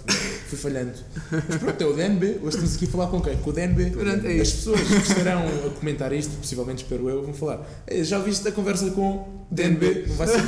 Fui 0.49 0.57
falhando. 0.57 0.93
Mas 1.31 1.57
pronto, 1.59 1.83
é 1.83 1.87
o 1.87 1.93
DNB. 1.93 2.39
Hoje 2.41 2.49
estamos 2.57 2.75
aqui 2.77 2.87
a 2.87 2.89
falar 2.89 3.07
com 3.09 3.21
quem? 3.21 3.37
Com 3.37 3.51
o 3.51 3.53
DNB. 3.53 3.91
Pronto, 3.91 4.27
é 4.27 4.41
As 4.41 4.51
pessoas 4.51 4.81
que 4.81 4.95
estarão 4.97 5.43
a 5.47 5.71
comentar 5.79 6.11
isto, 6.13 6.31
possivelmente 6.39 6.85
espero 6.85 7.07
eu, 7.11 7.23
vão 7.23 7.35
falar. 7.35 7.69
"Ei, 7.87 8.03
Já 8.03 8.17
ouviste 8.19 8.49
a 8.49 8.53
conversa 8.53 8.91
com 8.93 9.29
DNB? 9.51 10.07
Não 10.09 10.15
vai 10.17 10.27
ser. 10.27 10.41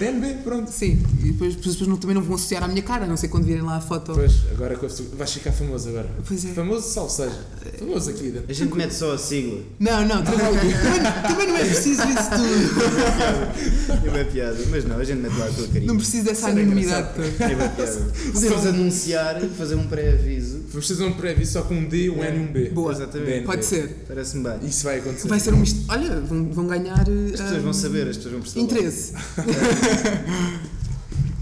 DNB, 0.00 0.42
pronto. 0.42 0.68
Sim, 0.72 1.00
e 1.22 1.30
depois 1.30 1.54
as 1.54 1.60
pessoas 1.64 1.86
não- 1.88 1.96
também 1.96 2.14
não 2.16 2.22
vão 2.22 2.34
associar 2.34 2.64
à 2.64 2.68
minha 2.68 2.82
cara, 2.82 3.04
a 3.04 3.06
não 3.08 3.16
sei 3.16 3.28
quando 3.28 3.44
virem 3.44 3.62
lá 3.62 3.76
a 3.76 3.80
foto. 3.80 4.12
Pois, 4.14 4.32
agora 4.50 4.74
com 4.76 4.86
a 4.86 4.88
pessoa- 4.88 5.08
vais 5.16 5.32
ficar 5.32 5.52
famoso 5.52 5.88
agora. 5.90 6.08
Pois 6.26 6.44
é. 6.44 6.48
Famoso, 6.48 6.88
salve 6.88 7.12
seja. 7.12 7.38
Famoso 7.78 8.10
aqui 8.10 8.30
dentro. 8.30 8.50
A 8.50 8.52
gente 8.52 8.74
mete 8.74 8.94
só 8.94 9.12
a 9.14 9.18
sigla. 9.18 9.60
Não, 9.78 10.06
não, 10.08 10.24
também, 10.24 10.40
também 11.28 11.46
não 11.46 11.56
é 11.56 11.64
preciso 11.64 12.02
isso 12.02 12.30
tudo. 12.30 14.06
É 14.06 14.10
uma 14.10 14.24
piada. 14.24 14.58
Mas 14.70 14.84
não, 14.84 14.96
a 14.98 15.04
gente 15.04 15.18
mete 15.20 15.36
lá 15.38 15.46
a 15.46 15.50
tua 15.50 15.66
carinha. 15.68 15.86
Não 15.86 15.96
preciso 15.96 16.24
dessa 16.24 16.48
anonimidade. 16.48 17.08
É 17.38 17.54
uma 17.54 17.68
piada. 17.68 18.12
Podemos 18.32 18.66
anunciar, 18.66 19.19
fazer 19.56 19.74
um 19.74 19.86
pré-aviso. 19.86 20.60
Vamos 20.70 20.88
fazer 20.88 21.04
um 21.04 21.12
pré-aviso 21.12 21.52
só 21.52 21.62
com 21.62 21.74
um 21.74 21.88
D, 21.88 22.10
um 22.10 22.22
N 22.22 22.36
e 22.36 22.40
um 22.40 22.52
B. 22.52 22.68
Boa, 22.70 22.92
Exatamente. 22.92 23.46
Pode 23.46 23.64
ser. 23.64 24.04
Parece-me 24.06 24.44
bem. 24.44 24.68
Isso 24.68 24.84
vai 24.84 24.98
acontecer. 24.98 25.28
Vai 25.28 25.40
ser 25.40 25.54
um 25.54 25.58
misto. 25.58 25.80
Olha, 25.88 26.20
vão, 26.20 26.52
vão 26.52 26.66
ganhar. 26.66 27.06
eh, 27.08 27.34
As 27.34 27.40
pessoas 27.40 27.62
vão 27.62 27.72
saber, 27.72 28.08
as 28.08 28.16
pessoas 28.16 28.32
vão 28.32 28.42
perceber. 28.42 28.64
Interesse. 28.64 29.12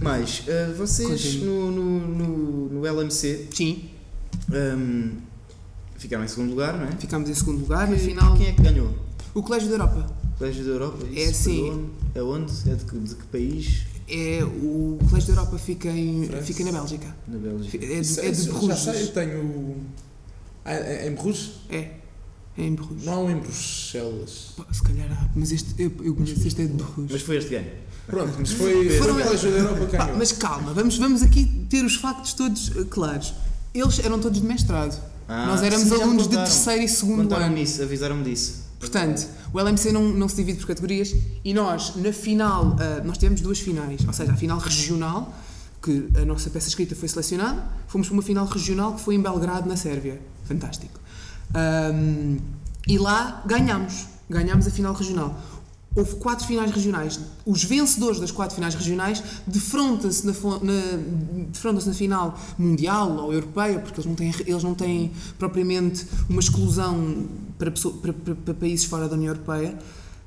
Mais, 0.00 0.44
uh, 0.46 0.74
vocês 0.76 1.36
no, 1.42 1.70
no, 1.72 1.98
no, 2.00 2.68
no 2.68 2.86
LMC 2.86 3.48
Sim, 3.52 3.90
um, 4.48 5.10
ficaram 5.96 6.22
em 6.24 6.28
segundo 6.28 6.50
lugar, 6.50 6.78
não 6.78 6.86
é? 6.86 6.92
ficámos 6.92 7.28
em 7.28 7.34
segundo 7.34 7.60
lugar. 7.60 7.88
Na 7.88 7.96
E 7.96 7.98
final, 7.98 8.36
Quem 8.36 8.46
é 8.46 8.52
que 8.52 8.62
ganhou? 8.62 8.94
o 9.34 9.42
Colégio 9.42 9.68
da 9.68 9.74
Europa. 9.74 10.06
Colégio 10.38 10.64
da 10.64 10.70
Europa? 10.70 11.04
É 11.12 11.20
Isso, 11.22 11.30
assim. 11.30 11.62
perdão. 11.64 11.90
É 12.14 12.22
onde? 12.22 12.52
É 12.70 12.74
de 12.76 12.84
que, 12.84 12.96
de 12.98 13.14
que 13.16 13.26
país? 13.26 13.82
É, 14.10 14.42
o 14.42 14.98
Colégio 15.08 15.34
da 15.34 15.40
Europa 15.42 15.58
fica, 15.58 15.88
em, 15.90 16.28
fica 16.42 16.64
na 16.64 16.72
Bélgica. 16.72 17.14
Na 17.26 17.38
Bélgica. 17.38 17.76
É 17.76 17.80
de, 17.80 17.86
é 17.92 18.00
de 18.00 18.00
isso- 18.00 18.44
Já 18.46 18.52
Bruges. 18.58 18.78
sei, 18.78 19.02
eu 19.02 19.08
tenho. 19.08 19.76
Ah, 20.64 20.72
é 20.74 21.06
é 21.06 21.08
em 21.08 21.14
Bruges? 21.14 21.50
É, 21.68 21.76
é 22.56 22.62
em 22.64 22.74
Bruges. 22.74 23.04
Não 23.04 23.30
em 23.30 23.36
Bruxelas. 23.36 24.52
Pá, 24.56 24.66
Se 24.72 24.82
calhar 24.82 25.10
há, 25.12 25.28
mas 25.34 25.52
este, 25.52 25.74
eu, 25.78 25.92
eu 26.02 26.14
conheço 26.14 26.46
este 26.46 26.62
é 26.62 26.66
de 26.66 26.72
Bruges. 26.72 27.10
Mas 27.12 27.22
foi 27.22 27.36
este 27.36 27.50
ganho. 27.50 27.66
Pronto, 28.06 28.32
mas 28.38 28.50
foi. 28.52 28.88
Foram 28.98 29.14
foi 29.14 29.22
o 29.22 29.26
Colégio 29.26 29.50
da 29.52 29.58
Europa 29.58 29.84
ganhou. 29.98 30.16
mas 30.16 30.32
calma, 30.32 30.72
vamos, 30.72 30.96
vamos 30.96 31.22
aqui 31.22 31.44
ter 31.68 31.84
os 31.84 31.96
factos 31.96 32.32
todos 32.32 32.72
eh, 32.76 32.84
claros. 32.88 33.34
Eles 33.74 33.98
eram 33.98 34.18
todos 34.18 34.40
de 34.40 34.46
mestrado. 34.46 34.98
Ah, 35.28 35.44
Nós 35.48 35.62
éramos 35.62 35.86
sim, 35.88 35.94
alunos 36.02 36.22
de 36.22 36.28
contaram. 36.30 36.44
terceiro 36.50 36.82
e 36.82 36.88
segundo 36.88 37.22
Contaram-me 37.24 37.54
ano. 37.56 37.58
isso, 37.62 37.82
avisaram-me 37.82 38.24
disso. 38.24 38.66
Portanto, 38.78 39.26
o 39.52 39.58
LMC 39.58 39.92
não, 39.92 40.08
não 40.08 40.28
se 40.28 40.36
divide 40.36 40.58
por 40.58 40.68
categorias 40.68 41.14
e 41.44 41.52
nós, 41.52 41.96
na 41.96 42.12
final, 42.12 42.76
ah, 42.78 43.02
nós 43.04 43.18
tivemos 43.18 43.40
duas 43.40 43.58
finais. 43.58 44.04
Ou 44.06 44.12
seja, 44.12 44.32
a 44.32 44.36
final 44.36 44.58
regional, 44.58 45.34
que 45.82 46.08
a 46.16 46.24
nossa 46.24 46.48
peça 46.50 46.68
escrita 46.68 46.94
foi 46.94 47.08
selecionada, 47.08 47.64
fomos 47.88 48.06
para 48.06 48.14
uma 48.14 48.22
final 48.22 48.46
regional 48.46 48.94
que 48.94 49.00
foi 49.00 49.16
em 49.16 49.20
Belgrado, 49.20 49.68
na 49.68 49.76
Sérvia. 49.76 50.20
Fantástico. 50.44 51.00
Ahm, 51.54 52.38
e 52.86 52.98
lá 52.98 53.42
ganhámos. 53.46 54.06
Ganhámos 54.30 54.66
a 54.66 54.70
final 54.70 54.94
regional. 54.94 55.38
Houve 55.94 56.16
quatro 56.16 56.46
finais 56.46 56.70
regionais. 56.70 57.18
Os 57.44 57.64
vencedores 57.64 58.20
das 58.20 58.30
quatro 58.30 58.54
finais 58.54 58.74
regionais 58.74 59.22
defrontam-se 59.46 60.26
na, 60.26 60.32
na, 60.32 61.46
defrontam-se 61.50 61.88
na 61.88 61.94
final 61.94 62.38
mundial 62.58 63.10
ou 63.16 63.32
europeia, 63.32 63.78
porque 63.80 64.00
eles 64.00 64.06
não 64.06 64.14
têm, 64.14 64.34
eles 64.46 64.62
não 64.62 64.74
têm 64.74 65.10
propriamente 65.38 66.06
uma 66.28 66.40
exclusão 66.40 67.26
para, 67.58 67.70
pessoa- 67.70 67.94
para- 67.94 68.12
para- 68.12 68.34
para 68.34 68.54
países 68.54 68.84
fora 68.86 69.08
da 69.08 69.14
União 69.16 69.32
Europeia. 69.34 69.78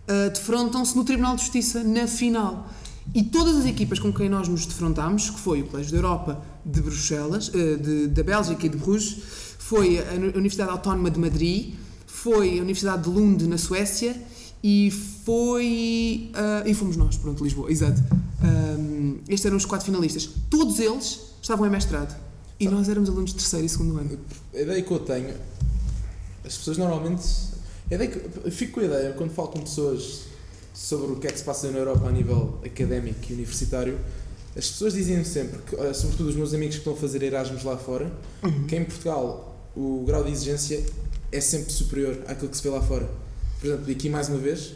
Uh, 0.09 0.29
defrontam-se 0.29 0.95
no 0.95 1.03
Tribunal 1.03 1.35
de 1.35 1.41
Justiça 1.43 1.83
na 1.83 2.05
final. 2.07 2.69
E 3.15 3.23
todas 3.23 3.55
as 3.55 3.65
equipas 3.65 3.99
com 3.99 4.11
quem 4.13 4.29
nós 4.29 4.47
nos 4.47 4.65
defrontámos, 4.65 5.29
que 5.29 5.39
foi 5.39 5.61
o 5.61 5.67
Colégio 5.67 5.91
da 5.91 5.97
Europa 5.97 6.41
de 6.65 6.81
Bruxelas, 6.81 7.47
uh, 7.49 7.77
de- 7.77 8.07
da 8.07 8.23
Bélgica 8.23 8.65
e 8.65 8.69
de 8.69 8.77
Bruges, 8.77 9.17
foi 9.59 9.99
a 9.99 10.13
Uni- 10.13 10.27
Universidade 10.35 10.69
Autónoma 10.71 11.09
de 11.09 11.19
Madrid, 11.19 11.73
foi 12.05 12.59
a 12.59 12.61
Universidade 12.61 13.03
de 13.03 13.09
Lund, 13.09 13.47
na 13.47 13.57
Suécia, 13.57 14.15
e 14.63 14.91
foi. 14.91 16.29
ah, 16.33 16.63
e 16.65 16.73
fomos 16.73 16.95
nós, 16.97 17.17
pronto, 17.17 17.43
Lisboa, 17.43 17.71
exato. 17.71 18.01
Um, 18.43 19.17
estes 19.27 19.45
eram 19.45 19.57
os 19.57 19.65
quatro 19.65 19.85
finalistas. 19.85 20.29
Todos 20.49 20.79
eles 20.79 21.19
estavam 21.41 21.65
em 21.65 21.69
mestrado. 21.69 22.15
E 22.59 22.67
nós 22.67 22.87
éramos 22.89 23.09
alunos 23.09 23.31
de 23.31 23.37
terceiro 23.37 23.65
e 23.65 23.69
segundo 23.69 23.97
ano. 23.97 24.19
A 24.53 24.59
ideia 24.59 24.81
que 24.83 24.91
eu 24.91 24.99
tenho, 24.99 25.33
as 26.45 26.58
pessoas 26.58 26.77
normalmente. 26.77 27.23
Que, 27.89 28.21
eu 28.45 28.51
fico 28.51 28.73
com 28.73 28.80
a 28.80 28.84
ideia, 28.86 29.13
quando 29.13 29.32
falo 29.32 29.49
com 29.49 29.60
pessoas 29.62 30.21
sobre 30.73 31.12
o 31.12 31.15
que 31.17 31.27
é 31.27 31.32
que 31.32 31.38
se 31.38 31.43
passa 31.43 31.69
na 31.69 31.77
Europa 31.77 32.08
a 32.08 32.12
nível 32.12 32.58
académico 32.65 33.19
e 33.30 33.34
universitário, 33.34 33.99
as 34.56 34.69
pessoas 34.69 34.93
dizem 34.93 35.23
sempre, 35.23 35.60
que, 35.62 35.93
sobretudo 35.93 36.30
os 36.30 36.36
meus 36.36 36.54
amigos 36.54 36.75
que 36.75 36.82
estão 36.82 36.93
a 36.93 36.97
fazer 36.97 37.21
Erasmus 37.23 37.63
lá 37.63 37.77
fora, 37.77 38.12
que 38.67 38.75
em 38.75 38.86
Portugal 38.86 39.58
o 39.75 40.04
grau 40.06 40.23
de 40.23 40.32
exigência 40.32 40.84
é 41.32 41.39
sempre 41.39 41.71
superior 41.71 42.21
àquilo 42.27 42.49
que 42.49 42.58
se 42.58 42.63
vê 42.63 42.69
lá 42.69 42.82
fora. 42.82 43.10
Por 43.60 43.67
exemplo, 43.67 43.89
e 43.89 43.91
aqui 43.93 44.10
mais 44.10 44.27
uma 44.27 44.38
vez, 44.38 44.73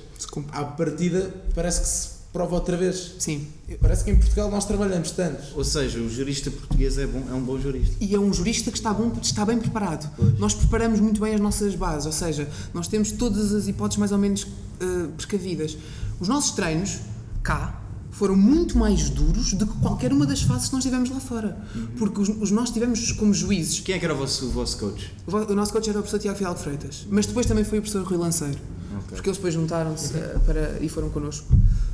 à 0.51 0.63
partida 0.63 1.33
parece 1.53 1.81
que 1.81 1.87
se 1.87 2.14
reprova 2.35 2.55
outra 2.55 2.75
vez. 2.75 3.15
Sim. 3.17 3.47
Parece 3.81 4.03
que 4.03 4.11
em 4.11 4.17
Portugal 4.17 4.51
nós 4.51 4.65
trabalhamos 4.65 5.11
tanto. 5.11 5.41
Ou 5.55 5.63
seja, 5.63 5.99
o 5.99 6.09
jurista 6.09 6.51
português 6.51 6.97
é, 6.97 7.07
bom, 7.07 7.23
é 7.29 7.33
um 7.33 7.41
bom 7.41 7.57
jurista. 7.57 7.95
E 8.01 8.13
é 8.13 8.19
um 8.19 8.33
jurista 8.33 8.69
que 8.69 8.77
está, 8.77 8.93
bom, 8.93 9.11
está 9.21 9.45
bem 9.45 9.57
preparado. 9.57 10.11
Pois. 10.17 10.37
Nós 10.37 10.53
preparamos 10.53 10.99
muito 10.99 11.21
bem 11.21 11.33
as 11.33 11.39
nossas 11.39 11.73
bases, 11.75 12.05
ou 12.05 12.11
seja, 12.11 12.49
nós 12.73 12.89
temos 12.89 13.13
todas 13.13 13.53
as 13.53 13.69
hipóteses 13.69 13.97
mais 13.97 14.11
ou 14.11 14.17
menos 14.17 14.45
eh, 14.81 15.07
precavidas. 15.15 15.77
Os 16.19 16.27
nossos 16.27 16.51
treinos, 16.51 16.99
cá, 17.41 17.81
foram 18.11 18.35
muito 18.35 18.77
mais 18.77 19.09
duros 19.09 19.53
do 19.53 19.65
que 19.65 19.77
qualquer 19.79 20.11
uma 20.11 20.25
das 20.25 20.41
fases 20.41 20.67
que 20.67 20.75
nós 20.75 20.83
tivemos 20.83 21.09
lá 21.09 21.19
fora. 21.19 21.57
Porque 21.97 22.19
os, 22.19 22.29
os 22.29 22.51
nós 22.51 22.69
tivemos 22.69 23.13
como 23.13 23.33
juízes. 23.33 23.79
Quem 23.79 23.95
é 23.95 23.99
que 23.99 24.05
era 24.05 24.13
o 24.13 24.17
vosso, 24.17 24.45
o 24.45 24.49
vosso 24.49 24.77
coach? 24.77 25.13
O 25.25 25.35
o 25.35 25.55
nosso 25.55 25.71
coach 25.71 25.89
era 25.89 25.99
o 25.99 26.01
professor 26.01 26.19
Tiago 26.19 26.37
Fidalgo 26.37 26.59
Freitas, 26.59 27.05
mas 27.09 27.25
depois 27.25 27.45
também 27.45 27.63
foi 27.63 27.79
o 27.79 27.81
professor 27.81 28.05
Rui 28.05 28.17
Lanceiro. 28.17 28.59
Ok. 28.95 29.07
Porque 29.15 29.29
eles 29.29 29.37
depois 29.37 29.53
juntaram-se 29.53 30.15
eh, 30.17 30.37
para- 30.45 30.77
e 30.81 30.89
foram 30.89 31.09
connosco 31.09 31.47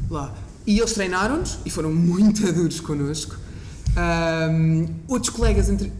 lá. 0.09 0.33
E 0.65 0.77
eles 0.79 0.93
treinaram-nos 0.93 1.57
e 1.65 1.69
foram 1.69 1.91
muito 1.93 2.41
duros 2.53 2.79
connosco. 2.79 3.35
Ahm, 3.95 4.85
outros 5.07 5.29
colegas 5.35 5.67
entre- 5.69 5.91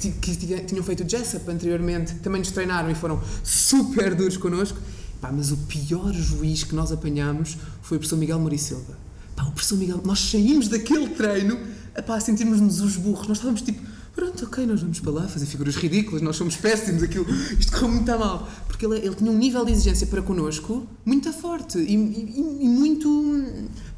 que, 0.00 0.10
que 0.12 0.36
tinha- 0.36 0.64
tinham 0.64 0.82
feito 0.82 1.04
o 1.04 1.08
Jessup 1.08 1.48
anteriormente 1.50 2.14
também 2.16 2.40
nos 2.40 2.50
treinaram 2.50 2.90
e 2.90 2.94
foram 2.94 3.20
super 3.44 4.14
duros 4.14 4.36
connosco. 4.36 4.78
Pá, 5.20 5.30
mas 5.32 5.50
o 5.50 5.56
pior 5.56 6.12
juiz 6.14 6.62
que 6.64 6.74
nós 6.74 6.92
apanhámos 6.92 7.58
foi 7.82 7.96
o 7.96 8.00
professor 8.00 8.16
Miguel 8.16 8.38
Mori 8.38 8.56
Silva. 8.58 8.96
Pá, 9.36 9.42
o 9.44 9.50
professor 9.50 9.76
Miguel, 9.76 10.00
nós 10.04 10.20
saímos 10.20 10.68
daquele 10.68 11.08
treino 11.08 11.58
a 11.94 12.20
sentirmos-nos 12.20 12.80
os 12.80 12.96
burros. 12.96 13.26
Nós 13.26 13.38
estávamos 13.38 13.60
tipo, 13.62 13.80
pronto, 14.14 14.44
ok, 14.44 14.64
nós 14.66 14.80
vamos 14.80 15.00
para 15.00 15.10
lá 15.12 15.28
fazer 15.28 15.46
figuras 15.46 15.74
ridículas, 15.76 16.22
nós 16.22 16.36
somos 16.36 16.56
péssimos, 16.56 17.02
aquilo, 17.02 17.26
isto 17.58 17.72
correu 17.72 17.88
muito 17.88 18.10
a 18.12 18.16
mal. 18.18 18.48
Porque 18.78 18.86
ele, 18.86 19.04
ele 19.04 19.14
tinha 19.16 19.28
um 19.32 19.36
nível 19.36 19.64
de 19.64 19.72
exigência 19.72 20.06
para 20.06 20.22
connosco 20.22 20.86
muito 21.04 21.32
forte 21.32 21.78
e, 21.78 21.94
e- 21.96 22.58
e 22.60 22.68
muito, 22.68 23.08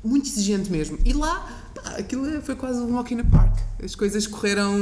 muito 0.03 0.27
exigente 0.27 0.73
mesmo. 0.73 0.97
E 1.05 1.13
lá, 1.13 1.71
pá, 1.75 1.83
aquilo 1.99 2.25
foi 2.41 2.57
quase 2.57 2.81
um 2.81 2.95
walk 2.95 3.13
in 3.13 3.19
the 3.19 3.25
park. 3.25 3.59
As 3.85 3.95
coisas 3.95 4.27
correram 4.27 4.73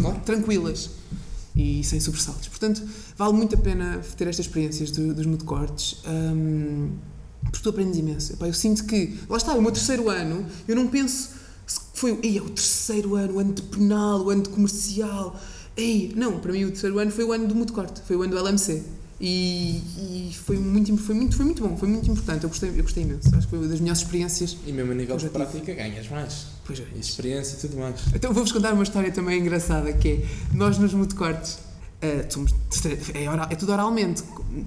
Claro. 0.00 0.20
tranquilas 0.24 0.90
e 1.54 1.84
sem 1.84 2.00
sobressaltos. 2.00 2.48
Portanto, 2.48 2.82
vale 3.16 3.32
muito 3.34 3.54
a 3.54 3.58
pena 3.58 4.00
ter 4.16 4.26
estas 4.26 4.46
experiências 4.46 4.90
do- 4.90 5.14
dos 5.14 5.24
motocortes. 5.24 5.98
hum, 6.04 6.90
porque 7.44 7.60
tu 7.62 7.68
aprendes 7.68 7.96
imenso. 7.96 8.32
Epá, 8.32 8.48
eu 8.48 8.54
sinto 8.54 8.84
que, 8.86 9.16
lá 9.28 9.36
está, 9.36 9.54
o 9.54 9.62
meu 9.62 9.70
terceiro 9.70 10.08
ano, 10.08 10.44
eu 10.66 10.74
não 10.74 10.88
penso 10.88 11.28
se 11.64 11.78
foi 11.94 12.18
Ei, 12.24 12.38
é 12.38 12.42
o 12.42 12.50
terceiro 12.50 13.14
ano, 13.14 13.34
o 13.34 13.38
ano 13.38 13.52
de 13.52 13.62
penal, 13.62 14.20
o 14.24 14.30
ano 14.30 14.42
de 14.42 14.48
comercial. 14.48 15.38
Ei, 15.76 16.12
não, 16.16 16.40
para 16.40 16.50
mim 16.52 16.64
o 16.64 16.68
terceiro 16.72 16.98
ano 16.98 17.12
foi 17.12 17.22
o 17.22 17.32
ano 17.32 17.46
do 17.46 17.54
motocorte, 17.54 18.00
foi 18.04 18.16
o 18.16 18.22
ano 18.22 18.32
do 18.32 18.38
LMC. 18.38 18.82
E, 19.20 20.30
e 20.30 20.34
foi, 20.44 20.56
muito, 20.58 20.96
foi, 20.98 21.14
muito, 21.14 21.36
foi 21.36 21.44
muito 21.44 21.66
bom, 21.66 21.76
foi 21.76 21.88
muito 21.88 22.10
importante. 22.10 22.42
Eu 22.44 22.48
gostei, 22.50 22.70
eu 22.70 22.82
gostei 22.82 23.04
imenso. 23.04 23.28
Acho 23.28 23.42
que 23.42 23.50
foi 23.50 23.58
uma 23.58 23.68
das 23.68 23.80
melhores 23.80 24.00
experiências. 24.02 24.56
E 24.66 24.72
mesmo 24.72 24.92
a 24.92 24.94
nível 24.94 25.16
de 25.16 25.28
prática 25.28 25.72
ganhas 25.74 26.08
mais. 26.08 26.46
Pois 26.66 26.80
é. 26.80 26.84
Experiência 26.98 27.56
e 27.56 27.60
tudo 27.60 27.76
mais. 27.78 28.00
Então 28.14 28.32
vou-vos 28.32 28.50
contar 28.52 28.72
uma 28.72 28.82
história 28.82 29.10
também 29.12 29.40
engraçada 29.40 29.92
que 29.92 30.08
é 30.08 30.26
nós 30.52 30.78
nos 30.78 30.92
motocortes 30.94 31.58
eh, 32.02 32.26
somos, 32.28 32.52
é, 33.14 33.30
oral- 33.30 33.46
é 33.50 33.54
tudo 33.54 33.72
oralmente 33.72 34.22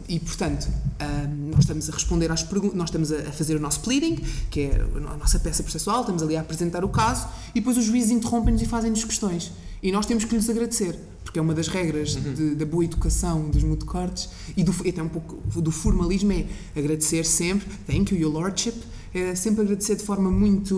e 0.08 0.20
portanto 0.20 0.68
ah, 1.00 1.28
nós 1.52 1.60
estamos 1.62 1.90
a 1.90 1.94
responder 1.94 2.32
às 2.32 2.42
perguntas, 2.44 2.78
nós 2.78 2.90
estamos 2.90 3.12
a 3.12 3.18
a 3.18 3.32
fazer 3.32 3.56
o 3.56 3.60
nosso 3.60 3.82
pleading, 3.82 4.16
que 4.50 4.62
é 4.62 4.82
a 5.12 5.18
nossa 5.18 5.40
peça 5.40 5.62
processual, 5.64 6.02
estamos 6.02 6.22
ali 6.24 6.36
a 6.38 6.42
apresentar 6.42 6.84
o 6.86 6.90
caso 6.90 7.28
e 7.54 7.60
depois 7.60 7.78
os 7.78 7.86
juízes 7.86 8.12
interrompem-nos 8.12 8.62
e 8.62 8.66
fazem-nos 8.66 9.04
questões 9.04 9.52
e 9.82 9.92
nós 9.92 10.06
temos 10.06 10.26
que 10.26 10.36
lhes 10.36 10.50
agradecer 10.50 10.96
porque 11.24 11.40
é 11.40 11.42
uma 11.42 11.54
das 11.54 11.68
regras 11.68 12.16
de- 12.16 12.56
da 12.56 12.66
boa 12.66 12.86
educação 12.86 13.50
dos 13.50 13.62
motocortes 13.64 14.30
e, 14.56 14.64
do, 14.64 14.72
até 14.88 15.04
um 15.04 15.10
pouco 15.10 15.36
do 15.62 15.72
formalismo 15.72 16.32
é 16.32 16.46
agradecer 16.76 17.26
sempre, 17.26 17.68
thank 17.86 18.14
you, 18.16 18.22
your 18.22 18.32
lordship, 18.34 18.76
é 19.14 19.36
sempre 19.36 19.62
agradecer 19.64 19.96
de 19.98 20.04
forma 20.04 20.32
muito 20.32 20.76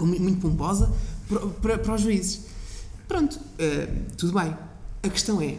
muito 0.00 0.40
pomposa 0.40 0.92
para, 1.28 1.40
para, 1.46 1.78
para 1.78 1.94
os 1.94 2.00
juízes. 2.02 2.40
Pronto, 3.06 3.38
eh, 3.58 3.88
tudo 4.16 4.32
bem. 4.38 4.54
A 5.02 5.08
questão 5.08 5.40
é, 5.40 5.56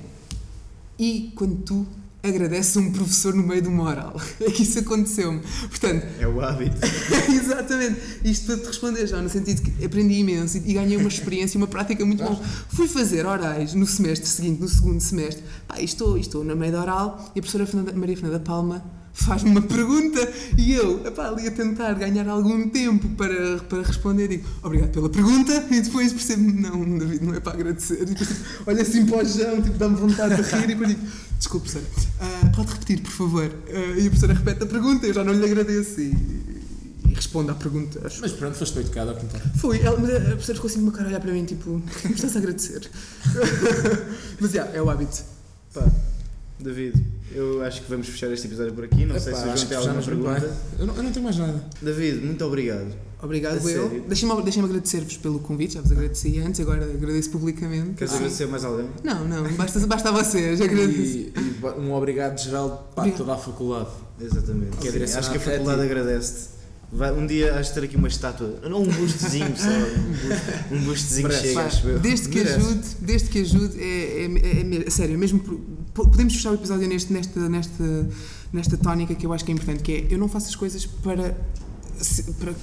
e 0.99 1.31
quando 1.35 1.55
tu 1.63 1.85
agradeces 2.21 2.75
a 2.75 2.79
um 2.81 2.91
professor 2.91 3.33
no 3.33 3.43
meio 3.43 3.61
de 3.61 3.67
uma 3.67 3.83
oral? 3.83 4.21
É 4.41 4.51
que 4.51 4.63
isso 4.63 4.79
aconteceu-me. 4.79 5.39
Portanto, 5.69 6.05
É 6.19 6.27
o 6.27 6.41
hábito. 6.41 6.75
exatamente, 7.31 7.99
isto 8.23 8.45
para 8.47 8.57
te 8.57 8.67
responder 8.67 9.07
já, 9.07 9.21
no 9.21 9.29
sentido 9.29 9.61
que 9.61 9.85
aprendi 9.85 10.15
imenso 10.15 10.57
e, 10.57 10.71
e 10.71 10.73
ganhei 10.73 10.97
uma 10.97 11.07
experiência 11.07 11.57
e 11.57 11.61
uma 11.61 11.67
prática 11.67 12.05
muito 12.05 12.23
bom. 12.23 12.41
Fui 12.69 12.87
fazer 12.87 13.25
orais 13.25 13.73
no 13.73 13.85
semestre 13.87 14.27
seguinte, 14.27 14.61
no 14.61 14.67
segundo 14.67 14.99
semestre, 15.01 15.43
pá, 15.67 15.79
estou, 15.81 16.17
estou 16.17 16.43
na 16.43 16.55
meio 16.55 16.71
da 16.71 16.81
oral 16.81 17.31
e 17.35 17.39
a 17.39 17.41
professora 17.41 17.65
Fernanda- 17.65 17.93
Maria 17.93 18.15
Fernanda 18.17 18.39
Palma 18.39 18.83
faz-me 19.23 19.51
uma 19.51 19.61
pergunta 19.61 20.31
e 20.57 20.73
eu, 20.73 21.05
epá, 21.05 21.27
ali 21.27 21.47
a 21.47 21.51
tentar 21.51 21.93
ganhar 21.93 22.27
algum 22.27 22.69
tempo 22.69 23.09
para, 23.09 23.57
para 23.59 23.81
responder, 23.81 24.27
digo, 24.27 24.47
obrigado 24.63 24.91
pela 24.91 25.09
pergunta 25.09 25.65
e 25.69 25.81
depois 25.81 26.13
percebo, 26.13 26.43
não, 26.43 26.97
David, 26.97 27.23
não 27.23 27.33
é 27.33 27.39
para 27.39 27.53
agradecer. 27.53 28.01
E 28.01 28.05
depois, 28.05 28.27
tipo, 28.27 28.69
olho 28.69 28.81
assim 28.81 29.05
para 29.05 29.23
o 29.23 29.27
chão, 29.27 29.61
tipo, 29.61 29.77
dá-me 29.77 29.95
vontade 29.95 30.35
de 30.35 30.41
rir 30.41 30.63
e 30.63 30.67
depois 30.67 30.89
digo, 30.89 31.01
desculpe, 31.37 31.69
professora, 31.69 32.07
ah, 32.21 32.51
pode 32.55 32.71
repetir, 32.71 33.01
por 33.01 33.11
favor? 33.11 33.51
Ah, 33.67 33.99
e 33.99 34.07
a 34.07 34.09
professora 34.09 34.33
repete 34.33 34.63
a 34.63 34.67
pergunta, 34.67 35.07
eu 35.07 35.13
já 35.13 35.23
não 35.23 35.33
lhe 35.33 35.45
agradeço 35.45 35.99
e, 35.99 36.15
e 37.09 37.13
respondo 37.13 37.51
à 37.51 37.55
pergunta. 37.55 38.01
Acho. 38.05 38.21
Mas 38.21 38.31
pronto, 38.31 38.57
foste 38.57 38.79
educado 38.79 39.11
a 39.11 39.13
contar. 39.15 39.39
Foi, 39.57 39.79
ela, 39.81 39.97
mas 39.99 40.15
a 40.15 40.19
professora 40.19 40.55
ficou 40.55 40.69
assim 40.69 40.79
de 40.79 40.83
uma 40.83 40.91
cara 40.91 41.05
a 41.05 41.09
olhar 41.09 41.19
para 41.19 41.31
mim, 41.33 41.45
tipo, 41.45 41.81
estás 42.09 42.35
a 42.35 42.39
agradecer? 42.39 42.89
mas, 44.39 44.51
já, 44.51 44.65
é 44.73 44.81
o 44.81 44.89
hábito. 44.89 45.23
Pá, 45.73 45.83
David, 46.59 46.93
eu 47.33 47.63
acho 47.63 47.81
que 47.83 47.89
vamos 47.89 48.07
fechar 48.07 48.31
este 48.31 48.47
episódio 48.47 48.73
por 48.73 48.83
aqui. 48.83 49.05
Não 49.05 49.17
sei 49.19 49.33
se 49.33 49.39
Epá, 49.41 49.53
o 49.53 49.57
João 49.57 49.67
tem 49.67 49.77
alguma 49.77 50.01
pergunta. 50.01 50.57
Eu 50.77 50.85
não, 50.87 50.95
eu 50.95 51.03
não 51.03 51.11
tenho 51.11 51.23
mais 51.23 51.37
nada. 51.37 51.63
David, 51.81 52.25
muito 52.25 52.43
obrigado. 52.45 52.93
Obrigado, 53.21 53.65
A 53.65 53.71
eu. 53.71 54.03
Deixem-me 54.07 54.41
deixem 54.43 54.63
agradecer-vos 54.63 55.17
pelo 55.17 55.39
convite, 55.39 55.73
já 55.73 55.81
vos 55.81 55.91
agradeci 55.91 56.39
antes, 56.39 56.59
agora 56.61 56.83
agradeço 56.85 57.29
publicamente. 57.31 57.91
Queres 57.95 58.13
Ah, 58.13 58.17
agradecer 58.17 58.45
mais 58.47 58.63
alguém? 58.63 58.89
Não, 59.03 59.25
não, 59.27 59.43
basta, 59.53 59.79
basta 59.87 60.09
a 60.09 60.11
vocês, 60.11 60.61
agradeço. 60.61 60.99
E, 61.01 61.33
e 61.35 61.65
um 61.79 61.93
obrigado 61.93 62.37
geral 62.39 62.89
para 62.95 63.01
Obrigado. 63.03 63.17
toda 63.17 63.33
a 63.33 63.37
faculdade. 63.37 63.89
Exatamente. 64.21 64.87
É 64.87 65.07
Sim, 65.07 65.17
acho 65.17 65.31
que 65.31 65.37
a 65.37 65.39
faculdade 65.41 65.81
agradece-te. 65.81 66.58
Vai- 66.91 67.11
um 67.13 67.27
dia 67.27 67.53
has 67.57 67.67
de 67.67 67.73
ter 67.75 67.83
aqui 67.83 67.95
uma 67.95 68.07
estátua, 68.07 68.59
não 68.67 68.81
um 68.81 68.87
bustezinho 68.87 69.53
só, 69.55 69.69
um, 70.73 70.75
um 70.77 70.81
bustezinho 70.85 71.31
chega, 71.31 71.61
acho 71.65 71.87
eu. 71.87 71.99
desde 71.99 72.29
que 72.29 72.37
Merece. 72.39 72.55
ajude, 72.59 72.87
desde 72.99 73.29
que 73.29 73.39
ajude, 73.41 73.79
é, 73.79 74.23
é, 74.23 74.25
é, 74.25 74.87
é 74.87 74.89
sério, 74.89 75.17
mesmo 75.19 75.39
por- 75.39 75.59
po- 75.93 76.09
podemos 76.09 76.33
fechar 76.33 76.49
o 76.51 76.55
episódio 76.55 76.87
neste, 76.87 77.13
nesta, 77.13 77.47
nesta, 77.47 78.09
nesta 78.51 78.75
tónica 78.77 79.13
que 79.13 79.23
eu 79.23 79.31
acho 79.33 79.45
que 79.45 79.51
é 79.51 79.53
importante, 79.53 79.83
que 79.83 79.91
é 79.91 80.07
eu 80.09 80.17
não 80.17 80.27
faço 80.27 80.47
as 80.49 80.55
coisas 80.55 80.83
para, 80.87 81.37
para, 82.39 82.53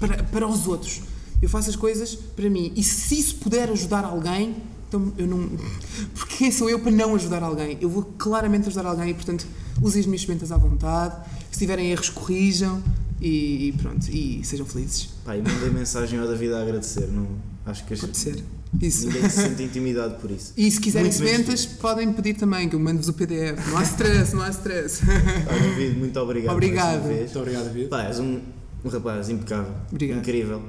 para, 0.00 0.22
para 0.24 0.46
os 0.48 0.66
outros. 0.66 1.02
Eu 1.40 1.48
faço 1.48 1.70
as 1.70 1.76
coisas 1.76 2.14
para 2.14 2.50
mim. 2.50 2.72
E 2.76 2.82
se 2.82 3.18
isso 3.18 3.36
puder 3.36 3.70
ajudar 3.70 4.04
alguém, 4.04 4.56
então 4.88 5.12
eu 5.16 5.26
não. 5.28 5.48
Porque 6.14 6.36
quem 6.38 6.50
sou 6.52 6.68
eu 6.68 6.80
para 6.80 6.90
não 6.90 7.14
ajudar 7.14 7.42
alguém? 7.42 7.78
Eu 7.80 7.88
vou 7.88 8.02
claramente 8.18 8.66
ajudar 8.66 8.84
alguém 8.86 9.10
e, 9.10 9.14
portanto, 9.14 9.46
usem 9.80 10.00
as 10.00 10.06
minhas 10.06 10.22
ferramentas 10.24 10.50
à 10.52 10.56
vontade. 10.56 11.14
Se 11.52 11.58
tiverem 11.60 11.90
erros, 11.90 12.10
corrijam 12.10 12.82
e, 13.20 13.68
e 13.68 13.72
pronto. 13.80 14.06
E 14.10 14.40
sejam 14.44 14.66
felizes. 14.66 15.08
Pá, 15.24 15.36
e 15.36 15.42
mandei 15.42 15.70
mensagem 15.70 16.18
ao 16.18 16.26
David 16.26 16.52
a 16.54 16.62
agradecer. 16.62 17.08
Não, 17.08 17.28
acho 17.66 17.84
que 17.84 17.94
as- 17.94 18.00
Pode 18.00 18.16
ser. 18.16 18.42
Isso. 18.80 19.06
ninguém 19.08 19.28
se 19.28 19.36
sente 19.42 19.62
intimidado 19.64 20.14
por 20.20 20.30
isso. 20.30 20.52
E 20.56 20.70
se 20.70 20.80
quiserem 20.80 21.10
sementes, 21.10 21.66
podem 21.66 22.12
pedir 22.12 22.34
também, 22.34 22.68
que 22.68 22.76
eu 22.76 22.80
mando-vos 22.80 23.08
o 23.08 23.12
PDF. 23.12 23.58
Não 23.68 23.78
há 23.78 23.82
stress, 23.82 24.32
não 24.34 24.42
há 24.42 24.50
stress. 24.50 25.04
Pá, 25.04 25.52
David, 25.54 25.98
muito 25.98 26.16
obrigado. 26.20 26.52
Obrigado. 26.54 27.02
Muito 27.04 27.38
obrigado, 27.38 27.64
David. 27.64 27.88
Pá, 27.88 28.04
és 28.04 28.20
um, 28.20 28.38
um 28.84 28.88
rapaz 28.88 29.28
impecável, 29.28 29.72
Obrigado. 29.90 30.18
incrível. 30.18 30.62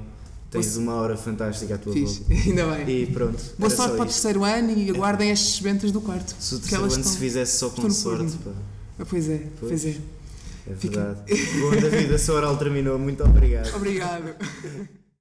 Tens 0.50 0.76
uma 0.78 0.96
hora 0.96 1.16
fantástica 1.16 1.76
à 1.76 1.78
tua 1.78 1.94
Fixe, 1.94 2.26
volta. 2.28 2.34
ainda 2.50 2.76
bem. 2.76 3.04
E 3.04 3.06
pronto. 3.06 3.42
Boa 3.58 3.70
sorte 3.70 3.94
para 3.96 4.02
o 4.04 4.06
terceiro 4.08 4.44
ano 4.44 4.72
e 4.78 4.90
aguardem 4.90 5.32
as 5.32 5.40
sementas 5.40 5.92
do 5.92 6.02
quarto. 6.02 6.36
Se 6.40 6.56
o 6.56 6.60
terceiro 6.60 6.84
ano 6.86 6.92
se 6.94 7.00
estão- 7.02 7.14
fizesse 7.18 7.58
só 7.60 7.70
com 7.70 7.90
sorte, 7.90 8.36
pá. 8.44 8.52
Ah, 9.00 9.06
Pois 9.08 9.30
é, 9.30 9.44
pois 9.60 9.86
é. 9.86 9.96
É 10.70 10.76
Fica- 10.76 11.14
verdade. 11.14 11.60
Bom, 11.60 11.72
David, 11.72 12.14
a 12.14 12.18
sua 12.20 12.36
oral 12.36 12.58
terminou. 12.58 12.98
Muito 13.00 13.24
obrigado. 13.24 13.76
Obrigado. 13.76 14.36